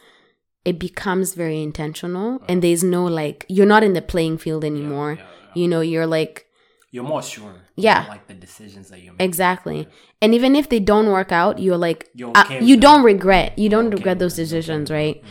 it 0.66 0.78
becomes 0.78 1.34
very 1.36 1.64
intentional 1.64 2.42
and 2.50 2.62
there's 2.62 2.84
no 2.84 3.06
like 3.06 3.46
you're 3.48 3.66
not 3.76 3.84
in 3.84 3.94
the 3.94 4.02
playing 4.02 4.38
field 4.38 4.64
anymore. 4.66 5.14
Yeah, 5.14 5.24
yeah. 5.24 5.62
You 5.62 5.68
know, 5.68 5.82
you're 5.82 6.06
like 6.20 6.46
You're 6.92 7.06
more 7.08 7.24
sure. 7.24 7.54
Yeah. 7.76 8.06
Like 8.10 8.28
the 8.28 8.34
decisions 8.34 8.90
that 8.90 9.02
you 9.02 9.12
make. 9.12 9.22
exactly. 9.22 9.88
And 10.22 10.36
even 10.36 10.56
if 10.56 10.68
they 10.70 10.80
don't 10.80 11.08
work 11.12 11.32
out, 11.32 11.60
you're 11.60 11.78
like 11.78 12.10
You're 12.14 12.36
uh, 12.38 12.44
okay 12.44 12.60
with 12.60 12.68
you 12.70 12.76
them. 12.76 12.82
don't 12.82 13.04
regret. 13.04 13.58
You 13.58 13.70
don't 13.70 13.88
Okay 13.88 13.96
regret 13.96 14.20
those 14.20 14.36
decisions, 14.36 14.92
right? 14.92 15.18
Mhm. 15.24 15.28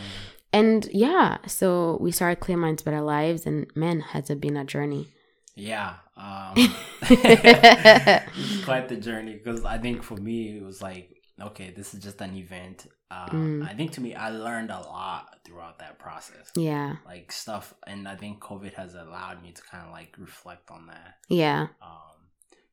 And 0.51 0.89
yeah, 0.91 1.37
so 1.45 1.97
we 2.01 2.11
started 2.11 2.39
Clear 2.41 2.57
Minds 2.57 2.81
Better 2.81 3.01
Lives 3.01 3.45
and 3.45 3.67
man, 3.75 3.99
has 4.13 4.29
it 4.31 4.41
been 4.41 4.57
a 4.57 4.65
journey. 4.65 5.07
Yeah. 5.55 5.95
Um, 6.17 6.53
it's 7.01 8.63
quite 8.65 8.87
the 8.89 8.95
journey 8.95 9.33
because 9.33 9.65
I 9.65 9.77
think 9.77 10.03
for 10.03 10.15
me 10.15 10.57
it 10.57 10.63
was 10.63 10.81
like, 10.81 11.15
okay, 11.41 11.73
this 11.75 11.93
is 11.93 12.01
just 12.03 12.21
an 12.21 12.35
event. 12.35 12.87
Uh, 13.11 13.27
Mm. 13.29 13.67
I 13.67 13.73
think 13.73 13.91
to 13.93 14.01
me, 14.01 14.13
I 14.13 14.29
learned 14.29 14.69
a 14.69 14.79
lot 14.79 15.37
throughout 15.43 15.79
that 15.79 15.97
process. 15.97 16.51
Yeah. 16.55 16.97
Like 17.05 17.31
stuff, 17.31 17.73
and 17.87 18.07
I 18.07 18.15
think 18.15 18.39
COVID 18.39 18.73
has 18.75 18.93
allowed 18.93 19.41
me 19.41 19.51
to 19.51 19.61
kind 19.63 19.85
of 19.87 19.91
like 19.91 20.15
reflect 20.19 20.69
on 20.69 20.85
that. 20.87 21.15
Yeah. 21.27 21.67
Um, 21.81 21.97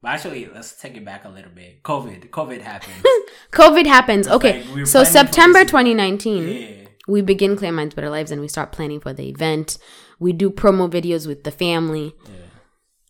but 0.03 0.09
actually, 0.11 0.47
let's 0.53 0.77
take 0.79 0.95
it 0.97 1.05
back 1.07 1.25
a 1.25 1.31
little 1.31 1.51
bit. 1.53 1.83
COVID, 1.83 2.29
COVID 2.31 2.61
happened. 2.61 3.03
COVID 3.53 3.87
happens. 3.87 4.27
It's 4.27 4.37
Okay. 4.37 4.63
like 4.65 4.75
we 4.75 4.85
so 4.85 5.05
September 5.05 5.65
2019, 5.65 6.49
yeah, 6.49 6.87
we 7.09 7.23
begin 7.23 7.57
Clear 7.57 7.73
Minds 7.73 7.95
Better 7.95 8.11
Lives 8.11 8.31
and 8.31 8.41
we 8.43 8.49
start 8.49 8.73
planning 8.73 9.01
for 9.01 9.15
the 9.15 9.29
event. 9.31 9.79
We 10.19 10.33
do 10.35 10.51
promo 10.51 10.91
videos 10.91 11.27
with 11.27 11.45
the 11.45 11.51
family. 11.51 12.15
yeah, 12.27 12.31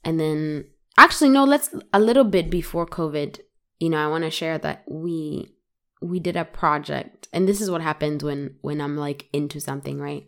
And 0.07 0.19
then 0.21 0.65
actually 0.97 1.31
no, 1.31 1.45
let's 1.45 1.69
a 1.93 1.99
little 2.01 2.25
bit 2.25 2.49
before 2.49 2.87
COVID, 2.87 3.41
you 3.81 3.91
know, 3.91 3.99
I 3.99 4.07
want 4.07 4.25
to 4.25 4.31
share 4.31 4.57
that 4.59 4.85
we 4.89 5.53
we 6.01 6.21
did 6.21 6.37
a 6.37 6.45
project 6.45 7.27
and 7.33 7.49
this 7.49 7.61
is 7.61 7.71
what 7.71 7.81
happens 7.83 8.23
when 8.23 8.57
when 8.63 8.81
I'm 8.81 8.97
like 8.97 9.27
into 9.33 9.61
something, 9.61 9.99
right? 10.01 10.25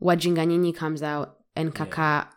Wajinga 0.00 0.46
Nyinyi 0.46 0.74
comes 0.74 1.02
out 1.02 1.38
and 1.56 1.68
Yeah. 1.70 1.84
Kaka 1.84 2.28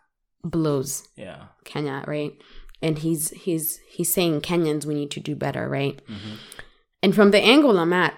blows 0.44 1.08
yeah. 1.16 1.44
Kenya, 1.64 2.02
right? 2.06 2.34
And 2.82 2.98
he's 2.98 3.30
he's 3.30 3.78
he's 3.88 4.12
saying 4.12 4.40
Kenyans 4.40 4.84
we 4.84 4.94
need 4.94 5.12
to 5.12 5.20
do 5.20 5.36
better, 5.36 5.68
right? 5.68 6.02
hmm 6.08 6.34
And 7.02 7.14
from 7.14 7.30
the 7.30 7.38
angle 7.54 7.78
I'm 7.78 7.92
at, 7.92 8.14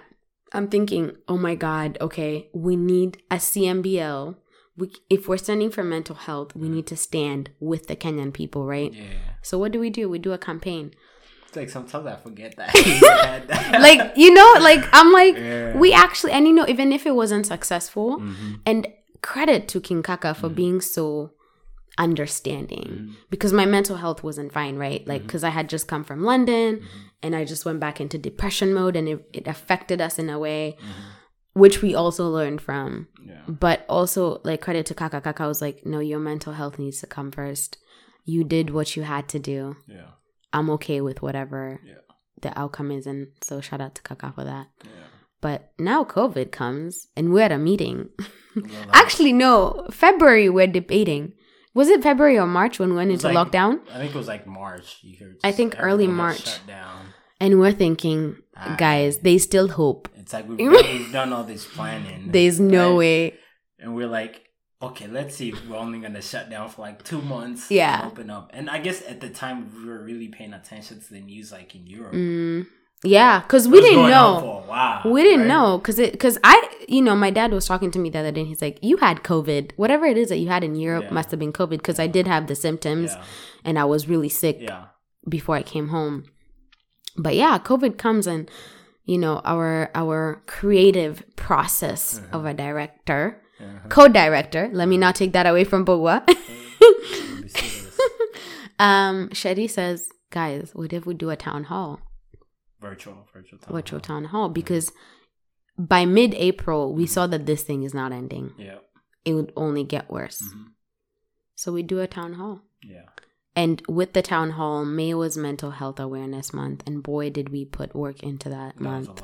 I'm 0.53 0.67
thinking, 0.69 1.11
oh 1.27 1.37
my 1.37 1.55
God, 1.55 1.97
okay, 2.01 2.49
we 2.53 2.75
need 2.75 3.21
a 3.29 3.35
CMBL. 3.35 4.35
We, 4.77 4.91
if 5.09 5.27
we're 5.29 5.37
standing 5.37 5.71
for 5.71 5.83
mental 5.83 6.15
health, 6.15 6.55
we 6.55 6.67
need 6.67 6.85
to 6.87 6.97
stand 6.97 7.49
with 7.59 7.87
the 7.87 7.95
Kenyan 7.95 8.33
people, 8.33 8.65
right? 8.65 8.93
Yeah. 8.93 9.03
So 9.41 9.57
what 9.57 9.71
do 9.71 9.79
we 9.79 9.89
do? 9.89 10.09
We 10.09 10.19
do 10.19 10.33
a 10.33 10.37
campaign. 10.37 10.93
It's 11.47 11.55
like 11.55 11.69
sometimes 11.69 12.05
I 12.07 12.15
forget 12.17 12.55
that. 12.57 12.73
Like, 13.79 14.17
you 14.17 14.33
know, 14.33 14.53
like 14.59 14.83
I'm 14.91 15.13
like, 15.13 15.35
Yeah. 15.37 15.77
we 15.77 15.93
actually, 15.93 16.33
and 16.33 16.45
you 16.47 16.53
know, 16.53 16.65
even 16.67 16.91
if 16.91 17.05
it 17.05 17.15
wasn't 17.15 17.45
successful, 17.45 18.19
Mhm. 18.19 18.59
and 18.65 18.87
credit 19.21 19.67
to 19.69 19.79
King 19.79 20.03
Kaka 20.03 20.33
for 20.33 20.47
Mm-hmm. 20.47 20.55
being 20.55 20.81
so 20.81 21.31
understanding 21.97 22.83
Mhm. 22.87 23.15
because 23.29 23.53
my 23.53 23.65
mental 23.65 23.95
health 23.97 24.23
wasn't 24.23 24.51
fine, 24.51 24.75
right? 24.77 25.07
Like, 25.07 25.21
Mm-hmm. 25.21 25.27
because 25.27 25.43
I 25.43 25.49
had 25.49 25.69
just 25.69 25.87
come 25.87 26.03
from 26.03 26.23
London 26.23 26.85
and 27.23 27.35
I 27.35 27.45
just 27.45 27.65
went 27.65 27.79
back 27.79 28.01
into 28.01 28.17
depression 28.17 28.73
mode 28.73 28.95
and 28.95 29.07
it, 29.07 29.29
it 29.33 29.47
affected 29.47 30.01
us 30.01 30.19
in 30.19 30.29
a 30.29 30.37
way, 30.37 30.77
which 31.55 31.81
we 31.81 31.95
also 31.95 32.29
learned 32.29 32.61
from. 32.61 33.07
Yeah. 33.25 33.41
But 33.47 33.85
also, 33.89 34.39
like, 34.43 34.61
credit 34.61 34.85
to 34.87 34.93
Kaka. 34.93 35.21
Kaka 35.21 35.47
was 35.47 35.61
like, 35.61 35.85
no, 35.85 35.99
your 35.99 36.19
mental 36.19 36.53
health 36.53 36.77
needs 36.77 36.99
to 37.01 37.07
come 37.07 37.31
first. 37.31 37.77
You 38.25 38.43
did 38.43 38.69
what 38.69 38.95
you 38.95 39.03
had 39.03 39.27
to 39.29 39.39
do. 39.39 39.75
Yeah. 39.87 40.11
I'm 40.53 40.69
okay 40.71 41.01
with 41.01 41.21
whatever 41.21 41.79
Yeah. 41.85 41.95
the 42.41 42.57
outcome 42.59 42.91
is. 42.91 43.07
And 43.07 43.27
so, 43.41 43.61
shout 43.61 43.81
out 43.81 43.95
to 43.95 44.01
Kaka 44.01 44.31
for 44.35 44.43
that. 44.43 44.67
Yeah. 44.83 44.89
But 45.41 45.71
now 45.77 46.03
COVID 46.03 46.51
comes 46.51 47.07
and 47.15 47.31
we're 47.31 47.41
at 47.43 47.51
a 47.51 47.57
meeting. 47.57 48.09
Actually, 48.93 49.33
no, 49.33 49.85
February 49.91 50.49
we're 50.49 50.67
debating. 50.67 51.33
Was 51.73 51.89
it 51.89 52.01
February 52.03 52.37
or 52.39 52.47
March 52.47 52.79
when 52.79 52.89
we 52.91 52.95
went 52.95 53.11
into 53.11 53.27
like- 53.29 53.35
lockdown? 53.51 53.79
I 53.93 53.99
think 53.99 54.15
it 54.15 54.17
was 54.17 54.27
like 54.27 54.47
March. 54.47 54.99
You 55.03 55.17
heard 55.19 55.37
I 55.43 55.51
think 55.51 55.75
early 55.77 56.07
March. 56.07 56.45
Shut 56.45 56.61
down. 56.67 57.07
And 57.39 57.59
we're 57.59 57.73
thinking, 57.73 58.37
Ah. 58.57 58.75
guys, 58.77 59.17
they 59.19 59.37
still 59.37 59.67
hope. 59.69 60.09
It's 60.17 60.33
like 60.33 60.47
we've 60.47 60.57
done, 60.57 60.71
we've 60.71 61.11
done 61.11 61.33
all 61.33 61.43
this 61.43 61.65
planning. 61.65 62.31
There's 62.31 62.59
no 62.59 62.91
right? 62.91 62.97
way. 62.97 63.33
And 63.79 63.95
we're 63.95 64.07
like, 64.07 64.41
okay, 64.81 65.07
let's 65.07 65.35
see 65.35 65.49
if 65.49 65.67
we're 65.67 65.77
only 65.77 65.99
gonna 65.99 66.21
shut 66.21 66.49
down 66.49 66.69
for 66.69 66.81
like 66.81 67.03
two 67.03 67.21
months. 67.21 67.69
Yeah. 67.69 68.01
and 68.03 68.11
open 68.11 68.29
up. 68.29 68.51
And 68.53 68.69
I 68.69 68.79
guess 68.79 69.01
at 69.07 69.19
the 69.21 69.29
time 69.29 69.71
we 69.75 69.85
were 69.89 70.01
really 70.03 70.27
paying 70.29 70.53
attention 70.53 71.01
to 71.01 71.13
the 71.13 71.19
news, 71.21 71.51
like 71.51 71.75
in 71.75 71.85
Europe. 71.85 72.13
Mm, 72.13 72.67
yeah, 73.03 73.41
because 73.41 73.65
It 73.67 73.71
we 73.71 73.81
didn't 73.81 74.09
know. 74.09 74.63
while. 74.65 75.01
We 75.11 75.21
didn't 75.21 75.41
right? 75.41 75.47
know 75.47 75.77
because 75.77 75.99
it 75.99 76.13
because 76.13 76.37
I 76.43 76.69
you 76.87 77.01
know 77.01 77.15
my 77.15 77.29
dad 77.29 77.51
was 77.51 77.65
talking 77.67 77.91
to 77.91 77.99
me 77.99 78.09
the 78.09 78.19
other 78.19 78.31
day 78.31 78.41
and 78.41 78.47
he's 78.47 78.61
like 78.61 78.79
you 78.81 78.97
had 78.97 79.21
COVID 79.23 79.71
whatever 79.75 80.05
it 80.05 80.17
is 80.17 80.29
that 80.29 80.37
you 80.37 80.47
had 80.47 80.63
in 80.63 80.75
Europe 80.75 81.05
Yeah. 81.05 81.13
must 81.13 81.29
have 81.31 81.39
been 81.39 81.53
COVID 81.53 81.77
because 81.77 81.99
I 81.99 82.07
did 82.07 82.25
have 82.25 82.47
the 82.47 82.55
symptoms 82.55 83.11
Yeah, 83.11 83.23
and 83.63 83.77
I 83.77 83.85
was 83.85 84.07
really 84.07 84.29
sick 84.29 84.57
yeah, 84.61 84.85
before 85.29 85.55
I 85.55 85.61
came 85.63 85.89
home. 85.89 86.23
But 87.17 87.35
yeah, 87.35 87.57
COVID 87.59 87.97
comes 87.97 88.27
and 88.27 88.49
you 89.05 89.17
know 89.17 89.41
our 89.45 89.89
our 89.95 90.41
creative 90.47 91.23
process 91.35 92.19
Mm-hmm. 92.19 92.35
of 92.35 92.45
a 92.45 92.53
director, 92.53 93.41
yeah. 93.59 93.79
co-director. 93.89 94.69
Let 94.73 94.87
me 94.87 94.97
not 94.97 95.15
take 95.15 95.33
that 95.33 95.45
away 95.45 95.63
from 95.63 95.85
Bogwa. 95.85 96.27
It'll 96.27 97.41
be 97.41 97.47
serious. 97.49 97.99
um, 98.79 99.29
Shadi 99.29 99.69
says, 99.69 100.09
guys, 100.31 100.71
what 100.73 100.91
if 100.93 101.05
we 101.05 101.13
do 101.13 101.29
a 101.29 101.35
town 101.35 101.65
hall? 101.65 101.99
virtual, 102.81 103.25
virtual, 103.33 103.57
town 103.59 103.73
Virtual 103.73 103.99
hall. 103.99 104.05
town 104.05 104.23
hall 104.25 104.49
because 104.49 104.91
by 105.77 106.05
mid-April 106.05 106.93
we 106.93 107.07
saw 107.07 107.25
that 107.25 107.45
this 107.47 107.63
thing 107.63 107.81
is 107.83 107.93
not 107.95 108.11
ending. 108.11 108.53
Yeah, 108.59 108.77
It 109.23 109.33
would 109.33 109.51
only 109.55 109.83
get 109.83 110.11
worse. 110.11 110.41
mhm, 110.43 110.65
So 111.55 111.71
we 111.71 111.81
do 111.81 111.99
a 111.99 112.07
town 112.07 112.33
hall. 112.33 112.61
yeah, 112.83 113.05
And 113.55 113.81
with 113.87 114.13
the 114.13 114.21
town 114.21 114.51
hall, 114.51 114.83
May 114.83 115.13
was 115.13 115.37
Mental 115.37 115.71
Health 115.71 115.99
Awareness 115.99 116.53
Month, 116.53 116.83
and 116.85 117.01
boy, 117.01 117.29
did 117.29 117.49
we 117.49 117.63
put 117.63 117.95
work 117.95 118.21
into 118.21 118.49
that 118.49 118.75
that 118.75 118.81
month. 118.81 119.21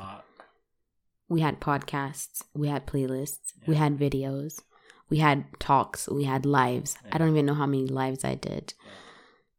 We 1.28 1.40
had 1.40 1.60
podcasts, 1.60 2.42
we 2.54 2.68
had 2.68 2.86
playlists, 2.86 3.52
we 3.66 3.74
had 3.76 3.98
videos, 3.98 4.60
we 5.10 5.18
had 5.18 5.44
talks, 5.60 6.08
we 6.08 6.24
had 6.24 6.46
lives. 6.46 6.96
I 7.10 7.18
don't 7.18 7.30
even 7.30 7.46
know 7.46 7.54
how 7.54 7.66
many 7.66 7.86
lives 7.86 8.24
I 8.24 8.34
did, 8.34 8.72
Yeah. 8.84 8.90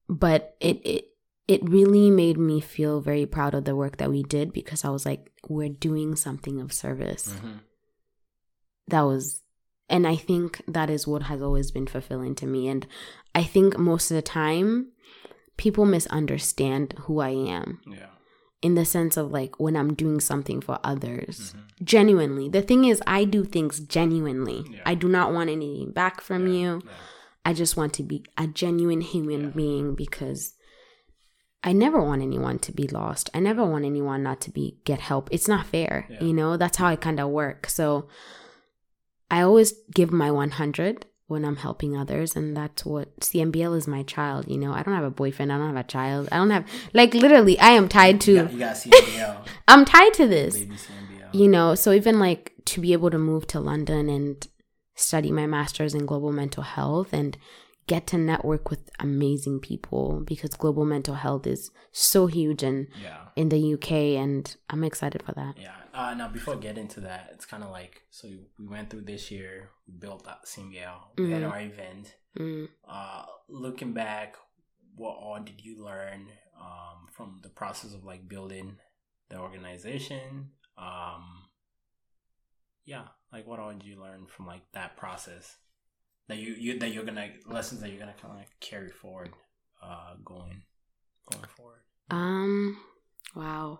but 0.09 0.55
it 0.59 0.81
it 0.83 1.05
it 1.47 1.69
really 1.69 2.09
made 2.09 2.37
me 2.37 2.59
feel 2.61 2.99
very 3.01 3.25
proud 3.27 3.53
of 3.53 3.65
the 3.65 3.75
work 3.75 3.97
that 3.97 4.09
we 4.09 4.23
did 4.23 4.53
because 4.53 4.83
I 4.85 4.89
was 4.89 5.05
like, 5.05 5.31
we're 5.47 5.69
doing 5.69 6.15
something 6.15 6.59
of 6.61 6.73
service. 6.73 7.35
Mhm. 7.43 7.59
that 8.87 9.01
was 9.03 9.42
and 9.93 10.03
i 10.13 10.15
think 10.29 10.61
that 10.77 10.89
is 10.95 11.07
what 11.11 11.23
has 11.31 11.39
always 11.47 11.69
been 11.77 11.87
fulfilling 11.95 12.33
to 12.41 12.45
me 12.53 12.61
and 12.73 12.83
i 13.41 13.43
think 13.53 13.69
most 13.91 14.05
of 14.11 14.15
the 14.15 14.21
time 14.43 14.67
people 15.63 15.85
misunderstand 15.97 16.87
who 17.03 17.19
i 17.19 17.29
am 17.59 17.67
Yeah, 17.99 18.11
in 18.67 18.73
the 18.79 18.85
sense 18.95 19.15
of 19.21 19.25
like 19.39 19.53
when 19.65 19.75
i'm 19.79 19.93
doing 20.03 20.19
something 20.31 20.59
for 20.67 20.77
others 20.93 21.35
mhm, 21.55 21.85
genuinely 21.95 22.45
the 22.57 22.65
thing 22.69 22.81
is 22.91 23.01
i 23.19 23.21
do 23.37 23.41
things 23.55 23.79
genuinely 23.97 24.59
Yeah. 24.75 24.81
i 24.91 24.93
do 25.03 25.07
not 25.17 25.27
want 25.35 25.49
anything 25.57 25.91
back 26.01 26.15
from 26.27 26.41
yeah, 26.47 26.53
you 26.59 26.69
yeah. 26.85 26.91
i 27.49 27.51
just 27.61 27.73
want 27.79 27.93
to 27.99 28.03
be 28.11 28.17
a 28.37 28.47
genuine 28.63 29.01
human 29.13 29.43
being 29.61 29.87
because 30.05 30.41
I 31.65 31.71
never 31.71 31.99
want 32.09 32.21
anyone 32.21 32.59
to 32.59 32.71
be 32.73 32.87
lost. 32.89 33.29
I 33.33 33.39
never 33.39 33.63
want 33.63 33.85
anyone 33.85 34.21
not 34.29 34.39
to 34.41 34.51
be 34.51 34.65
get 34.83 34.99
help. 34.99 35.29
It's 35.31 35.47
not 35.47 35.65
fair. 35.65 35.95
Yeah. 36.09 36.21
You 36.25 36.33
know, 36.39 36.57
that's 36.57 36.75
how 36.79 36.87
I 36.87 36.97
kind 36.97 37.19
of 37.21 37.29
work. 37.29 37.69
So 37.69 37.85
I 39.33 39.41
always 39.41 39.73
give 39.93 40.11
my 40.11 40.29
100 40.31 41.05
when 41.27 41.43
I'm 41.43 41.55
helping 41.55 41.97
others 41.97 42.35
and 42.35 42.55
that's 42.55 42.85
what 42.85 43.19
CMBL 43.19 43.75
is 43.75 43.87
my 43.87 44.03
child, 44.03 44.47
you 44.47 44.57
know. 44.57 44.73
I 44.73 44.83
don't 44.83 44.93
have 44.93 45.03
a 45.03 45.09
boyfriend, 45.09 45.51
I 45.51 45.57
don't 45.57 45.73
have 45.75 45.85
a 45.85 45.87
child. 45.87 46.29
I 46.31 46.37
don't 46.37 46.49
have 46.51 46.65
like 46.93 47.13
literally 47.13 47.59
I 47.59 47.71
am 47.71 47.87
tied 47.89 48.21
to 48.21 48.31
You 48.31 48.43
got, 48.43 48.53
you 48.53 48.59
got 48.59 48.75
CMBL, 48.75 49.47
I'm 49.67 49.85
tied 49.85 50.13
to 50.15 50.27
this 50.27 50.65
you 51.33 51.47
know 51.47 51.75
so 51.75 51.91
even 51.91 52.19
like 52.19 52.53
to 52.65 52.79
be 52.79 52.93
able 52.93 53.09
to 53.09 53.17
move 53.17 53.45
to 53.47 53.59
london 53.59 54.07
and 54.07 54.47
study 54.95 55.31
my 55.31 55.47
master's 55.47 55.93
in 55.93 56.05
global 56.05 56.31
mental 56.31 56.63
health 56.63 57.11
and 57.11 57.37
get 57.87 58.07
to 58.07 58.17
network 58.17 58.69
with 58.69 58.89
amazing 58.99 59.59
people 59.59 60.21
because 60.25 60.51
global 60.51 60.85
mental 60.85 61.15
health 61.15 61.45
is 61.45 61.71
so 61.91 62.27
huge 62.27 62.63
in 62.63 62.87
yeah, 63.01 63.17
in 63.35 63.49
the 63.49 63.73
uk 63.73 63.91
and 63.91 64.55
i'm 64.69 64.83
excited 64.83 65.21
for 65.23 65.33
that 65.33 65.55
yeah. 65.59 65.73
Uh, 65.93 66.13
now 66.15 66.27
before 66.27 66.55
getting 66.55 66.87
to 66.87 67.01
that, 67.01 67.29
it's 67.33 67.45
kind 67.45 67.63
of 67.63 67.69
like 67.69 68.01
so 68.09 68.27
we 68.57 68.67
went 68.67 68.89
through 68.89 69.01
this 69.01 69.29
year, 69.29 69.69
we 69.87 69.93
built 69.93 70.23
that 70.25 70.45
CMBL, 70.47 71.11
we 71.17 71.29
had 71.31 71.43
Mhm. 71.43 71.51
our 71.51 71.61
event. 71.61 72.15
mm, 72.35 72.67
uh, 72.87 73.25
looking 73.47 73.93
back, 73.93 74.35
what 74.95 75.15
all 75.15 75.39
did 75.39 75.61
you 75.63 75.83
learn 75.83 76.31
um, 76.59 77.07
from 77.11 77.39
the 77.43 77.49
process 77.49 77.93
of 77.93 78.03
like 78.03 78.27
building 78.27 78.79
the 79.29 79.37
organization? 79.37 80.49
Um, 80.77 81.49
yeah, 82.85 83.09
like 83.31 83.45
what 83.45 83.59
all 83.59 83.71
did 83.71 83.83
you 83.83 83.99
learn 84.01 84.25
from 84.25 84.47
like 84.47 84.63
that 84.71 84.97
process 84.97 85.57
that 86.27 86.37
you, 86.37 86.53
you 86.55 86.79
that 86.79 86.89
you're 86.91 87.03
gonna 87.05 87.33
lessons 87.45 87.81
that 87.81 87.89
you're 87.89 87.99
gonna 87.99 88.13
kind 88.19 88.31
of 88.33 88.37
like 88.39 88.59
carry 88.59 88.89
forward, 88.89 89.31
uh, 89.81 90.15
going 90.25 90.63
going 91.31 91.45
forward. 91.55 91.81
um 92.09 92.77
wow 93.35 93.79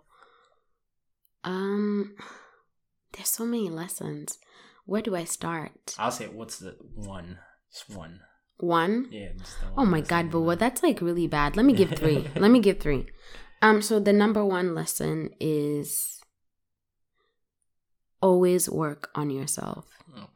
um 1.44 2.16
there's 3.14 3.30
so 3.30 3.46
many 3.46 3.70
lessons 3.70 4.38
where 4.86 5.02
do 5.02 5.16
i 5.16 5.24
start 5.24 5.96
I'll 5.98 6.12
say, 6.12 6.28
what's 6.28 6.60
the 6.60 6.76
one? 6.96 7.40
Just 7.72 7.90
one. 7.90 8.20
one 8.58 9.08
Yeah. 9.12 9.30
Just 9.38 9.60
the 9.60 9.68
Oh 9.68 9.84
one 9.84 9.90
my 9.90 10.02
god, 10.02 10.32
but 10.32 10.42
what 10.42 10.60
that's 10.60 10.84
like 10.84 11.02
really 11.02 11.28
bad. 11.28 11.56
Let 11.58 11.66
me 11.66 11.74
give 11.74 11.90
three. 12.00 12.28
Let 12.36 12.52
me 12.52 12.60
give 12.60 12.80
three. 12.80 13.08
Um, 13.62 13.82
so 13.82 14.00
the 14.00 14.14
number 14.14 14.44
one 14.44 14.76
lesson 14.76 15.32
is 15.40 16.20
always 18.22 18.70
work 18.70 19.10
on 19.16 19.30
yourself. 19.30 19.86
Oh, 20.16 20.28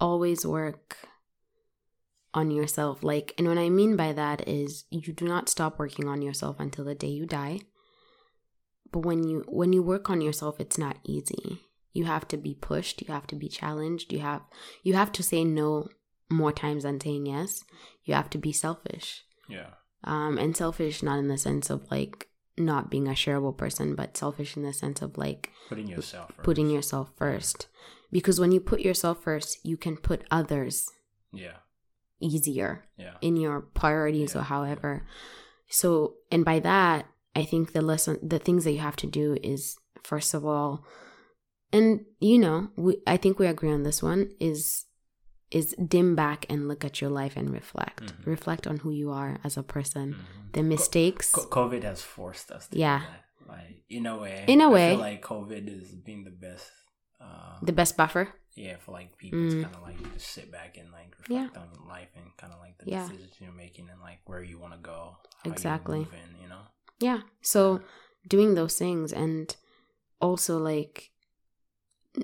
Always 0.00 0.46
work 0.46 0.96
on 2.32 2.50
yourself. 2.50 3.02
Like, 3.02 3.34
and 3.36 3.48
what 3.48 3.58
I 3.58 3.68
mean 3.68 3.96
by 3.96 4.12
that 4.12 4.46
is 4.48 4.84
you 4.90 5.12
do 5.12 5.26
not 5.26 5.48
stop 5.48 5.78
working 5.78 6.08
on 6.08 6.22
yourself 6.22 6.56
until 6.58 6.84
the 6.84 6.94
day 6.94 7.08
you 7.08 7.26
die. 7.26 7.60
But 8.92 9.00
when 9.00 9.26
you 9.28 9.44
when 9.48 9.72
you 9.72 9.82
work 9.82 10.10
on 10.10 10.20
yourself, 10.20 10.58
it's 10.60 10.78
not 10.78 10.96
easy. 11.04 11.60
You 11.92 12.04
have 12.04 12.26
to 12.28 12.36
be 12.36 12.54
pushed, 12.54 13.02
you 13.02 13.12
have 13.12 13.26
to 13.28 13.36
be 13.36 13.48
challenged, 13.48 14.12
you 14.12 14.20
have 14.20 14.42
you 14.82 14.94
have 14.94 15.12
to 15.12 15.22
say 15.22 15.44
no 15.44 15.88
more 16.30 16.52
times 16.52 16.82
than 16.84 17.00
saying 17.00 17.26
yes. 17.26 17.64
You 18.04 18.14
have 18.14 18.30
to 18.30 18.38
be 18.38 18.52
selfish. 18.52 19.24
Yeah. 19.48 19.70
Um, 20.04 20.38
and 20.38 20.56
selfish 20.56 21.02
not 21.02 21.18
in 21.18 21.28
the 21.28 21.36
sense 21.38 21.70
of 21.70 21.90
like 21.90 22.28
not 22.56 22.90
being 22.90 23.06
a 23.08 23.12
shareable 23.12 23.56
person, 23.56 23.94
but 23.94 24.16
selfish 24.16 24.56
in 24.56 24.62
the 24.62 24.72
sense 24.72 25.02
of 25.02 25.18
like 25.18 25.50
Putting 25.68 25.88
yourself 25.88 26.28
first. 26.34 26.44
putting 26.44 26.70
yourself 26.70 27.10
first. 27.16 27.66
Because 28.12 28.38
when 28.40 28.52
you 28.52 28.60
put 28.60 28.80
yourself 28.80 29.22
first, 29.22 29.58
you 29.64 29.76
can 29.76 29.96
put 29.96 30.24
others 30.30 30.86
Yeah. 31.32 31.56
easier 32.20 32.84
Yeah. 32.96 33.14
in 33.20 33.36
your 33.36 33.60
priorities 33.60 34.34
Yeah. 34.34 34.40
or 34.40 34.44
however. 34.44 35.06
So, 35.68 36.14
and 36.30 36.44
by 36.44 36.58
that, 36.60 37.06
I 37.34 37.44
think 37.44 37.72
the 37.72 37.82
lesson, 37.82 38.18
the 38.22 38.38
things 38.38 38.64
that 38.64 38.72
you 38.72 38.80
have 38.80 38.96
to 38.96 39.06
do 39.06 39.36
is 39.42 39.76
first 40.02 40.34
of 40.34 40.44
all, 40.44 40.84
and 41.72 42.04
you 42.20 42.38
know, 42.38 42.70
we, 42.76 42.96
I 43.06 43.16
think 43.16 43.38
we 43.38 43.46
agree 43.46 43.70
on 43.72 43.82
this 43.84 44.02
one 44.02 44.30
is 44.40 44.86
is 45.50 45.74
dim 45.84 46.14
back 46.14 46.46
and 46.48 46.68
look 46.68 46.84
at 46.84 47.00
your 47.00 47.10
life 47.10 47.36
and 47.36 47.50
reflect. 47.52 48.02
Mhm. 48.04 48.26
Reflect 48.26 48.66
on 48.68 48.76
who 48.78 48.90
you 48.92 49.10
are 49.10 49.38
as 49.42 49.56
a 49.56 49.64
person, 49.64 50.14
Mhm. 50.14 50.52
the 50.52 50.62
mistakes. 50.62 51.32
Co- 51.32 51.46
COVID 51.48 51.82
has 51.82 52.02
forced 52.02 52.52
us 52.52 52.66
to 52.68 52.74
do 52.76 52.78
Yeah. 52.80 53.00
that. 53.00 53.24
Like 53.48 53.82
in 53.88 54.06
a 54.06 54.16
way. 54.16 54.44
In 54.46 54.60
a 54.60 54.68
I 54.68 54.72
way. 54.72 54.90
feel 54.90 55.00
like 55.00 55.22
COVID 55.22 55.66
is 55.68 55.90
being 55.96 56.22
the 56.24 56.30
best 56.30 56.70
uh 57.20 57.58
the 57.62 57.72
best 57.72 57.96
buffer. 57.96 58.32
yeah, 58.56 58.76
for 58.76 58.92
like 58.92 59.16
people 59.16 59.38
Mm. 59.40 59.50
to 59.50 59.62
kinda 59.68 59.80
like 59.80 59.98
just 60.14 60.28
sit 60.32 60.50
back 60.50 60.76
and 60.76 60.90
like 60.92 61.16
reflect 61.18 61.56
on 61.56 61.68
life 61.88 62.10
and 62.16 62.26
kinda 62.36 62.56
like 62.58 62.76
the 62.78 62.90
Yeah. 62.90 63.06
decisions 63.08 63.40
you're 63.40 63.52
making 63.52 63.88
and 63.90 64.00
like 64.00 64.20
where 64.26 64.42
you 64.42 64.58
wanna 64.58 64.78
go. 64.78 65.16
how 65.42 65.48
you're 65.48 65.52
Exactly. 65.54 65.98
moving, 66.00 66.30
you 66.42 66.48
know? 66.48 66.62
Yeah. 67.00 67.20
So 67.42 67.80
doing 68.28 68.54
those 68.54 68.78
things 68.78 69.12
and 69.12 69.54
also 70.20 70.58
like 70.58 71.10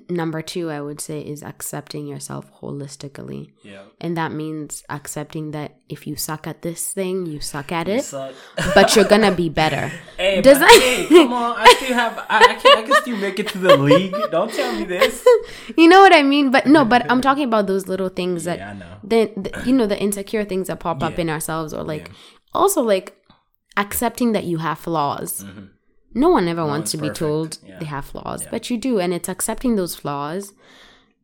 number 0.09 0.41
2 0.41 0.69
I 0.69 0.81
would 0.81 0.99
say 0.99 1.21
is 1.21 1.41
accepting 1.41 2.05
yourself 2.07 2.51
holistically. 2.59 3.53
Yeah. 3.63 3.83
And 4.01 4.17
that 4.17 4.33
means 4.33 4.83
accepting 4.89 5.51
that 5.51 5.77
if 5.87 6.05
you 6.05 6.17
suck 6.17 6.45
at 6.45 6.61
this 6.61 6.91
thing, 6.91 7.25
you 7.25 7.39
suck 7.39 7.71
at 7.71 7.87
You 7.87 7.93
it, 7.95 8.03
suck. 8.03 8.33
but 8.75 8.95
you're 8.95 9.05
going 9.07 9.21
to 9.21 9.31
be 9.31 9.47
better. 9.63 9.89
Hey, 10.17 10.41
Does 10.41 10.59
but, 10.59 10.67
that- 10.67 10.81
hey, 10.81 11.07
come 11.09 11.31
on! 11.33 11.55
I 11.57 11.73
still 11.75 11.93
have. 11.93 12.17
I, 12.29 12.37
I 12.49 12.53
can. 12.55 12.77
I 12.77 12.81
can 12.81 13.01
still 13.01 13.17
make 13.17 13.39
it 13.39 13.47
to 13.49 13.57
the 13.57 13.77
league. 13.77 14.13
Don't 14.29 14.51
tell 14.53 14.75
me 14.75 14.83
this. 14.83 15.25
You 15.77 15.87
know 15.87 16.01
what 16.01 16.13
I 16.13 16.21
mean? 16.23 16.51
But 16.51 16.65
no, 16.67 16.83
but 16.85 17.09
I'm 17.09 17.21
talking 17.21 17.43
about 17.45 17.67
those 17.67 17.87
little 17.87 18.09
things 18.09 18.43
that 18.43 18.59
yeah, 18.59 18.75
the, 19.03 19.31
the 19.37 19.63
you 19.65 19.73
know 19.73 19.87
the 19.87 19.97
insecure 19.99 20.43
things 20.43 20.67
that 20.67 20.79
pop 20.81 21.01
up 21.01 21.17
in 21.19 21.29
ourselves 21.29 21.73
or 21.73 21.83
like 21.83 22.07
Yeah. 22.09 22.13
also 22.53 22.81
like 22.81 23.16
accepting 23.77 24.31
that 24.33 24.43
you 24.45 24.57
have 24.57 24.79
flaws. 24.79 25.43
Mhm. 25.43 25.69
No 26.13 26.29
one 26.29 26.47
ever 26.47 26.61
No 26.61 26.67
wants 26.67 26.91
to 26.91 26.97
be 26.97 27.09
told 27.09 27.59
Yeah. 27.63 27.79
they 27.79 27.85
have 27.85 28.05
flaws, 28.05 28.43
Yeah. 28.43 28.49
but 28.51 28.69
you 28.69 28.77
do, 28.77 28.99
and 28.99 29.13
it's 29.13 29.29
accepting 29.29 29.75
those 29.75 29.95
flaws. 29.95 30.53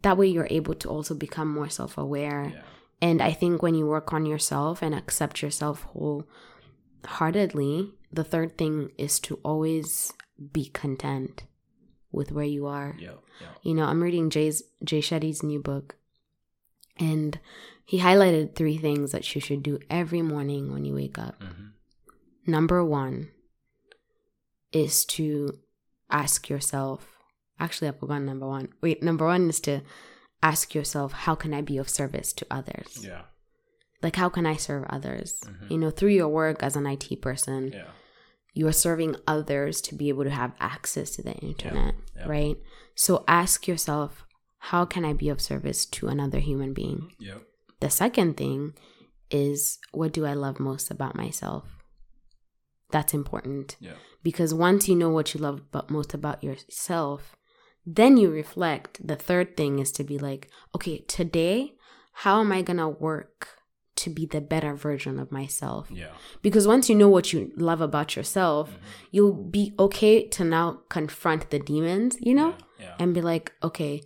That 0.03 0.17
way, 0.17 0.27
you're 0.27 0.47
able 0.49 0.75
to 0.75 0.89
also 0.89 1.15
become 1.15 1.47
more 1.51 1.69
self-aware 1.69 2.51
Yeah. 2.53 2.61
And 3.01 3.21
I 3.21 3.33
think 3.33 3.61
when 3.61 3.75
you 3.75 3.85
work 3.85 4.13
on 4.13 4.25
yourself 4.25 4.81
and 4.81 4.95
accept 4.95 5.41
yourself 5.41 5.83
wholeheartedly, 7.03 7.93
the 8.11 8.23
third 8.23 8.57
thing 8.57 8.91
is 8.97 9.19
to 9.21 9.39
always 9.43 10.11
be 10.53 10.65
content 10.65 11.43
with 12.11 12.31
where 12.31 12.45
you 12.45 12.65
are. 12.67 12.95
Yeah. 12.99 13.15
Yeah. 13.41 13.47
You 13.63 13.73
know, 13.73 13.85
I'm 13.85 14.01
reading 14.03 14.29
Jay's 14.29 14.63
Jay 14.83 14.99
Shetty's 15.01 15.41
new 15.43 15.59
book, 15.59 15.95
and 16.97 17.39
he 17.85 17.99
highlighted 17.99 18.55
three 18.55 18.77
things 18.77 19.11
that 19.11 19.33
you 19.35 19.41
should 19.41 19.63
do 19.63 19.79
every 19.89 20.21
morning 20.21 20.71
when 20.71 20.85
you 20.85 20.93
wake 20.93 21.17
up. 21.17 21.41
hmm 21.41 21.67
Number 22.45 22.83
one 22.83 23.31
is 24.71 25.05
to 25.05 25.59
ask 26.09 26.49
yourself. 26.49 27.17
Actually, 27.59 27.89
I 27.89 27.91
forgot 27.91 28.21
number 28.21 28.47
one. 28.47 28.69
Wait, 28.81 29.01
number 29.03 29.25
one 29.25 29.49
is 29.49 29.59
to 29.61 29.81
ask 30.41 30.75
yourself, 30.75 31.13
how 31.13 31.35
can 31.35 31.53
I 31.53 31.61
be 31.61 31.77
of 31.77 31.89
service 31.89 32.33
to 32.33 32.45
others? 32.51 32.99
Yeah. 33.03 33.23
Like, 34.01 34.17
how 34.17 34.27
can 34.29 34.45
I 34.45 34.57
serve 34.57 34.83
others? 34.89 35.39
Mhm. 35.45 35.71
You 35.71 35.77
know, 35.77 35.89
through 35.91 36.09
your 36.09 36.27
work 36.27 36.61
as 36.61 36.75
an 36.75 36.85
IT 36.85 37.15
person, 37.15 37.71
Yeah. 37.71 37.91
you 38.53 38.67
are 38.67 38.73
serving 38.73 39.15
others 39.25 39.79
to 39.81 39.95
be 39.95 40.09
able 40.09 40.25
to 40.25 40.29
have 40.29 40.53
access 40.59 41.15
to 41.15 41.21
the 41.21 41.33
internet, 41.35 41.95
yeah. 42.15 42.27
right? 42.27 42.57
So 42.95 43.23
ask 43.27 43.67
yourself, 43.67 44.25
how 44.57 44.83
can 44.85 45.05
I 45.05 45.13
be 45.13 45.29
of 45.29 45.41
service 45.41 45.85
to 45.85 46.07
another 46.09 46.39
human 46.39 46.73
being? 46.73 47.15
Yep. 47.19 47.43
The 47.79 47.89
second 47.89 48.35
thing 48.35 48.73
is, 49.31 49.79
what 49.91 50.11
do 50.11 50.25
I 50.25 50.33
love 50.33 50.59
most 50.59 50.91
about 50.91 51.15
myself? 51.15 51.82
That's 52.91 53.13
important 53.13 53.75
Yeah. 53.79 53.93
because 54.21 54.53
once 54.53 54.87
you 54.87 54.95
know 54.95 55.09
what 55.09 55.33
you 55.33 55.39
love 55.39 55.71
but 55.71 55.89
most 55.89 56.13
about 56.13 56.43
yourself, 56.43 57.35
then 57.85 58.17
you 58.17 58.29
reflect. 58.29 59.05
The 59.05 59.15
third 59.15 59.57
thing 59.57 59.79
is 59.79 59.91
to 59.93 60.03
be 60.03 60.17
like, 60.17 60.49
okay, 60.75 60.99
today, 61.07 61.73
how 62.13 62.39
am 62.39 62.51
I 62.51 62.61
gonna 62.61 62.87
work 62.89 63.47
to 63.95 64.09
be 64.09 64.25
the 64.25 64.41
better 64.41 64.73
version 64.75 65.19
of 65.19 65.31
myself? 65.31 65.89
Yeah. 65.91 66.13
Because 66.41 66.67
once 66.67 66.89
you 66.89 66.95
know 66.95 67.09
what 67.09 67.33
you 67.33 67.51
love 67.57 67.81
about 67.81 68.15
yourself, 68.15 68.69
Mhm. 68.71 68.77
you'll 69.11 69.33
be 69.33 69.73
okay 69.79 70.27
to 70.29 70.43
now 70.43 70.81
confront 70.89 71.49
the 71.49 71.59
demons, 71.59 72.17
you 72.21 72.33
know, 72.35 72.49
Yeah. 72.79 72.85
yeah. 72.85 72.95
and 72.99 73.13
be 73.13 73.21
like, 73.21 73.51
okay, 73.63 74.01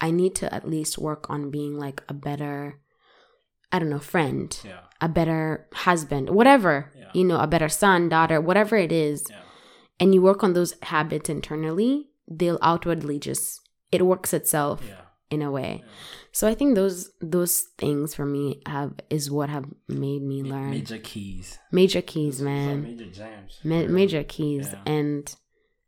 I 0.00 0.10
need 0.10 0.34
to 0.36 0.52
at 0.54 0.68
least 0.68 0.98
work 0.98 1.28
on 1.28 1.50
being 1.50 1.78
like 1.78 2.02
a 2.08 2.14
better, 2.14 2.80
I 3.70 3.78
don't 3.78 3.90
know, 3.90 3.98
friend, 4.00 4.58
Yeah. 4.64 4.80
A 5.00 5.08
better 5.08 5.66
husband, 5.72 6.30
whatever, 6.30 6.92
Yeah. 6.96 7.10
you 7.14 7.24
know, 7.24 7.38
a 7.40 7.46
better 7.46 7.68
son, 7.68 8.08
daughter, 8.08 8.40
whatever 8.40 8.76
it 8.76 8.92
is. 8.92 9.24
Yeah. 9.30 9.36
And 9.98 10.14
you 10.14 10.22
work 10.22 10.42
on 10.44 10.52
those 10.54 10.74
habits 10.82 11.28
internally, 11.28 12.08
they'll 12.28 12.58
outwardly 12.62 13.18
just, 13.18 13.60
it 13.92 14.04
works 14.06 14.32
itself 14.32 14.82
Yeah. 14.86 15.00
in 15.30 15.42
a 15.42 15.50
way. 15.50 15.84
So 16.32 16.46
I 16.48 16.54
think 16.54 16.74
those 16.76 17.10
those 17.20 17.64
things 17.76 18.14
for 18.14 18.24
me 18.24 18.62
have 18.66 18.92
is 19.10 19.30
what 19.30 19.48
have 19.48 19.66
made 19.88 20.22
me 20.22 20.42
learn 20.42 20.70
Major 20.70 20.98
keys. 20.98 21.58
major 21.72 22.02
keys, 22.02 22.38
Those 22.38 22.44
man. 22.44 22.82
Major 22.82 23.10
jams. 23.10 23.58
Ma- 23.64 23.88
major 24.00 24.22
keys 24.22 24.68
and 24.86 25.34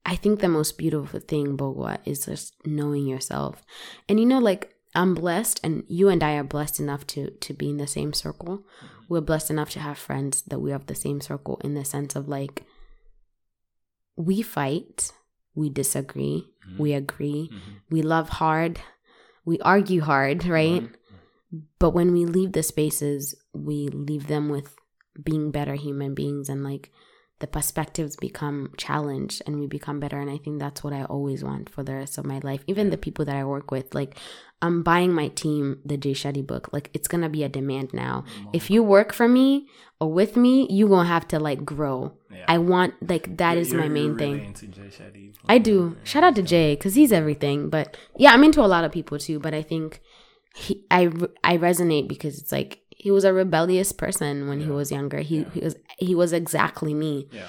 i 0.04 0.16
think 0.16 0.40
the 0.40 0.48
most 0.48 0.72
beautiful 0.78 1.20
thing 1.20 1.56
bogwa 1.56 1.92
is 2.04 2.26
just 2.26 2.54
knowing 2.66 3.06
yourself 3.06 3.62
and 4.08 4.18
you 4.18 4.26
know 4.26 4.40
like 4.40 4.74
i'm 4.96 5.14
blessed 5.14 5.60
and 5.62 5.84
you 5.86 6.08
and 6.08 6.24
i 6.24 6.32
are 6.34 6.42
blessed 6.42 6.80
enough 6.80 7.06
to 7.06 7.30
to 7.44 7.54
be 7.54 7.66
in 7.70 7.76
the 7.76 7.86
same 7.86 8.12
circle 8.12 8.56
Mhm. 8.58 9.01
We're 9.12 9.20
blessed 9.30 9.50
enough 9.50 9.68
to 9.70 9.80
have 9.80 9.98
friends 9.98 10.40
that 10.50 10.58
we 10.64 10.70
have 10.70 10.86
the 10.86 10.94
same 10.94 11.20
circle 11.20 11.60
in 11.62 11.74
the 11.74 11.84
sense 11.84 12.16
of 12.16 12.28
like 12.28 12.64
we 14.16 14.40
fight 14.42 15.12
we 15.54 15.68
disagree 15.68 16.38
Mhm. 16.66 16.78
we 16.78 16.92
agree 17.02 17.50
Mhm. 17.52 17.74
we 17.90 18.00
love 18.14 18.28
hard 18.40 18.80
we 19.44 19.58
argue 19.60 20.00
hard 20.12 20.38
right 20.58 20.82
Mhm. 20.82 21.62
but 21.78 21.90
when 21.90 22.12
we 22.16 22.24
leave 22.24 22.52
the 22.52 22.62
spaces 22.62 23.34
we 23.52 23.88
leave 23.88 24.26
them 24.28 24.48
with 24.48 24.68
being 25.28 25.50
better 25.50 25.74
human 25.74 26.14
beings 26.14 26.48
and 26.48 26.64
like 26.64 26.90
the 27.42 27.46
perspectives 27.48 28.14
become 28.14 28.70
challenged 28.76 29.42
and 29.46 29.58
we 29.58 29.66
become 29.66 29.98
better 29.98 30.18
and 30.20 30.30
i 30.30 30.38
think 30.38 30.60
that's 30.60 30.84
what 30.84 30.92
i 30.92 31.02
always 31.04 31.42
want 31.42 31.68
for 31.68 31.82
the 31.82 31.92
rest 31.92 32.16
of 32.16 32.24
my 32.24 32.38
life 32.44 32.62
even 32.68 32.90
the 32.90 32.96
people 32.96 33.24
that 33.24 33.34
i 33.34 33.44
work 33.44 33.72
with 33.72 33.92
like 33.94 34.16
i'm 34.62 34.82
buying 34.84 35.12
my 35.12 35.26
team 35.28 35.80
the 35.84 35.96
jay 35.96 36.12
shetty 36.12 36.46
book 36.46 36.72
like 36.72 36.88
it's 36.94 37.08
gonna 37.08 37.28
be 37.28 37.42
a 37.42 37.48
demand 37.48 37.92
now 37.92 38.24
mm-hmm. 38.36 38.50
if 38.52 38.70
you 38.70 38.80
work 38.80 39.12
for 39.12 39.26
me 39.26 39.66
or 40.00 40.10
with 40.10 40.36
me 40.36 40.68
you 40.70 40.86
gonna 40.86 41.08
have 41.08 41.26
to 41.26 41.40
like 41.40 41.64
grow 41.64 42.12
Yeah. 42.30 42.44
i 42.46 42.58
want 42.58 42.94
like 43.10 43.36
that 43.38 43.54
You're- 43.54 43.62
is 43.62 43.74
my 43.74 43.88
main 43.88 44.16
thing 44.16 44.34
really 44.34 44.90
Shetty. 44.90 45.34
I 45.48 45.58
do. 45.58 45.96
Yeah. 45.96 46.04
Shout 46.04 46.24
out 46.24 46.36
to 46.36 46.42
Jay 46.42 46.74
because 46.74 46.94
he's 46.94 47.12
everything. 47.12 47.68
But 47.68 47.96
yeah, 48.16 48.32
I'm 48.32 48.44
into 48.44 48.60
a 48.60 48.66
lot 48.66 48.84
of 48.84 48.92
people 48.92 49.18
too. 49.18 49.38
But 49.38 49.54
I 49.54 49.62
think 49.62 50.00
he, 50.54 50.84
I, 50.90 51.10
I 51.42 51.56
resonate 51.56 52.08
because 52.08 52.38
it's 52.38 52.52
like 52.52 52.81
he 53.04 53.10
was 53.10 53.24
a 53.24 53.32
rebellious 53.42 53.90
person 54.02 54.34
when 54.48 54.60
he 54.60 54.70
was 54.80 54.92
younger. 54.98 55.20
He, 55.30 55.38
Yeah. 55.40 55.50
he 55.54 55.60
was 55.66 55.74
he 55.98 56.14
was 56.14 56.32
exactly 56.32 56.94
me, 56.94 57.14
Yeah. 57.40 57.48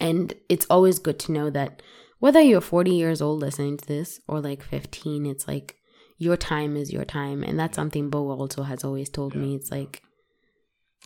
and 0.00 0.34
it's 0.48 0.66
always 0.74 0.98
good 1.06 1.18
to 1.24 1.32
know 1.36 1.50
that 1.50 1.82
whether 2.24 2.40
you're 2.40 2.62
40 2.62 2.92
years 3.02 3.20
old 3.20 3.40
listening 3.40 3.76
to 3.76 3.86
this 3.86 4.20
or 4.26 4.40
like 4.40 4.62
15, 4.62 5.26
it's 5.26 5.46
like 5.46 5.76
your 6.16 6.36
time 6.38 6.72
is 6.82 6.90
your 6.96 7.04
time, 7.04 7.42
and 7.42 7.58
that's 7.60 7.76
something 7.76 8.08
Bo 8.08 8.30
also 8.30 8.62
has 8.62 8.82
always 8.82 9.10
told 9.10 9.34
me. 9.34 9.54
It's 9.54 9.70
like 9.70 10.02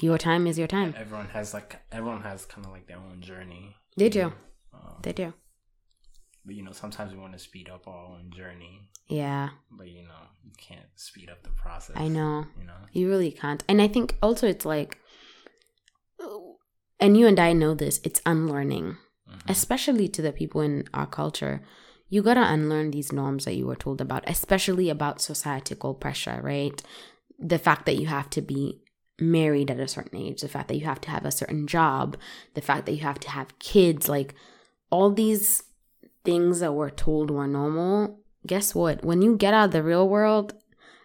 your 0.00 0.18
time 0.18 0.46
is 0.46 0.56
your 0.56 0.68
time. 0.68 0.94
Everyone 0.96 1.26
has 1.38 1.52
like 1.52 1.70
everyone 1.90 2.22
has 2.22 2.46
kind 2.46 2.64
of 2.66 2.72
like 2.72 2.86
their 2.86 2.98
own 2.98 3.20
journey. 3.20 3.64
They 3.96 4.04
you 4.10 4.22
know? 4.22 4.32
Um, 4.72 4.96
They 5.02 5.12
do. 5.12 5.32
But 6.44 6.54
you 6.54 6.62
know, 6.62 6.72
sometimes 6.72 7.12
we 7.12 7.18
want 7.18 7.32
to 7.34 7.38
speed 7.38 7.68
up 7.68 7.86
our 7.86 8.06
own 8.06 8.30
journey, 8.30 8.88
Yeah, 9.08 9.50
but 9.70 9.88
you 9.88 10.02
know, 10.02 10.22
you 10.44 10.52
can't 10.56 10.86
speed 10.96 11.28
up 11.30 11.42
the 11.42 11.50
process. 11.50 11.96
I 11.96 12.08
know. 12.08 12.46
You 12.58 12.66
know. 12.66 12.74
You 12.92 13.08
really 13.08 13.30
can't. 13.32 13.62
And 13.68 13.80
I 13.82 13.88
think 13.88 14.16
also 14.22 14.46
it's 14.46 14.64
like, 14.64 14.98
and 16.98 17.16
you 17.16 17.26
and 17.26 17.38
I 17.38 17.52
know 17.52 17.74
this, 17.74 18.00
it's 18.04 18.20
unlearning, 18.26 18.96
Mhm. 19.28 19.48
especially 19.48 20.08
to 20.08 20.22
the 20.22 20.32
people 20.32 20.60
in 20.60 20.84
our 20.92 21.06
culture. 21.06 21.62
You 22.08 22.22
gotta 22.22 22.42
unlearn 22.52 22.90
these 22.90 23.12
norms 23.12 23.44
that 23.44 23.54
you 23.54 23.66
were 23.66 23.76
told 23.76 24.00
about, 24.00 24.24
especially 24.28 24.90
about 24.90 25.20
societal 25.20 25.94
pressure, 25.94 26.40
right? 26.42 26.82
The 27.38 27.58
fact 27.58 27.86
that 27.86 27.96
you 27.96 28.06
have 28.08 28.28
to 28.30 28.42
be 28.42 28.82
married 29.18 29.70
at 29.70 29.78
a 29.80 29.88
certain 29.88 30.18
age, 30.18 30.40
the 30.40 30.48
fact 30.48 30.68
that 30.68 30.76
you 30.76 30.84
have 30.86 31.00
to 31.02 31.10
have 31.10 31.24
a 31.24 31.30
certain 31.30 31.66
job, 31.66 32.16
the 32.54 32.60
fact 32.60 32.86
that 32.86 32.92
you 32.92 33.00
have 33.02 33.20
to 33.20 33.30
have 33.30 33.58
kids, 33.58 34.08
like 34.08 34.34
all 34.90 35.10
these 35.10 35.62
things 36.24 36.60
that 36.60 36.72
we're 36.74 36.90
told 36.90 37.30
were 37.30 37.46
normal. 37.46 38.18
Guess 38.46 38.74
what? 38.74 39.04
When 39.04 39.22
you 39.22 39.36
get 39.36 39.54
out 39.54 39.66
of 39.66 39.70
the 39.72 39.82
real 39.82 40.08
world, 40.08 40.54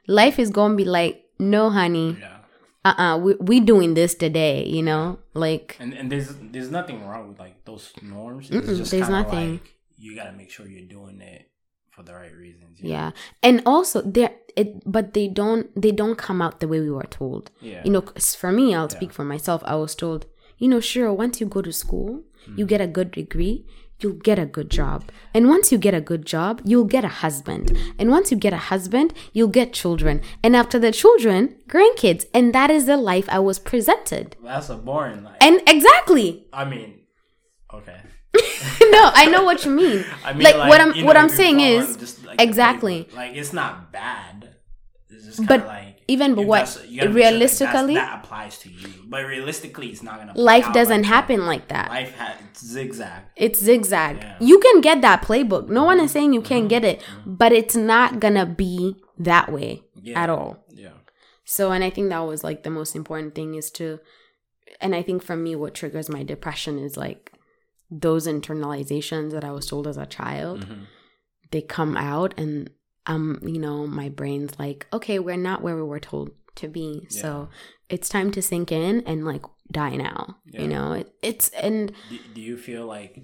life 0.08 0.40
is 0.40 0.50
gonna 0.50 0.76
be 0.76 0.86
like, 0.86 1.26
no, 1.40 1.70
honey, 1.70 2.18
Yeah. 2.20 2.38
uh-uh 2.86 3.18
we, 3.18 3.34
we 3.50 3.60
doing 3.60 3.94
this 3.96 4.14
today 4.16 4.64
you 4.78 4.84
know 4.84 5.18
like 5.34 5.76
And 5.80 5.92
and 5.94 6.12
there's 6.12 6.30
there's 6.54 6.70
nothing 6.70 6.98
wrong 7.08 7.30
with 7.30 7.40
like 7.40 7.66
those 7.66 7.92
norms. 8.02 8.50
There's 8.50 9.10
nothing. 9.10 9.52
Like, 9.54 9.74
you 9.98 10.16
gotta 10.16 10.34
make 10.34 10.52
sure 10.52 10.68
you're 10.68 10.88
doing 11.00 11.20
it 11.22 11.50
for 11.90 12.04
the 12.04 12.14
right 12.14 12.34
reasons. 12.36 12.80
you 12.80 12.84
know? 12.90 12.96
yeah 12.96 13.12
and 13.42 13.62
also 13.66 14.02
there 14.02 14.34
it 14.56 14.70
but 14.86 15.14
they 15.16 15.28
don't 15.28 15.66
they 15.82 15.92
don't 16.02 16.18
come 16.18 16.42
out 16.46 16.60
the 16.60 16.68
way 16.68 16.80
we 16.80 16.92
were 16.92 17.10
told 17.22 17.50
Yeah. 17.62 17.82
you 17.86 17.92
know 17.92 18.04
for 18.42 18.52
me 18.52 18.66
i'll 18.76 18.84
Yeah. 18.92 18.98
speak 18.98 19.12
for 19.18 19.24
myself 19.34 19.64
i 19.66 19.76
was 19.76 19.96
told 19.96 20.26
you 20.62 20.68
know 20.68 20.80
sure 20.82 21.12
once 21.14 21.40
you 21.42 21.48
go 21.48 21.62
to 21.62 21.72
school 21.72 22.24
Mm. 22.48 22.58
you 22.60 22.66
get 22.74 22.82
a 22.82 22.88
good 22.98 23.10
degree 23.12 23.66
you'll 24.02 24.14
get 24.14 24.38
a 24.38 24.46
good 24.46 24.70
job 24.70 25.04
and 25.34 25.48
once 25.48 25.72
you 25.72 25.78
get 25.78 25.94
a 25.94 26.02
good 26.02 26.26
job 26.26 26.62
you'll 26.66 26.84
get 26.96 27.06
a 27.06 27.14
husband 27.24 27.78
and 27.98 28.10
once 28.10 28.32
you 28.32 28.38
get 28.38 28.54
a 28.54 28.58
husband 28.72 29.14
you'll 29.34 29.48
get 29.60 29.72
children 29.74 30.22
and 30.44 30.56
after 30.56 30.78
the 30.80 30.92
children 30.92 31.56
grandkids 31.68 32.26
and 32.34 32.54
that 32.54 32.70
is 32.70 32.86
the 32.88 32.98
life 32.98 33.28
i 33.30 33.40
was 33.40 33.58
presented 33.60 34.36
That's 34.44 34.70
a 34.70 34.76
boring 34.76 35.24
life. 35.24 35.38
and 35.42 35.62
exactly 35.68 36.46
I 36.52 36.66
mean, 36.66 36.90
okay. 37.74 38.00
no 38.96 39.04
i 39.22 39.28
know 39.32 39.44
what 39.46 39.64
you 39.66 39.72
mean 39.72 40.04
I 40.26 40.34
mean, 40.34 40.44
like, 40.44 40.56
what 40.70 40.82
i'm 40.82 40.90
what 41.06 41.14
know, 41.14 41.20
i'm 41.22 41.30
saying 41.30 41.62
is 41.62 41.96
just, 41.96 42.26
like, 42.26 42.42
exactly. 42.42 43.08
like 43.16 43.36
it's 43.36 43.54
not 43.54 43.92
bad. 43.94 44.50
It's 45.10 45.26
just 45.38 45.48
But 45.48 45.66
like 45.66 45.85
even 46.08 46.36
but 46.36 46.46
what- 46.46 46.66
that's- 46.66 46.88
you 46.90 47.00
gotta 47.02 47.10
make 47.10 47.24
sure 47.24 47.32
that 47.32 47.32
realistically- 47.32 47.94
that 47.96 48.24
applies 48.24 48.58
to 48.60 48.70
you. 48.70 48.88
But 49.08 49.26
realistically, 49.26 49.88
it's 49.90 50.04
not 50.04 50.18
gonna. 50.20 50.34
life 50.36 50.72
doesn't 50.74 51.02
like 51.02 51.06
happen 51.16 51.40
That. 51.42 51.46
like 51.48 51.68
that 51.70 51.90
Life 51.90 52.16
ha- 52.18 52.36
it's 52.50 52.64
zigzag. 52.66 53.24
it's 53.36 53.60
zigzag 53.60 54.18
Yeah. 54.18 54.36
you 54.40 54.60
can 54.60 54.82
get 54.82 55.02
that 55.02 55.22
playbook 55.24 55.70
no 55.70 55.84
one 55.84 56.00
is 56.00 56.12
saying 56.12 56.34
you 56.34 56.42
can't 56.42 56.66
Mhm. 56.66 56.70
get 56.70 56.84
it 56.84 57.02
but 57.26 57.52
it's 57.52 57.76
not 57.76 58.20
gonna 58.20 58.46
be 58.46 58.96
that 59.18 59.52
way 59.52 59.84
Yeah. 60.02 60.22
at 60.24 60.30
all 60.30 60.64
Yeah. 60.70 60.90
so 61.44 61.72
and 61.72 61.84
i 61.84 61.90
think 61.90 62.10
that 62.10 62.20
was 62.20 62.44
like 62.44 62.64
the 62.64 62.70
most 62.70 62.96
important 62.96 63.34
thing 63.36 63.56
is 63.56 63.70
to 63.72 64.00
and 64.82 64.94
i 64.96 65.02
think 65.02 65.24
for 65.24 65.36
me 65.36 65.56
what 65.56 65.74
triggers 65.74 66.10
my 66.10 66.24
depression 66.24 66.78
is 66.80 66.98
like 66.98 67.32
those 67.90 68.28
internalizations 68.28 69.32
that 69.32 69.44
i 69.44 69.52
was 69.52 69.66
told 69.68 69.88
as 69.88 69.98
a 69.98 70.06
child 70.06 70.66
Mhm. 70.66 70.86
they 71.52 71.62
come 71.62 71.96
out 71.98 72.34
and 72.38 72.70
um 73.08 73.40
you 73.44 73.60
know 73.60 73.86
my 73.88 74.10
brain's 74.10 74.58
like 74.60 74.88
okay 74.94 75.20
we're 75.20 75.38
not 75.38 75.62
where 75.62 75.76
we 75.76 75.84
were 75.84 76.00
told 76.00 76.32
to 76.56 76.68
be 76.68 77.06
so 77.10 77.50
it's 77.90 78.08
time 78.10 78.32
to 78.32 78.42
sink 78.42 78.72
in 78.72 79.02
and 79.06 79.26
like 79.26 79.44
die 79.72 79.96
now 79.96 80.38
Yeah. 80.46 80.62
you 80.62 80.68
know 80.68 80.94
it, 80.94 81.14
it's 81.22 81.50
and 81.50 81.92
Do, 82.10 82.18
do 82.34 82.42
you 82.42 82.58
feel 82.58 82.86
like 82.86 83.24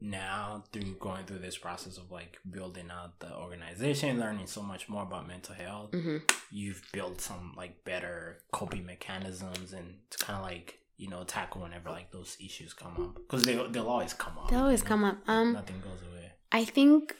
now 0.00 0.64
through 0.72 0.94
going 0.98 1.24
through 1.26 1.40
this 1.40 1.58
process 1.58 1.98
of 1.98 2.10
like 2.10 2.38
building 2.50 2.88
out 2.90 3.20
the 3.20 3.34
organization, 3.36 4.18
learning 4.18 4.46
so 4.46 4.62
much 4.62 4.88
more 4.88 5.02
about 5.02 5.26
mental 5.28 5.54
health, 5.54 5.90
hmm 5.92 6.18
you've 6.52 6.82
built 6.92 7.20
some 7.20 7.52
like 7.56 7.84
better 7.84 8.40
coping 8.50 8.84
mechanisms 8.84 9.72
and 9.72 9.94
to 10.10 10.18
kind 10.18 10.36
of 10.38 10.42
like 10.44 10.78
you 10.96 11.08
know 11.08 11.22
tackle 11.24 11.60
whenever 11.62 11.90
like 11.90 12.10
those 12.12 12.36
issues 12.44 12.72
come 12.72 12.92
up 12.98 13.14
because 13.16 13.44
they 13.44 13.54
they'll 13.70 13.88
always 13.88 14.14
come 14.14 14.36
up. 14.38 14.48
they'll 14.48 14.60
always 14.60 14.80
you 14.80 14.84
know? 14.84 14.88
come 14.88 15.04
up. 15.04 15.18
Um, 15.28 15.52
Nothing 15.52 15.80
goes 15.80 16.00
away. 16.10 16.32
I 16.50 16.64
think 16.64 17.14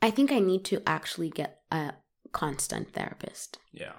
I 0.00 0.10
think 0.10 0.30
I 0.32 0.38
need 0.38 0.64
to 0.66 0.82
actually 0.86 1.30
get 1.30 1.60
a 1.72 1.92
constant 2.32 2.92
therapist 2.92 3.58
Yeah, 3.72 3.92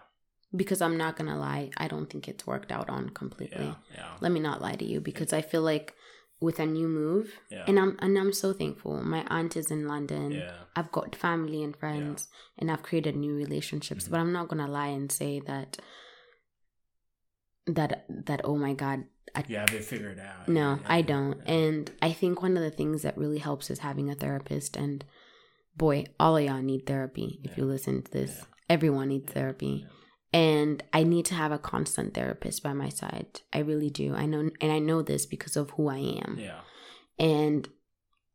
because 0.56 0.82
I'm 0.82 0.98
not 0.98 1.18
gonna 1.18 1.38
lie, 1.38 1.72
I 1.78 1.88
don't 1.88 2.10
think 2.10 2.28
it's 2.28 2.48
worked 2.48 2.72
out 2.72 2.90
on 2.90 3.10
completely. 3.10 3.66
yeah, 3.66 3.76
yeah, 3.96 4.12
Let 4.22 4.32
me 4.32 4.40
not 4.40 4.62
lie 4.62 4.76
to 4.76 4.86
you 4.86 5.02
because 5.02 5.34
I 5.34 5.42
feel 5.42 5.62
like 5.62 5.94
with 6.42 6.58
a 6.60 6.66
new 6.66 6.88
move, 6.88 7.34
yeah. 7.52 7.66
and 7.68 7.78
I'm 7.78 7.98
and 8.00 8.18
I'm 8.18 8.32
so 8.32 8.54
thankful. 8.54 9.04
My 9.04 9.26
aunt 9.28 9.58
is 9.58 9.70
in 9.72 9.88
London. 9.90 10.32
yeah, 10.32 10.54
I've 10.74 10.90
got 10.90 11.14
family 11.16 11.62
and 11.64 11.76
friends, 11.76 12.30
and 12.58 12.72
I've 12.72 12.82
created 12.82 13.18
new 13.18 13.36
relationships. 13.36 14.08
Mhm. 14.08 14.12
But 14.12 14.20
I'm 14.22 14.32
not 14.32 14.48
gonna 14.48 14.68
lie 14.70 14.88
and 14.88 15.12
say 15.12 15.42
that 15.42 15.80
that 17.68 18.06
that 18.26 18.42
oh 18.44 18.56
my 18.58 18.74
god, 18.74 19.04
I 19.36 19.44
you 19.48 19.58
have 19.58 19.74
it 19.74 19.84
figured 19.84 20.20
out. 20.20 20.48
No, 20.48 20.76
Yeah, 20.82 20.88
I 20.88 21.02
don't. 21.02 21.38
yeah. 21.46 21.52
And 21.54 21.92
I 22.02 22.14
think 22.14 22.42
one 22.42 22.56
of 22.58 22.64
the 22.64 22.72
things 22.72 23.02
that 23.04 23.18
really 23.18 23.40
helps 23.40 23.70
is 23.70 23.80
having 23.80 24.10
a 24.10 24.16
therapist. 24.16 24.78
And 24.78 25.04
boy, 25.76 26.06
all 26.20 26.38
of 26.38 26.44
y'all 26.44 26.62
need 26.62 26.86
therapy. 26.86 27.40
If 27.44 27.52
Yeah. 27.52 27.58
you 27.64 27.66
listen 27.66 28.02
to 28.04 28.12
this, 28.12 28.38
Yeah. 28.40 28.46
everyone 28.70 29.10
needs 29.10 29.32
therapy. 29.32 29.86
And 30.32 30.84
I 30.94 31.04
need 31.04 31.26
to 31.26 31.34
have 31.36 31.52
a 31.52 31.58
constant 31.58 32.14
therapist 32.14 32.62
by 32.62 32.74
my 32.74 32.90
side. 32.90 33.42
I 33.52 33.60
really 33.60 33.90
do. 33.90 34.14
I 34.14 34.26
know, 34.28 34.50
and 34.62 34.72
I 34.72 34.78
know 34.80 35.02
this 35.02 35.26
because 35.26 35.56
of 35.58 35.72
who 35.72 35.88
I 35.88 35.98
am. 35.98 36.38
Yeah, 36.40 36.60
And 37.18 37.68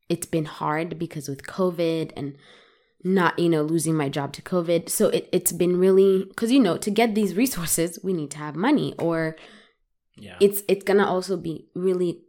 it's 0.08 0.26
been 0.26 0.44
hard 0.44 0.98
because 0.98 1.28
with 1.28 1.46
COVID 1.46 2.12
and 2.16 2.36
not, 3.04 3.38
you 3.38 3.48
know, 3.48 3.62
losing 3.62 3.94
my 3.94 4.08
job 4.08 4.32
to 4.32 4.42
COVID. 4.42 4.88
So 4.88 5.08
it, 5.08 5.28
it's 5.30 5.52
been 5.52 5.76
really, 5.78 6.24
because, 6.24 6.50
you 6.50 6.60
know, 6.60 6.76
to 6.78 6.90
get 6.90 7.14
these 7.14 7.34
resources, 7.36 7.98
we 8.02 8.12
need 8.12 8.30
to 8.32 8.38
have 8.38 8.56
money 8.56 8.94
or 8.98 9.36
yeah, 10.16 10.36
it's 10.40 10.62
it's 10.68 10.84
gonna 10.84 11.04
also 11.06 11.36
be 11.36 11.66
really 11.74 12.22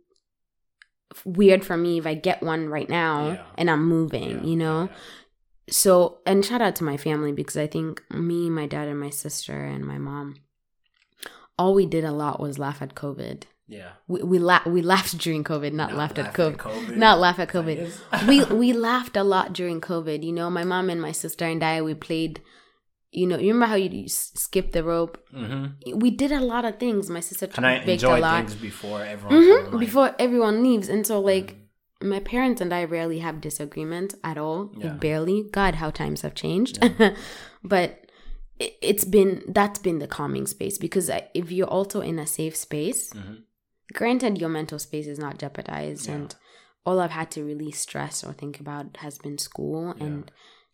weird 1.23 1.63
for 1.65 1.77
me 1.77 1.97
if 1.97 2.05
I 2.07 2.13
get 2.15 2.41
one 2.43 2.67
right 2.69 2.89
now 2.89 3.27
Yeah. 3.31 3.43
and 3.57 3.69
I'm 3.69 3.85
moving, 3.87 4.29
yeah, 4.31 4.43
you 4.43 4.55
know. 4.55 4.89
yeah. 4.91 4.97
So 5.69 6.19
and 6.25 6.45
shout 6.45 6.61
out 6.61 6.75
to 6.77 6.83
my 6.83 6.97
family 6.97 7.31
because 7.31 7.57
I 7.57 7.67
think 7.67 8.03
me, 8.11 8.49
my 8.49 8.67
dad, 8.67 8.87
and 8.87 8.99
my 8.99 9.09
sister 9.09 9.63
and 9.63 9.83
my 9.85 9.97
mom, 9.97 10.35
all 11.57 11.73
we 11.73 11.85
did 11.85 12.03
a 12.03 12.11
lot 12.11 12.39
was 12.39 12.59
laugh 12.59 12.81
at 12.81 12.93
COVID. 12.95 13.43
Yeah, 13.67 13.93
We 14.07 14.21
we 14.21 14.37
la- 14.37 14.61
we 14.67 14.83
laughed 14.83 15.17
during 15.17 15.43
COVID, 15.43 15.73
not, 15.73 15.95
laughed 15.95 16.19
at 16.19 16.35
COVID. 16.35 16.57
COVID. 16.57 16.97
Not 16.97 17.17
laugh 17.19 17.39
at 17.39 17.49
COVID. 17.49 18.27
we 18.27 18.43
we 18.61 18.73
laughed 18.73 19.17
a 19.17 19.23
lot 19.23 19.53
during 19.53 19.81
COVID. 19.81 20.23
You 20.23 20.33
know, 20.33 20.51
my 20.51 20.63
mom 20.63 20.89
and 20.91 21.01
my 21.01 21.11
sister 21.11 21.45
and 21.45 21.63
I 21.63 21.81
we 21.81 21.95
played. 21.95 22.41
You 23.21 23.27
know, 23.27 23.37
you 23.37 23.53
remember 23.53 23.67
how 23.67 23.75
you 23.75 24.07
skip 24.09 24.71
the 24.73 24.83
rope? 24.83 25.15
Mhm. 25.33 25.95
We 26.03 26.09
did 26.11 26.31
a 26.31 26.41
lot 26.41 26.65
of 26.65 26.79
things. 26.79 27.09
My 27.09 27.21
sister 27.21 27.47
Kind 27.47 27.65
of 27.79 27.85
baked 27.85 28.03
enjoy 28.03 28.19
a 28.19 28.27
lot. 28.27 28.37
things 28.47 28.55
before 28.69 29.01
everyone. 29.13 29.43
hmm 29.71 29.79
before 29.79 30.09
everyone 30.25 30.55
leaves 30.67 30.87
and 30.89 31.07
so 31.07 31.15
like 31.33 31.47
Mhm. 31.55 32.09
my 32.13 32.19
parents 32.19 32.59
and 32.63 32.71
i 32.73 32.81
rarely 32.83 33.19
have 33.27 33.39
disagreements 33.49 34.13
at 34.29 34.37
all 34.37 34.59
like, 34.75 34.99
barely 34.99 35.37
god 35.57 35.73
how 35.81 35.89
times 36.01 36.21
have 36.25 36.35
changed 36.35 36.75
but 37.63 37.89
it, 38.59 38.71
it's 38.89 39.05
been 39.05 39.31
that's 39.47 39.79
been 39.79 39.99
the 39.99 40.07
calming 40.17 40.45
space 40.55 40.77
because 40.77 41.09
if 41.33 41.51
you're 41.51 41.73
also 41.79 42.01
in 42.01 42.19
a 42.19 42.27
safe 42.27 42.55
space 42.55 43.01
Mhm. 43.13 43.43
granted 43.93 44.39
your 44.41 44.49
mental 44.59 44.79
space 44.87 45.07
is 45.07 45.19
not 45.25 45.37
jeopardized 45.43 46.07
Yeah. 46.07 46.15
and 46.15 46.35
all 46.85 46.99
i've 46.99 47.11
had 47.19 47.31
to 47.31 47.43
really 47.43 47.71
stress 47.71 48.23
or 48.25 48.33
think 48.33 48.59
about 48.59 48.97
has 48.97 49.17
been 49.17 49.37
school 49.37 49.83
Yeah. 49.97 50.05
and 50.05 50.31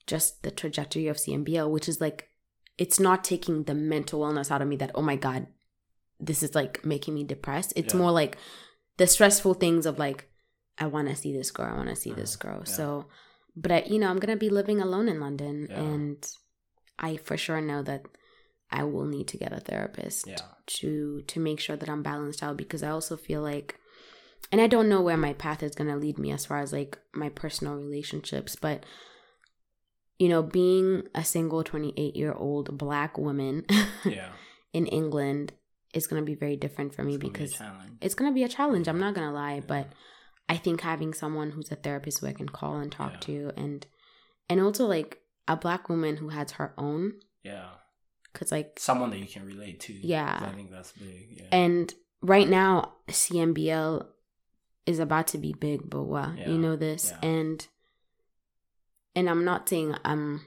just 0.08 0.42
the 0.44 0.52
trajectory 0.52 1.08
of 1.08 1.18
cmbl 1.18 1.70
which 1.70 1.88
is 1.88 2.02
like 2.02 2.20
it's 2.78 3.00
not 3.00 3.24
taking 3.24 3.64
the 3.64 3.74
mental 3.74 4.22
wellness 4.22 4.52
out 4.52 4.62
of 4.62 4.68
me 4.68 4.76
that 4.76 4.92
oh 4.96 5.02
my 5.02 5.16
god 5.16 5.48
this 6.20 6.44
is 6.44 6.54
like 6.56 6.86
making 6.86 7.14
me 7.14 7.24
depressed 7.24 7.74
it's 7.76 7.94
Yeah. 7.94 8.00
more 8.00 8.12
like 8.12 8.38
the 8.98 9.08
stressful 9.08 9.56
things 9.56 9.86
of 9.86 9.98
like 10.00 10.30
i 10.78 10.86
want 10.86 11.08
to 11.10 11.16
see 11.16 11.34
this 11.36 11.52
girl 11.52 11.68
i 11.74 11.76
want 11.76 11.90
to 11.90 11.96
see 11.96 12.14
this 12.14 12.36
Uh-huh. 12.36 12.50
girl 12.54 12.64
Yeah. 12.66 12.74
so 12.74 13.06
but 13.56 13.72
I, 13.72 13.84
you 13.88 14.00
know 14.00 14.10
i'm 14.10 14.20
gonna 14.20 14.38
be 14.38 14.50
living 14.50 14.80
alone 14.82 15.08
in 15.10 15.20
london 15.20 15.68
Yeah. 15.70 15.80
and 15.80 16.32
i 17.00 17.18
for 17.18 17.38
sure 17.38 17.62
know 17.62 17.82
that 17.84 18.04
i 18.72 18.84
will 18.84 19.06
need 19.06 19.28
to 19.30 19.38
get 19.38 19.52
a 19.54 19.60
therapist 19.60 20.28
to 20.78 21.22
to 21.28 21.40
make 21.40 21.60
sure 21.60 21.76
that 21.76 21.90
i'm 21.90 22.04
balanced 22.04 22.42
out 22.44 22.56
because 22.58 22.84
i 22.84 22.90
also 22.90 23.18
feel 23.18 23.42
like 23.42 23.76
and 24.52 24.62
i 24.62 24.68
don't 24.68 24.88
know 24.90 25.02
where 25.02 25.18
my 25.18 25.34
path 25.34 25.62
is 25.64 25.76
gonna 25.76 25.98
lead 25.98 26.18
me 26.18 26.32
as 26.32 26.46
far 26.46 26.60
as 26.60 26.72
like 26.72 26.98
my 27.14 27.30
personal 27.30 27.76
relationships 27.76 28.56
but 28.56 28.86
you 30.22 30.28
know 30.32 30.42
being 30.62 30.88
a 31.22 31.24
single 31.36 31.62
28 31.64 32.16
year 32.22 32.34
old 32.48 32.66
black 32.78 33.12
woman 33.18 33.56
Yeah. 34.18 34.30
in 34.80 34.86
england 35.00 35.46
is 35.98 36.06
going 36.10 36.22
to 36.22 36.26
be 36.34 36.36
very 36.46 36.58
different 36.66 36.90
for 36.96 37.04
me 37.04 37.16
It's 37.16 37.22
gonna 37.24 37.34
be 37.34 37.40
because 37.46 37.62
it's 38.06 38.16
going 38.18 38.30
to 38.32 38.36
be 38.40 38.44
a 38.50 38.54
challenge 38.58 38.86
i'm 38.88 39.00
not 39.06 39.14
going 39.16 39.28
to 39.32 39.34
lie 39.44 39.56
Yeah. 39.62 39.68
but 39.74 39.86
i 40.54 40.58
think 40.64 40.78
having 40.92 41.12
someone 41.24 41.50
who's 41.54 41.72
a 41.72 41.76
therapist 41.86 42.20
who 42.20 42.28
i 42.28 42.34
can 42.40 42.50
call 42.60 42.76
and 42.84 42.92
talk 43.00 43.14
Yeah. 43.14 43.20
to 43.28 43.36
and 43.64 43.80
and 44.50 44.58
also 44.66 44.84
like 44.98 45.12
a 45.48 45.56
black 45.66 45.84
woman 45.90 46.14
who 46.22 46.30
has 46.38 46.48
her 46.60 46.70
own 46.88 47.04
yeah, 47.44 47.70
because 48.32 48.52
like 48.52 48.70
someone 48.90 49.10
that 49.14 49.18
you 49.24 49.26
can 49.36 49.44
relate 49.54 49.78
to. 49.88 49.94
Yeah. 49.94 50.34
I 50.50 50.52
think 50.58 50.70
that's 50.76 50.92
big. 50.92 51.24
Yeah. 51.38 51.48
and 51.64 51.86
right 52.34 52.48
now 52.48 52.72
cmbl 53.10 54.06
is 54.86 55.00
about 55.00 55.28
to 55.34 55.38
be 55.46 55.52
big 55.68 55.90
but 55.90 56.04
wow 56.04 56.32
Yeah. 56.38 56.50
you 56.52 56.58
know 56.64 56.76
this 56.76 57.04
and 57.24 57.58
and 59.16 59.30
i'm 59.30 59.44
not 59.46 59.68
saying 59.70 59.96
i'm 60.06 60.42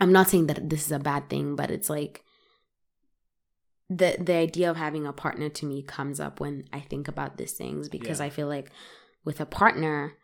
i'm 0.00 0.12
not 0.12 0.28
saying 0.28 0.46
that 0.46 0.68
this 0.70 0.86
is 0.86 0.92
a 0.92 0.98
bad 0.98 1.28
thing 1.30 1.56
but 1.56 1.70
it's 1.70 1.90
like 1.90 2.22
the 3.90 4.16
the 4.18 4.34
idea 4.34 4.70
of 4.70 4.76
having 4.76 5.06
a 5.06 5.12
partner 5.12 5.48
to 5.48 5.66
me 5.66 5.82
comes 5.82 6.18
up 6.20 6.40
when 6.40 6.64
i 6.72 6.80
think 6.80 7.08
about 7.08 7.36
these 7.36 7.52
things 7.52 7.88
because 7.88 8.18
Yeah. 8.20 8.26
i 8.26 8.30
feel 8.30 8.48
like 8.48 8.70
with 9.24 9.40
a 9.40 9.46
partner 9.46 10.14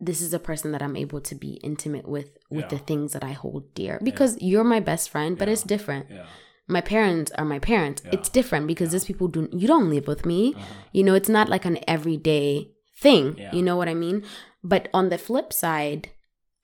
this 0.00 0.20
is 0.20 0.32
a 0.32 0.38
person 0.38 0.70
that 0.72 0.82
i'm 0.82 0.96
able 0.96 1.20
to 1.20 1.34
be 1.34 1.54
intimate 1.64 2.06
with 2.08 2.30
with 2.50 2.62
Yeah. 2.66 2.68
the 2.68 2.78
things 2.78 3.12
that 3.14 3.24
i 3.24 3.32
hold 3.32 3.74
dear 3.74 3.98
because 4.02 4.40
you're 4.40 4.64
my 4.64 4.80
best 4.80 5.10
friend 5.10 5.36
but 5.38 5.48
Yeah. 5.48 5.52
it's 5.54 5.62
different 5.64 6.06
yeah. 6.10 6.26
my 6.68 6.80
parents 6.80 7.32
are 7.32 7.44
my 7.44 7.58
parents 7.58 8.02
Yeah. 8.04 8.12
it's 8.12 8.28
different 8.28 8.66
because 8.68 8.88
Yeah. 8.90 8.92
these 8.98 9.06
people 9.06 9.26
do 9.28 9.48
you 9.52 9.66
don't 9.66 9.90
live 9.90 10.06
with 10.06 10.24
me 10.24 10.54
Uh-huh. 10.54 10.64
you 10.92 11.02
know 11.02 11.14
it's 11.14 11.28
not 11.28 11.48
like 11.48 11.64
an 11.64 11.78
everyday 11.88 12.70
thing 13.00 13.36
Yeah. 13.38 13.52
you 13.52 13.62
know 13.62 13.76
what 13.76 13.88
i 13.88 13.94
mean 13.94 14.22
but 14.62 14.88
on 14.94 15.08
the 15.08 15.18
flip 15.18 15.52
side 15.52 16.10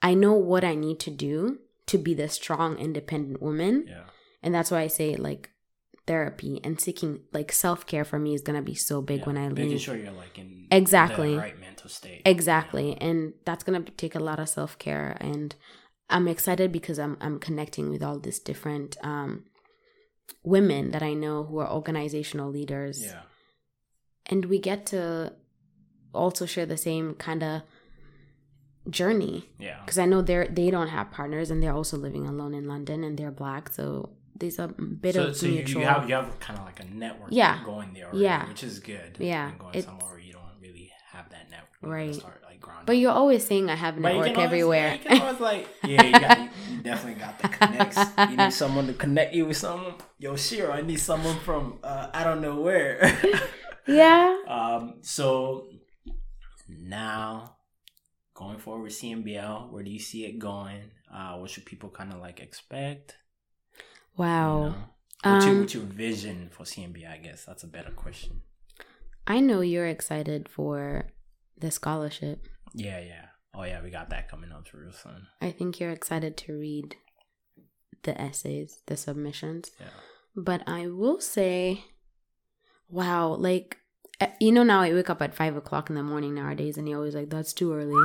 i 0.09 0.13
know 0.23 0.35
what 0.51 0.65
i 0.73 0.75
need 0.87 0.99
to 1.07 1.11
do 1.29 1.33
to 1.91 1.97
be 2.07 2.13
the 2.21 2.29
strong 2.41 2.71
independent 2.87 3.39
woman 3.47 3.75
Yeah. 3.95 4.05
and 4.43 4.51
that's 4.55 4.71
why 4.73 4.81
i 4.87 4.91
say 5.01 5.09
like 5.29 5.43
therapy 6.11 6.55
and 6.65 6.75
seeking 6.87 7.13
like 7.37 7.51
self-care 7.67 8.05
for 8.11 8.19
me 8.25 8.31
is 8.39 8.43
gonna 8.49 8.67
be 8.73 8.79
so 8.91 8.97
big 9.11 9.21
Yeah. 9.21 9.27
when 9.29 9.39
i 9.43 9.47
leave. 9.49 9.67
Making 9.67 9.79
sure 9.87 9.97
you're 10.03 10.19
like 10.25 10.37
in 10.43 10.49
Exactly. 10.81 11.33
the 11.35 11.39
right 11.47 11.61
mental 11.69 11.89
state. 11.99 12.21
exactly 12.35 12.89
Yeah. 12.91 13.07
and 13.07 13.19
that's 13.47 13.65
gonna 13.67 13.85
take 14.03 14.15
a 14.21 14.25
lot 14.29 14.39
of 14.43 14.49
self-care 14.59 15.09
and 15.31 15.49
i'm 16.15 16.27
excited 16.35 16.69
because 16.79 16.99
i'm 17.05 17.15
i'm 17.25 17.39
connecting 17.47 17.87
with 17.93 18.03
all 18.07 18.19
these 18.27 18.41
different 18.51 18.91
um 19.13 19.31
women 20.55 20.91
that 20.95 21.03
i 21.03 21.15
know 21.25 21.37
who 21.49 21.57
are 21.59 21.71
organizational 21.81 22.51
leaders 22.59 22.97
Yeah. 23.05 23.23
and 24.27 24.41
we 24.53 24.59
get 24.71 24.81
to 24.95 25.33
also 26.23 26.45
share 26.47 26.67
the 26.67 26.77
same 26.89 27.07
kind 27.15 27.43
of 27.43 27.63
journey 28.91 29.49
Yeah. 29.59 29.81
because 29.85 29.99
i 29.99 30.05
know 30.05 30.21
they're 30.23 30.47
they 30.47 30.71
don't 30.71 30.89
have 30.89 31.11
partners 31.11 31.51
and 31.51 31.63
they're 31.63 31.73
also 31.73 31.97
living 31.97 32.27
alone 32.27 32.53
in 32.55 32.67
london 32.69 33.03
and 33.05 33.17
they're 33.19 33.31
black 33.31 33.73
so 33.73 34.11
there's 34.37 34.59
a 34.59 34.69
bit 34.69 35.15
So, 35.15 35.29
of 35.29 35.37
so 35.37 35.47
you, 35.47 35.55
mutual 35.55 35.83
you 35.83 35.89
have 35.89 36.09
you 36.09 36.15
have 36.17 36.39
kind 36.41 36.59
of 36.59 36.65
like 36.67 36.81
a 36.81 36.85
network 36.87 37.29
Yeah. 37.31 37.63
going 37.65 37.93
there 37.95 38.07
already, 38.07 38.25
Yeah. 38.25 38.49
which 38.49 38.65
is 38.65 38.81
good. 38.81 39.17
Yeah. 39.21 39.51
And 39.51 39.59
going 39.61 39.83
somewhere 39.83 40.11
where 40.11 40.19
you 40.19 40.33
don't 40.33 40.43
really 40.61 40.91
have 41.13 41.31
that 41.31 41.49
network. 41.51 41.69
Right. 41.83 42.15
Start, 42.17 42.43
like, 42.45 42.61
but 42.85 42.97
you're 42.99 43.13
always 43.13 43.47
saying 43.47 43.71
i 43.71 43.77
have 43.77 43.95
you 43.95 44.03
network 44.03 44.31
always- 44.31 44.45
everywhere 44.45 44.99
Yeah, 45.05 45.15
you 45.15 45.23
always 45.23 45.41
like, 45.41 45.69
yeah, 45.85 46.03
you, 46.03 46.13
got, 46.13 46.39
you, 46.41 46.49
you 46.73 46.83
definitely 46.83 47.21
got 47.21 47.39
the 47.39 47.49
connects. 47.49 47.99
You 48.31 48.37
need 48.37 48.53
someone 48.53 48.87
to 48.89 48.93
connect 48.95 49.35
you 49.35 49.47
with 49.47 49.57
someone. 49.57 49.95
Yo, 50.19 50.35
Shiro, 50.35 50.73
I 50.73 50.83
need 50.83 50.99
someone 50.99 51.39
from 51.39 51.79
uh, 51.85 52.09
I 52.13 52.25
don't 52.25 52.41
know 52.43 52.57
where. 52.61 52.99
yeah 53.87 54.37
um, 54.49 54.95
so 55.03 55.69
now 56.69 57.54
going 58.35 58.59
forward 58.59 58.83
with 58.85 58.93
CMBL, 58.93 59.71
where 59.71 59.83
do 59.85 59.91
you 59.91 59.99
see 60.01 60.25
it 60.27 60.39
going? 60.39 60.91
Uh, 61.13 61.37
what 61.37 61.51
should 61.51 61.65
people 61.65 61.89
kind 61.89 62.13
of 62.13 62.21
like 62.21 62.41
expect? 62.41 63.17
You 63.79 63.85
wow 64.25 64.59
know? 64.69 64.75
What's, 65.23 65.45
your, 65.47 65.55
Um, 65.55 65.61
what's 65.61 65.75
your 65.75 65.85
vision 65.85 66.49
for 66.53 66.65
CMBL? 66.65 67.11
I 67.11 67.17
guess 67.19 67.45
that's 67.45 67.63
a 67.65 67.69
better 67.69 67.91
question. 67.93 68.43
i 69.27 69.41
know 69.41 69.61
you're 69.63 69.87
excited 69.87 70.49
for 70.49 71.07
the 71.59 71.71
scholarship 71.71 72.47
Yeah, 72.75 73.01
yeah. 73.01 73.27
Oh 73.57 73.63
yeah, 73.63 73.81
we 73.83 73.89
got 73.91 74.11
that 74.11 74.29
coming 74.29 74.51
up 74.53 74.67
real 74.75 74.93
soon. 74.93 75.27
i 75.41 75.51
think 75.51 75.79
you're 75.79 75.93
excited 75.99 76.37
to 76.37 76.59
read 76.59 76.97
the 78.03 78.21
essays 78.21 78.81
the 78.87 78.97
submissions 78.97 79.71
Yeah. 79.81 79.87
but 80.37 80.61
I 80.67 80.89
will 80.89 81.21
say, 81.21 81.85
wow, 82.89 83.29
like 83.49 83.79
uh, 84.21 84.27
you 84.41 84.53
know 84.53 84.63
now 84.63 84.81
I 84.83 84.93
wake 84.93 85.11
up 85.11 85.23
at 85.23 85.35
five 85.35 85.57
o'clock 85.57 85.89
in 85.91 85.97
the 85.97 86.03
morning 86.03 86.35
nowadays, 86.35 86.77
and 86.77 86.87
he 86.89 86.95
always 86.95 87.15
like 87.15 87.31
that's 87.31 87.53
too 87.53 87.73
early. 87.73 88.05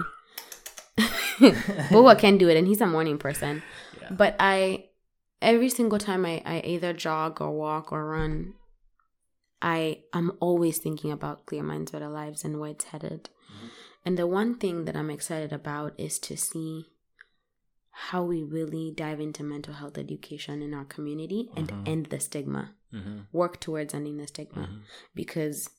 Boa 1.91 2.15
can 2.15 2.37
do 2.37 2.49
it, 2.49 2.57
and 2.57 2.67
he's 2.67 2.81
a 2.81 2.85
morning 2.87 3.17
person. 3.17 3.63
Yeah. 4.01 4.11
But 4.11 4.35
I, 4.39 4.85
every 5.41 5.69
single 5.69 5.99
time 5.99 6.25
I, 6.25 6.41
I 6.45 6.59
either 6.65 6.93
jog 6.93 7.41
or 7.41 7.51
walk 7.51 7.91
or 7.91 8.05
run, 8.05 8.53
I 9.61 10.03
I'm 10.13 10.31
always 10.39 10.77
thinking 10.77 11.11
about 11.11 11.45
Clear 11.45 11.63
Minds 11.63 11.91
Better 11.91 12.09
Lives 12.09 12.43
and 12.45 12.59
where 12.59 12.71
it's 12.71 12.85
headed. 12.85 13.29
Mhm. 13.51 13.69
And 14.05 14.17
the 14.17 14.27
one 14.27 14.55
thing 14.55 14.85
that 14.85 14.95
I'm 14.95 15.09
excited 15.09 15.51
about 15.51 15.93
is 15.97 16.19
to 16.19 16.37
see 16.37 16.85
how 17.91 18.23
we 18.23 18.41
really 18.43 18.93
dive 18.95 19.19
into 19.19 19.43
mental 19.43 19.73
health 19.73 19.97
education 19.97 20.61
in 20.61 20.73
our 20.73 20.85
community 20.85 21.49
and 21.57 21.67
Mhm. 21.67 21.87
end 21.87 22.05
the 22.07 22.19
stigma. 22.19 22.75
Mm-hmm. 22.93 23.17
Work 23.33 23.59
towards 23.59 23.93
ending 23.93 24.17
the 24.17 24.27
stigma 24.27 24.63
Mm-hmm. 24.63 24.77
because 25.13 25.69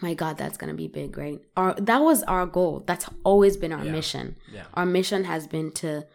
my 0.00 0.14
god 0.14 0.38
that's 0.38 0.56
going 0.56 0.70
to 0.70 0.76
be 0.76 0.88
big 0.88 1.16
right 1.18 1.40
our 1.56 1.74
that 1.74 1.98
was 1.98 2.22
our 2.24 2.46
goal 2.46 2.82
that's 2.86 3.06
always 3.24 3.56
been 3.56 3.72
our 3.72 3.84
Yeah. 3.84 3.92
mission 3.92 4.36
Yeah. 4.52 4.64
our 4.74 4.86
mission 4.86 5.24
has 5.24 5.46
been 5.46 5.70
to 5.82 6.06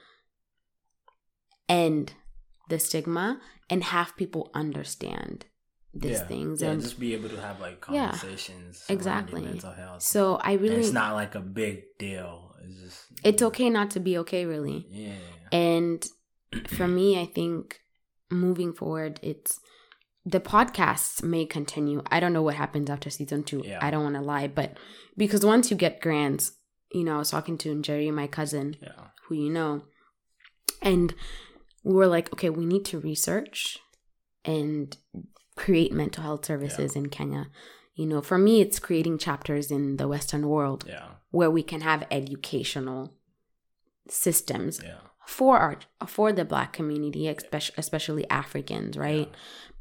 end 1.70 2.14
the 2.70 2.80
stigma 2.80 3.40
and 3.70 3.84
have 3.84 4.16
people 4.16 4.50
understand 4.54 5.46
these 5.94 6.20
yeah. 6.20 6.28
things 6.28 6.62
Yeah, 6.62 6.72
and 6.72 6.82
just 6.82 7.00
be 7.00 7.14
able 7.14 7.30
to 7.30 7.42
have 7.42 7.60
like 7.60 7.82
conversations. 7.82 8.78
surrounding 8.80 8.96
exactly. 8.98 9.42
Mental 9.42 9.72
health. 9.72 10.02
so 10.02 10.36
i 10.44 10.52
And 10.52 10.62
really 10.62 10.76
it's 10.78 10.92
not 10.92 11.14
like 11.16 11.36
a 11.36 11.40
big 11.42 11.84
deal. 11.98 12.56
It's 12.64 12.80
just. 12.82 13.06
it's 13.24 13.42
okay 13.42 13.70
not 13.70 13.92
to 13.92 14.00
be 14.00 14.18
okay 14.20 14.46
really 14.46 14.86
Yeah. 14.90 15.14
and 15.52 16.06
for 16.68 16.88
me 16.88 17.20
i 17.20 17.26
think 17.26 17.80
moving 18.30 18.74
forward 18.74 19.20
it's 19.24 19.60
the 20.36 20.40
podcasts 20.42 21.24
may 21.34 21.46
continue 21.46 22.00
i 22.16 22.20
don't 22.22 22.34
know 22.36 22.42
what 22.48 22.56
happens 22.64 22.90
after 22.90 23.10
season 23.10 23.42
two 23.50 23.62
Yeah. 23.66 23.80
i 23.86 23.88
don't 23.92 24.04
want 24.08 24.16
to 24.16 24.22
lie 24.34 24.48
but 24.60 24.70
because 25.24 25.44
once 25.54 25.66
you 25.72 25.78
get 25.86 26.02
grants 26.06 26.46
you 26.98 27.04
know 27.06 27.16
i 27.16 27.20
was 27.24 27.32
talking 27.36 27.58
to 27.60 27.70
jerry 27.88 28.12
my 28.12 28.28
cousin 28.28 28.68
Yeah. 28.82 29.02
who 29.24 29.36
you 29.44 29.50
know 29.58 29.72
and 30.82 31.14
we 31.84 31.94
were 32.00 32.08
like 32.18 32.28
okay 32.34 32.50
we 32.60 32.66
need 32.74 32.84
to 32.92 33.00
research 33.00 33.60
and 34.44 34.98
create 35.56 35.94
mental 35.94 36.24
health 36.28 36.44
services 36.52 36.92
in 37.00 37.06
kenya 37.18 37.44
you 38.00 38.06
know 38.06 38.22
for 38.22 38.38
me 38.38 38.54
it's 38.64 38.80
creating 38.88 39.18
chapters 39.18 39.72
in 39.78 39.84
the 39.98 40.08
western 40.08 40.44
world 40.54 40.82
Yeah. 40.88 41.08
where 41.32 41.52
we 41.58 41.64
can 41.72 41.82
have 41.82 42.06
educational 42.12 43.02
systems 44.10 44.82
Yeah. 44.84 45.00
for 45.26 45.58
our 45.58 45.76
for 46.06 46.32
the 46.32 46.46
black 46.46 46.74
community 46.74 47.28
especially 47.28 47.76
especially 47.78 48.30
africans 48.30 48.98
right 48.98 49.30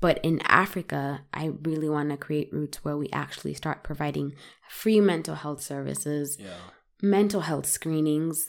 but 0.00 0.18
in 0.22 0.40
africa 0.42 1.20
i 1.32 1.50
really 1.62 1.88
want 1.88 2.10
to 2.10 2.16
create 2.16 2.52
roots 2.52 2.84
where 2.84 2.96
we 2.96 3.08
actually 3.12 3.54
start 3.54 3.82
providing 3.82 4.34
free 4.68 5.00
mental 5.00 5.34
health 5.34 5.62
services 5.62 6.36
Yeah. 6.40 6.56
mental 7.02 7.42
health 7.42 7.66
screenings 7.66 8.46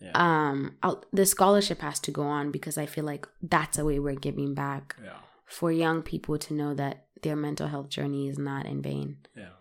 Yeah. 0.00 0.12
um 0.14 0.76
I'll, 0.82 1.04
the 1.12 1.26
scholarship 1.26 1.80
has 1.80 1.98
to 2.00 2.10
go 2.10 2.22
on 2.22 2.50
because 2.50 2.76
i 2.78 2.86
feel 2.86 3.04
like 3.04 3.26
that's 3.42 3.78
a 3.78 3.84
way 3.84 3.98
we're 3.98 4.14
giving 4.28 4.54
back 4.54 4.96
yeah. 5.04 5.18
for 5.46 5.70
young 5.70 6.02
people 6.02 6.38
to 6.38 6.54
know 6.54 6.74
that 6.74 7.06
their 7.22 7.36
mental 7.36 7.68
health 7.68 7.88
journey 7.88 8.28
is 8.28 8.38
not 8.38 8.66
in 8.66 8.82
vain 8.82 9.08
Yeah. 9.36 9.54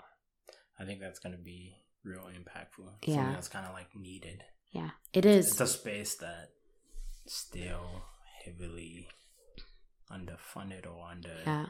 I 0.79 0.85
think 0.85 0.99
that's 0.99 1.19
gonna 1.19 1.37
be 1.37 1.75
real 2.03 2.25
impactful. 2.39 2.87
Yeah. 3.05 3.15
Something 3.17 3.33
that's 3.33 3.47
kind 3.49 3.67
of 3.67 3.73
like 3.73 3.89
needed. 3.95 4.43
yeah 4.71 4.91
it 5.13 5.25
is 5.25 5.43
It's 5.51 5.61
a 5.61 5.67
space 5.67 6.15
that 6.15 6.49
still 7.27 8.01
heavily 8.43 9.07
underfunded 10.13 10.85
or 10.85 11.07
under 11.09 11.35
yeah 11.45 11.65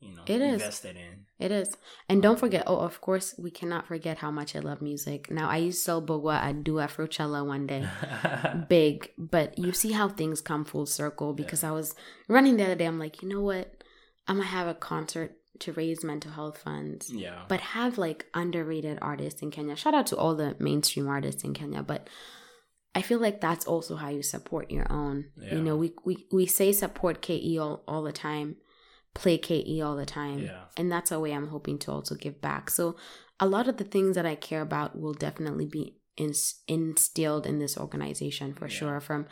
you 0.00 0.14
know 0.14 0.22
It 0.26 0.40
is. 0.40 0.54
invested 0.54 0.96
in. 0.96 1.26
It 1.38 1.50
is. 1.50 1.76
And 2.08 2.22
don't 2.22 2.38
forget, 2.38 2.64
oh, 2.66 2.78
of 2.78 3.00
course, 3.00 3.34
we 3.38 3.50
cannot 3.50 3.86
forget 3.86 4.18
how 4.18 4.30
much 4.30 4.54
I 4.54 4.60
love 4.60 4.82
music. 4.82 5.30
Now, 5.30 5.48
I 5.48 5.56
used 5.56 5.78
to 5.78 5.84
sell 5.84 6.02
Bogwa 6.02 6.34
at 6.34 6.64
Do 6.64 6.74
Afrochella 6.74 7.46
one 7.46 7.66
day. 7.66 7.88
Big. 8.68 9.10
But 9.16 9.58
you 9.58 9.72
see 9.72 9.92
how 9.92 10.08
things 10.08 10.40
come 10.40 10.64
full 10.64 10.86
circle 10.86 11.32
because 11.32 11.64
I 11.64 11.70
was 11.70 11.94
running 12.28 12.56
the 12.56 12.64
other 12.64 12.74
day. 12.74 12.84
I'm 12.84 12.98
like, 12.98 13.22
you 13.22 13.28
know 13.28 13.40
what? 13.40 13.82
I'm 14.28 14.38
to 14.38 14.44
have 14.44 14.66
a 14.66 14.74
concert 14.74 15.36
to 15.60 15.72
raise 15.72 16.04
mental 16.04 16.32
health 16.32 16.58
funds, 16.58 17.10
yeah. 17.10 17.42
but 17.48 17.60
have 17.60 17.96
like 17.96 18.26
underrated 18.34 18.98
artists 19.00 19.40
in 19.40 19.50
Kenya. 19.50 19.76
Shout 19.76 19.94
out 19.94 20.06
to 20.08 20.16
all 20.16 20.34
the 20.34 20.56
mainstream 20.58 21.08
artists 21.08 21.44
in 21.44 21.54
Kenya. 21.54 21.82
But 21.82 22.08
I 22.98 23.02
feel 23.02 23.20
like 23.26 23.40
that's 23.40 23.66
also 23.66 23.94
how 23.96 24.08
you 24.08 24.22
support 24.22 24.70
your 24.70 24.86
own. 24.90 25.16
Yeah. 25.36 25.54
You 25.56 25.62
know, 25.66 25.76
we, 25.76 25.88
we, 26.04 26.14
we 26.32 26.46
say 26.46 26.72
support 26.72 27.20
KE 27.26 27.58
all, 27.58 27.84
all 27.86 28.02
the 28.02 28.12
time, 28.12 28.56
play 29.14 29.38
KE 29.38 29.80
all 29.84 29.96
the 29.96 30.04
time 30.20 30.40
yeah. 30.40 30.64
and 30.76 30.92
that's 30.92 31.10
a 31.10 31.18
way 31.18 31.32
i'm 31.32 31.48
hoping 31.48 31.78
to 31.78 31.90
also 31.90 32.14
give 32.14 32.38
back 32.42 32.68
so 32.68 32.84
a 33.40 33.46
lot 33.54 33.66
of 33.66 33.78
the 33.78 33.84
things 33.94 34.14
that 34.14 34.26
i 34.26 34.34
care 34.34 34.60
about 34.60 34.90
will 35.00 35.14
definitely 35.14 35.64
be 35.64 35.96
ins- 36.18 36.60
instilled 36.68 37.46
in 37.46 37.58
this 37.58 37.78
organization 37.78 38.52
for 38.52 38.66
Yeah. 38.66 38.76
sure 38.78 39.00
from 39.00 39.26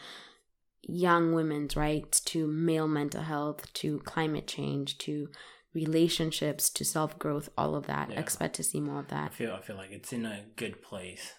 young 1.06 1.34
women's 1.34 1.76
rights 1.76 2.18
to 2.20 2.46
male 2.46 2.88
mental 2.88 3.22
health 3.24 3.70
to 3.74 3.98
climate 4.12 4.46
change 4.46 4.96
to 4.98 5.28
relationships 5.74 6.70
to 6.70 6.82
self-growth 6.84 7.48
all 7.58 7.74
of 7.74 7.86
that 7.86 8.10
Yeah. 8.10 8.20
expect 8.20 8.54
to 8.56 8.62
see 8.62 8.80
more 8.80 9.00
of 9.00 9.08
that 9.08 9.32
I 9.32 9.34
feel 9.34 9.52
I 9.52 9.60
feel 9.60 9.76
like 9.76 9.90
it's 9.92 10.12
in 10.14 10.24
a 10.24 10.44
good 10.56 10.80
place, 10.82 11.32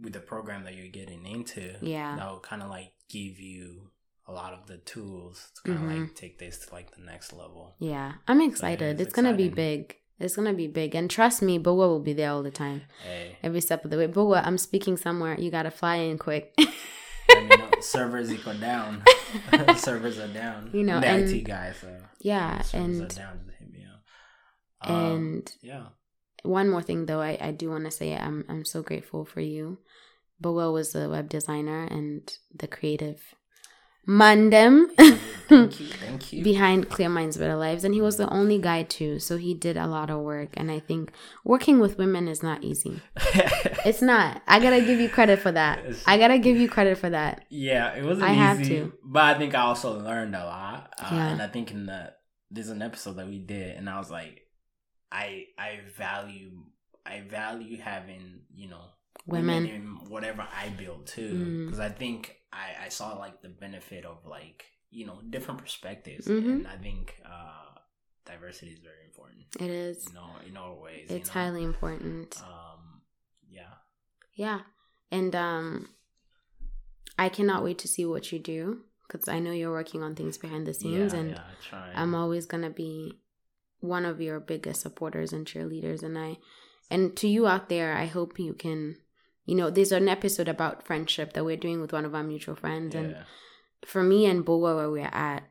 with 0.00 0.12
the 0.12 0.20
program 0.20 0.64
that 0.64 0.74
you're 0.74 0.88
getting 0.88 1.24
into, 1.26 1.76
Yeah. 1.80 2.16
that 2.16 2.30
will 2.30 2.40
kind 2.40 2.62
of 2.62 2.68
like 2.70 2.92
give 3.08 3.38
you 3.38 3.90
a 4.26 4.32
lot 4.32 4.52
of 4.54 4.66
the 4.66 4.78
tools 4.78 5.50
to 5.56 5.72
kind 5.72 5.84
of 5.84 5.90
Mhm. 5.90 6.00
like 6.02 6.14
take 6.14 6.38
this 6.38 6.58
to 6.66 6.74
like 6.74 6.90
the 6.96 7.02
next 7.02 7.32
level. 7.34 7.76
yeah 7.78 8.14
i'm 8.26 8.40
excited 8.40 8.98
it's 8.98 9.12
gonna 9.12 9.34
be 9.34 9.50
big 9.50 9.96
it's 10.18 10.34
gonna 10.34 10.54
be 10.54 10.66
big 10.66 10.94
and 10.94 11.10
trust 11.10 11.42
me 11.42 11.58
bowa 11.58 11.86
will 11.86 12.00
be 12.00 12.14
there 12.14 12.30
all 12.30 12.42
the 12.42 12.50
time 12.50 12.80
Hey, 13.04 13.36
every 13.42 13.60
step 13.60 13.84
of 13.84 13.90
the 13.90 13.98
way 13.98 14.06
bowa 14.06 14.40
i'm 14.46 14.56
speaking 14.56 14.96
somewhere 14.96 15.38
you 15.38 15.50
gotta 15.50 15.70
fly 15.70 15.96
in 15.96 16.16
quick 16.16 16.54
let 16.56 16.68
me 17.42 17.48
know. 17.56 17.70
servers 17.80 18.32
equal 18.32 18.54
down. 18.54 19.02
servers 19.76 20.18
are 20.18 20.28
down. 20.28 20.70
You 20.72 20.84
know, 20.84 20.94
I'm 20.96 21.00
the 21.02 21.06
and- 21.08 21.28
IT 21.30 21.42
guy, 21.44 21.72
so 21.78 21.94
yeah 22.20 22.62
servers 22.62 22.74
and 22.74 23.02
are 23.12 23.14
down. 23.14 23.40
Just 23.46 23.58
hit 23.58 23.70
me 23.70 23.84
up. 23.92 24.90
Um, 24.90 24.96
and 25.16 25.52
yeah, 25.62 25.86
one 26.44 26.68
more 26.70 26.82
thing 26.82 27.06
though 27.06 27.20
i, 27.20 27.36
I 27.40 27.50
do 27.50 27.70
want 27.70 27.84
to 27.84 27.90
say 27.90 28.14
i'm 28.14 28.44
i'm 28.48 28.64
so 28.64 28.82
grateful 28.82 29.24
for 29.24 29.40
you 29.40 29.78
boa 30.40 30.70
was 30.70 30.92
the 30.92 31.08
web 31.08 31.28
designer 31.28 31.84
and 31.84 32.32
the 32.54 32.66
creative 32.68 33.20
mandem 34.06 34.88
thank 35.48 35.80
you, 35.80 35.86
thank 35.86 36.30
you. 36.32 36.44
behind 36.44 36.90
clear 36.90 37.08
minds 37.08 37.38
better 37.38 37.56
lives 37.56 37.84
and 37.84 37.94
he 37.94 38.02
was 38.02 38.18
the 38.18 38.28
only 38.28 38.58
guy 38.58 38.82
too 38.82 39.18
so 39.18 39.38
he 39.38 39.54
did 39.54 39.78
a 39.78 39.86
lot 39.86 40.10
of 40.10 40.20
work 40.20 40.50
and 40.58 40.70
i 40.70 40.78
think 40.78 41.10
working 41.42 41.80
with 41.80 41.96
women 41.96 42.28
is 42.28 42.42
not 42.42 42.62
easy 42.62 43.00
it's 43.86 44.02
not 44.02 44.42
i 44.46 44.60
gotta 44.60 44.82
give 44.82 45.00
you 45.00 45.08
credit 45.08 45.38
for 45.38 45.52
that 45.52 45.80
i 46.06 46.18
gotta 46.18 46.38
give 46.38 46.58
you 46.58 46.68
credit 46.68 46.98
for 46.98 47.08
that 47.08 47.46
Yeah, 47.48 47.94
it 47.94 48.04
wasn't 48.04 48.26
I 48.28 48.32
easy, 48.32 48.40
have 48.40 48.62
to. 48.68 48.92
but 49.02 49.22
I 49.22 49.38
think 49.38 49.54
I 49.54 49.60
also 49.62 49.98
learned 49.98 50.34
a 50.36 50.44
lot. 50.44 50.92
Uh, 51.00 51.08
Yeah. 51.12 51.28
And 51.28 51.40
I 51.40 51.46
think 51.48 51.70
in 51.70 51.86
the 51.86 52.12
there's 52.50 52.68
an 52.68 52.82
episode 52.82 53.16
that 53.16 53.26
we 53.26 53.38
did, 53.38 53.76
and 53.76 53.88
I 53.88 53.98
was 53.98 54.10
like, 54.10 54.42
I 55.22 55.26
I 55.58 55.70
value 56.04 56.52
I 57.06 57.16
value 57.40 57.76
having 57.92 58.24
you 58.60 58.68
know 58.72 58.84
women 59.26 59.62
in 59.66 59.82
whatever 60.14 60.42
I 60.62 60.66
build 60.82 61.02
too, 61.16 61.34
Mm. 61.34 61.64
because 61.66 61.80
I 61.80 61.92
think 62.02 62.18
I 62.52 62.66
I 62.86 62.88
saw 62.98 63.06
like 63.24 63.36
the 63.46 63.52
benefit 63.64 64.04
of 64.12 64.18
like 64.38 64.60
you 64.98 65.04
know 65.08 65.18
different 65.34 65.58
perspectives, 65.64 66.26
Mhm. 66.26 66.50
and 66.52 66.66
I 66.74 66.76
think 66.86 67.04
uh 67.34 67.70
diversity 68.32 68.72
is 68.76 68.80
very 68.90 69.04
important. 69.10 69.44
it 69.66 69.70
is 69.70 69.96
You 70.08 70.14
know, 70.18 70.30
in 70.48 70.54
all 70.62 70.74
ways. 70.86 71.06
it's 71.10 71.28
you 71.28 71.34
know? 71.34 71.40
highly 71.40 71.62
important 71.72 72.28
Um, 72.52 72.82
yeah. 73.58 73.74
Yeah. 74.44 74.60
And 75.18 75.32
um 75.48 75.66
I 77.18 77.28
cannot 77.28 77.62
wait 77.66 77.78
to 77.84 77.88
see 77.94 78.04
what 78.12 78.24
you 78.32 78.38
do 78.54 78.60
cuz 79.08 79.28
I 79.28 79.38
know 79.44 79.52
you're 79.52 79.76
working 79.80 80.02
on 80.02 80.12
things 80.16 80.36
behind 80.38 80.66
the 80.66 80.74
scenes 80.80 81.12
yeah, 81.12 81.20
and 81.20 81.30
yeah. 81.30 81.92
I'm 82.00 82.14
always 82.14 82.44
going 82.46 82.64
to 82.70 82.70
be 82.84 82.92
one 83.84 84.04
of 84.04 84.20
your 84.20 84.40
biggest 84.40 84.80
supporters 84.80 85.32
and 85.32 85.46
cheerleaders 85.46 86.02
and 86.02 86.18
I 86.18 86.38
and 86.90 87.16
to 87.16 87.28
you 87.28 87.46
out 87.46 87.68
there, 87.68 87.96
I 87.96 88.06
hope 88.06 88.38
you 88.38 88.54
can 88.54 88.96
you 89.46 89.54
know, 89.54 89.68
there's 89.68 89.92
an 89.92 90.08
episode 90.08 90.48
about 90.48 90.86
friendship 90.86 91.34
that 91.34 91.44
we're 91.44 91.58
doing 91.58 91.82
with 91.82 91.92
one 91.92 92.06
of 92.06 92.14
our 92.14 92.22
mutual 92.22 92.54
friends 92.54 92.94
and 92.94 93.16
for 93.84 94.02
me 94.02 94.24
and 94.26 94.44
Boa 94.44 94.74
where 94.74 94.90
we're 94.90 95.10
at 95.12 95.44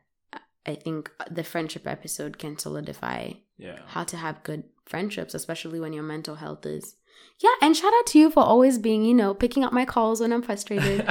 I 0.66 0.74
think 0.74 1.10
the 1.30 1.44
friendship 1.44 1.86
episode 1.86 2.38
can 2.38 2.58
solidify 2.58 3.32
yeah. 3.58 3.80
how 3.86 4.04
to 4.04 4.16
have 4.16 4.42
good 4.42 4.64
friendships, 4.86 5.34
especially 5.34 5.80
when 5.80 5.92
your 5.92 6.02
mental 6.02 6.36
health 6.36 6.64
is. 6.64 6.96
Yeah, 7.40 7.50
and 7.60 7.76
shout 7.76 7.92
out 7.92 8.06
to 8.08 8.18
you 8.18 8.30
for 8.30 8.42
always 8.42 8.78
being, 8.78 9.04
you 9.04 9.14
know, 9.14 9.34
picking 9.34 9.64
up 9.64 9.72
my 9.72 9.84
calls 9.84 10.20
when 10.20 10.32
I'm 10.32 10.42
frustrated. 10.42 11.06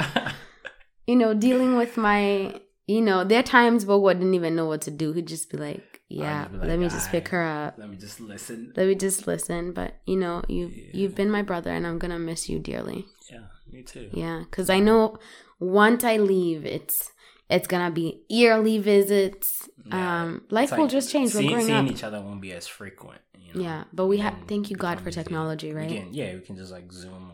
you 1.06 1.16
know, 1.16 1.34
dealing 1.34 1.76
with 1.76 1.96
my, 1.96 2.60
you 2.86 3.00
know, 3.00 3.24
there 3.24 3.40
are 3.40 3.44
times 3.44 3.84
Bogo 3.84 4.12
didn't 4.12 4.34
even 4.34 4.56
know 4.56 4.66
what 4.66 4.82
to 4.82 4.90
do. 4.90 5.12
He'd 5.12 5.28
just 5.28 5.50
be 5.50 5.56
like, 5.56 5.93
yeah, 6.18 6.46
like, 6.52 6.68
let 6.68 6.78
me 6.78 6.88
just 6.88 7.10
pick 7.10 7.28
her 7.28 7.42
up. 7.42 7.74
Let 7.78 7.88
me 7.90 7.96
just 7.96 8.20
listen. 8.20 8.72
Let 8.76 8.86
me 8.86 8.94
just 8.94 9.26
listen. 9.26 9.72
But 9.72 9.94
you 10.06 10.16
know, 10.16 10.42
you 10.48 10.66
Yeah. 10.68 10.90
you've 10.92 11.14
been 11.14 11.30
my 11.30 11.42
brother, 11.42 11.70
and 11.70 11.86
I'm 11.86 11.98
gonna 11.98 12.18
miss 12.18 12.48
you 12.48 12.58
dearly. 12.58 13.06
Yeah, 13.30 13.44
me 13.70 13.82
too. 13.82 14.10
Yeah, 14.12 14.40
because 14.48 14.70
I 14.70 14.80
know 14.80 15.18
once 15.58 16.04
I 16.04 16.16
leave, 16.18 16.64
it's 16.66 17.10
it's 17.50 17.66
gonna 17.66 17.90
be 17.90 18.22
yearly 18.28 18.78
visits. 18.78 19.68
Yeah. 19.86 20.22
Um, 20.22 20.42
life 20.50 20.72
will 20.76 20.86
just 20.88 21.10
change. 21.12 21.34
We're 21.34 21.40
Seeing, 21.40 21.50
growing 21.50 21.66
seeing 21.66 21.86
up. 21.88 21.92
each 21.92 22.04
other 22.04 22.20
won't 22.20 22.40
be 22.40 22.52
as 22.52 22.66
frequent. 22.66 23.20
You 23.38 23.54
know? 23.54 23.60
Yeah, 23.60 23.84
but 23.92 24.06
we 24.06 24.16
have 24.18 24.34
thank 24.48 24.70
you 24.70 24.76
God 24.76 25.00
for 25.00 25.10
technology, 25.10 25.72
right? 25.72 25.88
can, 25.88 26.14
yeah, 26.14 26.34
we 26.34 26.40
can 26.40 26.56
just 26.56 26.72
like 26.72 26.90
Zoom. 26.92 27.30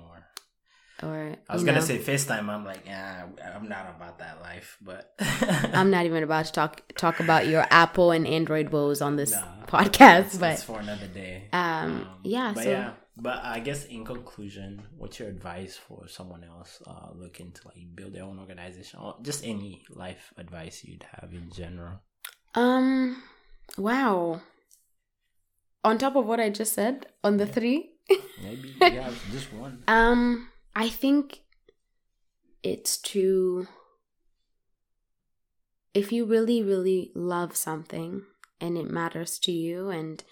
Or 1.03 1.34
I 1.48 1.53
was 1.55 1.64
gonna 1.64 1.78
know, 1.78 1.84
say 1.84 1.98
FaceTime. 1.98 2.48
I'm 2.48 2.64
like, 2.64 2.84
yeah, 2.84 3.24
I'm 3.55 3.68
not 3.68 3.94
about 3.96 4.18
that 4.18 4.42
life, 4.42 4.76
but 4.82 5.14
I'm 5.72 5.90
not 5.90 6.05
even 6.05 6.22
about 6.22 6.46
to 6.46 6.53
talk 6.53 6.82
talk 6.96 7.20
about 7.20 7.46
your 7.46 7.66
Apple 7.70 8.11
and 8.11 8.26
Android 8.26 8.68
woes 8.70 9.01
on 9.01 9.16
this 9.16 9.30
Nah, 9.32 9.64
podcast, 9.66 10.26
It's, 10.26 10.38
but 10.38 10.53
it's 10.55 10.62
for 10.64 10.78
another 10.80 11.07
day. 11.07 11.48
um, 11.55 12.07
yeah, 12.22 12.53
But 12.55 12.64
so 12.64 12.70
yeah, 12.70 12.90
but 13.16 13.40
I 13.42 13.61
guess 13.61 13.86
in 13.86 14.05
conclusion, 14.05 14.82
what's 14.98 15.18
your 15.18 15.28
advice 15.28 15.76
for 15.76 16.07
someone 16.07 16.44
else 16.44 16.82
uh, 16.86 17.09
looking 17.14 17.53
to 17.53 17.61
like 17.68 17.80
build 17.94 18.12
their 18.12 18.24
own 18.24 18.38
organization, 18.38 19.01
or 19.01 19.16
just 19.22 19.42
any 19.44 19.82
life 19.88 20.34
advice 20.36 20.84
you'd 20.84 21.07
have 21.18 21.32
in 21.32 21.51
general? 21.51 22.01
um, 22.55 23.22
wow. 23.78 24.42
On 25.82 25.96
top 25.96 26.14
of 26.14 26.26
what 26.26 26.40
I 26.40 26.51
just 26.51 26.74
said, 26.74 27.07
on 27.24 27.38
the 27.38 27.46
three, 27.46 27.92
Maybe 28.42 28.74
have 29.01 29.16
just 29.32 29.51
one. 29.55 29.82
Um, 29.88 30.48
I 30.80 30.88
think 30.88 31.42
it's 32.62 32.96
to 33.12 33.66
if 35.92 36.10
you 36.10 36.24
really, 36.24 36.62
really 36.62 37.12
love 37.14 37.54
something 37.54 38.22
and 38.62 38.78
it 38.78 38.90
matters 38.90 39.38
to 39.40 39.52
you 39.52 39.90
and 39.90 40.24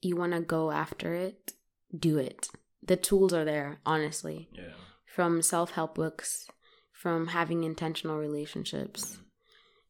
you 0.00 0.16
want 0.16 0.32
to 0.32 0.40
go 0.40 0.72
after 0.72 1.14
it, 1.14 1.52
do 1.96 2.18
it. 2.18 2.48
The 2.82 2.96
tools 2.96 3.32
are 3.32 3.44
there, 3.44 3.78
honestly. 3.86 4.48
Yeah. 4.52 4.74
From 5.06 5.40
self 5.40 5.70
help 5.70 5.94
books, 5.94 6.48
from 6.92 7.28
having 7.28 7.62
intentional 7.62 8.18
relationships. 8.18 9.18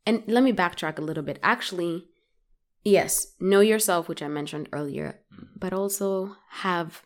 And 0.04 0.24
let 0.26 0.42
me 0.44 0.52
backtrack 0.52 0.98
a 0.98 1.02
little 1.02 1.22
bit. 1.22 1.38
Actually, 1.42 2.08
yes, 2.84 3.32
know 3.40 3.60
yourself, 3.60 4.08
which 4.10 4.22
I 4.22 4.28
mentioned 4.28 4.68
earlier, 4.74 5.20
Mhm. 5.32 5.58
but 5.58 5.72
also 5.72 6.36
have 6.66 7.02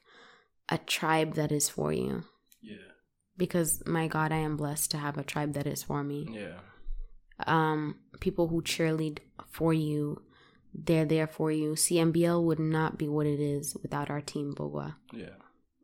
a 0.68 0.78
tribe 0.78 1.34
that 1.34 1.52
is 1.52 1.68
for 1.68 1.92
you 1.92 2.24
Yeah. 2.60 2.78
Because 3.36 3.82
my 3.86 4.06
god 4.06 4.32
i 4.32 4.36
am 4.36 4.56
blessed 4.56 4.90
to 4.90 4.96
have 4.98 5.16
a 5.18 5.24
tribe 5.24 5.52
that 5.54 5.66
is 5.66 5.82
for 5.82 6.02
me 6.02 6.26
Yeah. 6.30 6.58
um 7.46 7.96
people 8.20 8.48
who 8.48 8.62
cheerlead 8.62 9.18
for 9.50 9.72
you 9.72 10.22
they're 10.74 11.04
there 11.04 11.26
for 11.26 11.50
you 11.50 11.72
cmbl 11.72 12.42
would 12.42 12.58
not 12.58 12.98
be 12.98 13.08
what 13.08 13.26
it 13.26 13.40
is 13.40 13.76
without 13.82 14.10
our 14.10 14.20
team 14.20 14.54
bogwa 14.54 14.94
Yeah. 15.12 15.36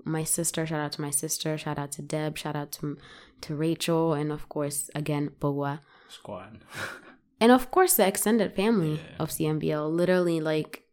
my 0.05 0.25
sister 0.25 0.67
shout 0.67 0.81
out 0.81 0.93
to 0.93 1.01
my 1.01 1.11
sister 1.11 1.57
shout 1.59 1.79
out 1.79 1.93
to 1.93 2.03
deb 2.03 2.37
shout 2.39 2.57
out 2.57 2.73
to 2.73 2.97
to 3.43 3.55
rachel 3.55 4.13
and 4.15 4.31
of 4.33 4.49
course 4.49 4.91
again 4.95 5.31
bogwa 5.41 5.81
Squad. 6.09 6.59
and 7.41 7.51
of 7.53 7.71
course 7.71 7.95
the 7.97 8.07
extended 8.07 8.55
family 8.55 8.95
Yeah. 8.95 9.17
of 9.19 9.31
cmbl 9.31 9.91
literally 9.91 10.41
like 10.41 10.85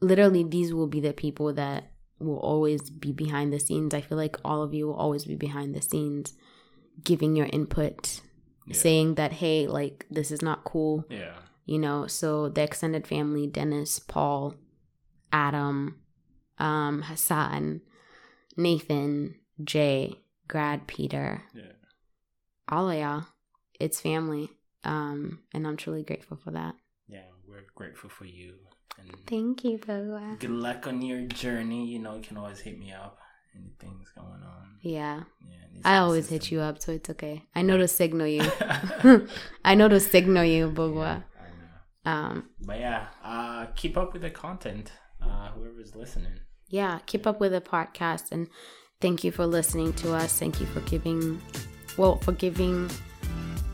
literally 0.00 0.42
these 0.44 0.72
will 0.72 0.86
be 0.86 1.00
the 1.00 1.12
people 1.12 1.52
that 1.54 1.89
will 2.20 2.38
always 2.38 2.90
be 2.90 3.12
behind 3.12 3.52
the 3.52 3.58
scenes 3.60 3.94
i 3.94 4.00
feel 4.00 4.18
like 4.18 4.36
all 4.44 4.62
of 4.62 4.72
you 4.74 4.86
will 4.86 4.94
always 4.94 5.24
be 5.24 5.34
behind 5.36 5.74
the 5.74 5.82
scenes 5.82 6.34
giving 7.02 7.34
your 7.36 7.46
input 7.52 8.20
Yeah. 8.66 8.74
saying 8.76 9.14
that 9.14 9.32
hey 9.32 9.66
like 9.66 10.06
this 10.10 10.30
is 10.30 10.42
not 10.42 10.64
cool 10.64 11.04
yeah. 11.10 11.34
you 11.66 11.78
know 11.78 12.06
so 12.06 12.48
the 12.48 12.62
extended 12.62 13.06
family 13.06 13.46
dennis 13.46 13.98
paul 13.98 14.54
adam 15.32 15.96
um 16.58 17.02
hassan 17.02 17.80
nathan 18.56 19.34
jay 19.62 20.14
grad 20.48 20.86
peter 20.86 21.42
Yeah. 21.54 21.72
all 22.68 22.90
of 22.90 22.98
y'all 22.98 23.24
it's 23.78 24.00
family 24.00 24.50
um 24.84 25.40
and 25.54 25.66
i'm 25.66 25.76
truly 25.76 26.02
grateful 26.02 26.36
for 26.36 26.50
that 26.52 26.74
Yeah. 27.08 27.26
We're 27.46 27.66
grateful 27.74 28.08
for 28.10 28.26
you. 28.26 28.54
And 29.00 29.14
thank 29.26 29.64
you 29.64 29.78
Boa. 29.78 30.36
good 30.38 30.50
luck 30.50 30.86
on 30.86 31.02
your 31.02 31.22
journey. 31.26 31.86
You 31.86 31.98
know, 31.98 32.16
you 32.16 32.22
can 32.22 32.36
always 32.36 32.60
hit 32.60 32.78
me 32.78 32.92
up. 32.92 33.18
Anything's 33.54 34.10
going 34.10 34.42
on. 34.54 34.76
yeah 34.82 35.24
Yeah. 35.48 35.80
i 35.84 35.96
always 35.98 36.28
hit 36.28 36.50
you 36.52 36.60
up 36.60 36.80
so 36.82 36.92
it's 36.92 37.10
okay 37.10 37.36
i 37.54 37.62
know 37.62 37.76
to 37.76 37.88
signal 37.88 38.26
you 38.26 38.42
I 39.64 39.74
know 39.74 39.88
to 39.88 39.98
signal 40.00 40.44
you 40.44 40.70
bogwa 40.70 41.12
know. 42.04 42.10
um 42.12 42.34
But 42.68 42.78
yeah, 42.86 43.06
uh, 43.24 43.66
keep 43.80 43.96
up 44.02 44.12
with 44.14 44.22
the 44.22 44.30
content. 44.30 44.92
Uh, 45.22 45.48
whoever's 45.54 45.94
listening. 46.02 46.36
yeah 46.68 46.94
keep 47.10 47.26
up 47.26 47.38
with 47.40 47.52
the 47.52 47.60
podcast 47.60 48.24
and 48.32 48.48
thank 49.02 49.24
you 49.24 49.30
for 49.38 49.46
listening 49.46 49.92
to 50.02 50.14
us 50.14 50.38
thank 50.38 50.60
you 50.60 50.66
for 50.74 50.80
giving 50.92 51.40
well 51.98 52.16
for 52.24 52.32
giving 52.32 52.88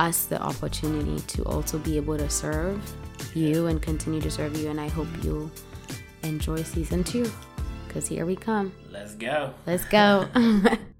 us 0.00 0.24
the 0.32 0.40
opportunity 0.50 1.18
to 1.34 1.44
also 1.44 1.78
be 1.78 1.96
able 2.00 2.16
to 2.18 2.28
serve 2.30 2.80
you 3.36 3.66
and 3.66 3.80
continue 3.82 4.20
to 4.20 4.30
serve 4.30 4.56
you 4.56 4.68
and 4.70 4.80
i 4.80 4.88
hope 4.88 5.08
you'll 5.22 5.50
enjoy 6.22 6.62
season 6.62 7.04
two 7.04 7.30
because 7.86 8.06
here 8.08 8.26
we 8.26 8.34
come 8.34 8.72
Let's 8.90 9.14
go. 9.14 9.52
let's 9.66 9.84
go 9.84 10.26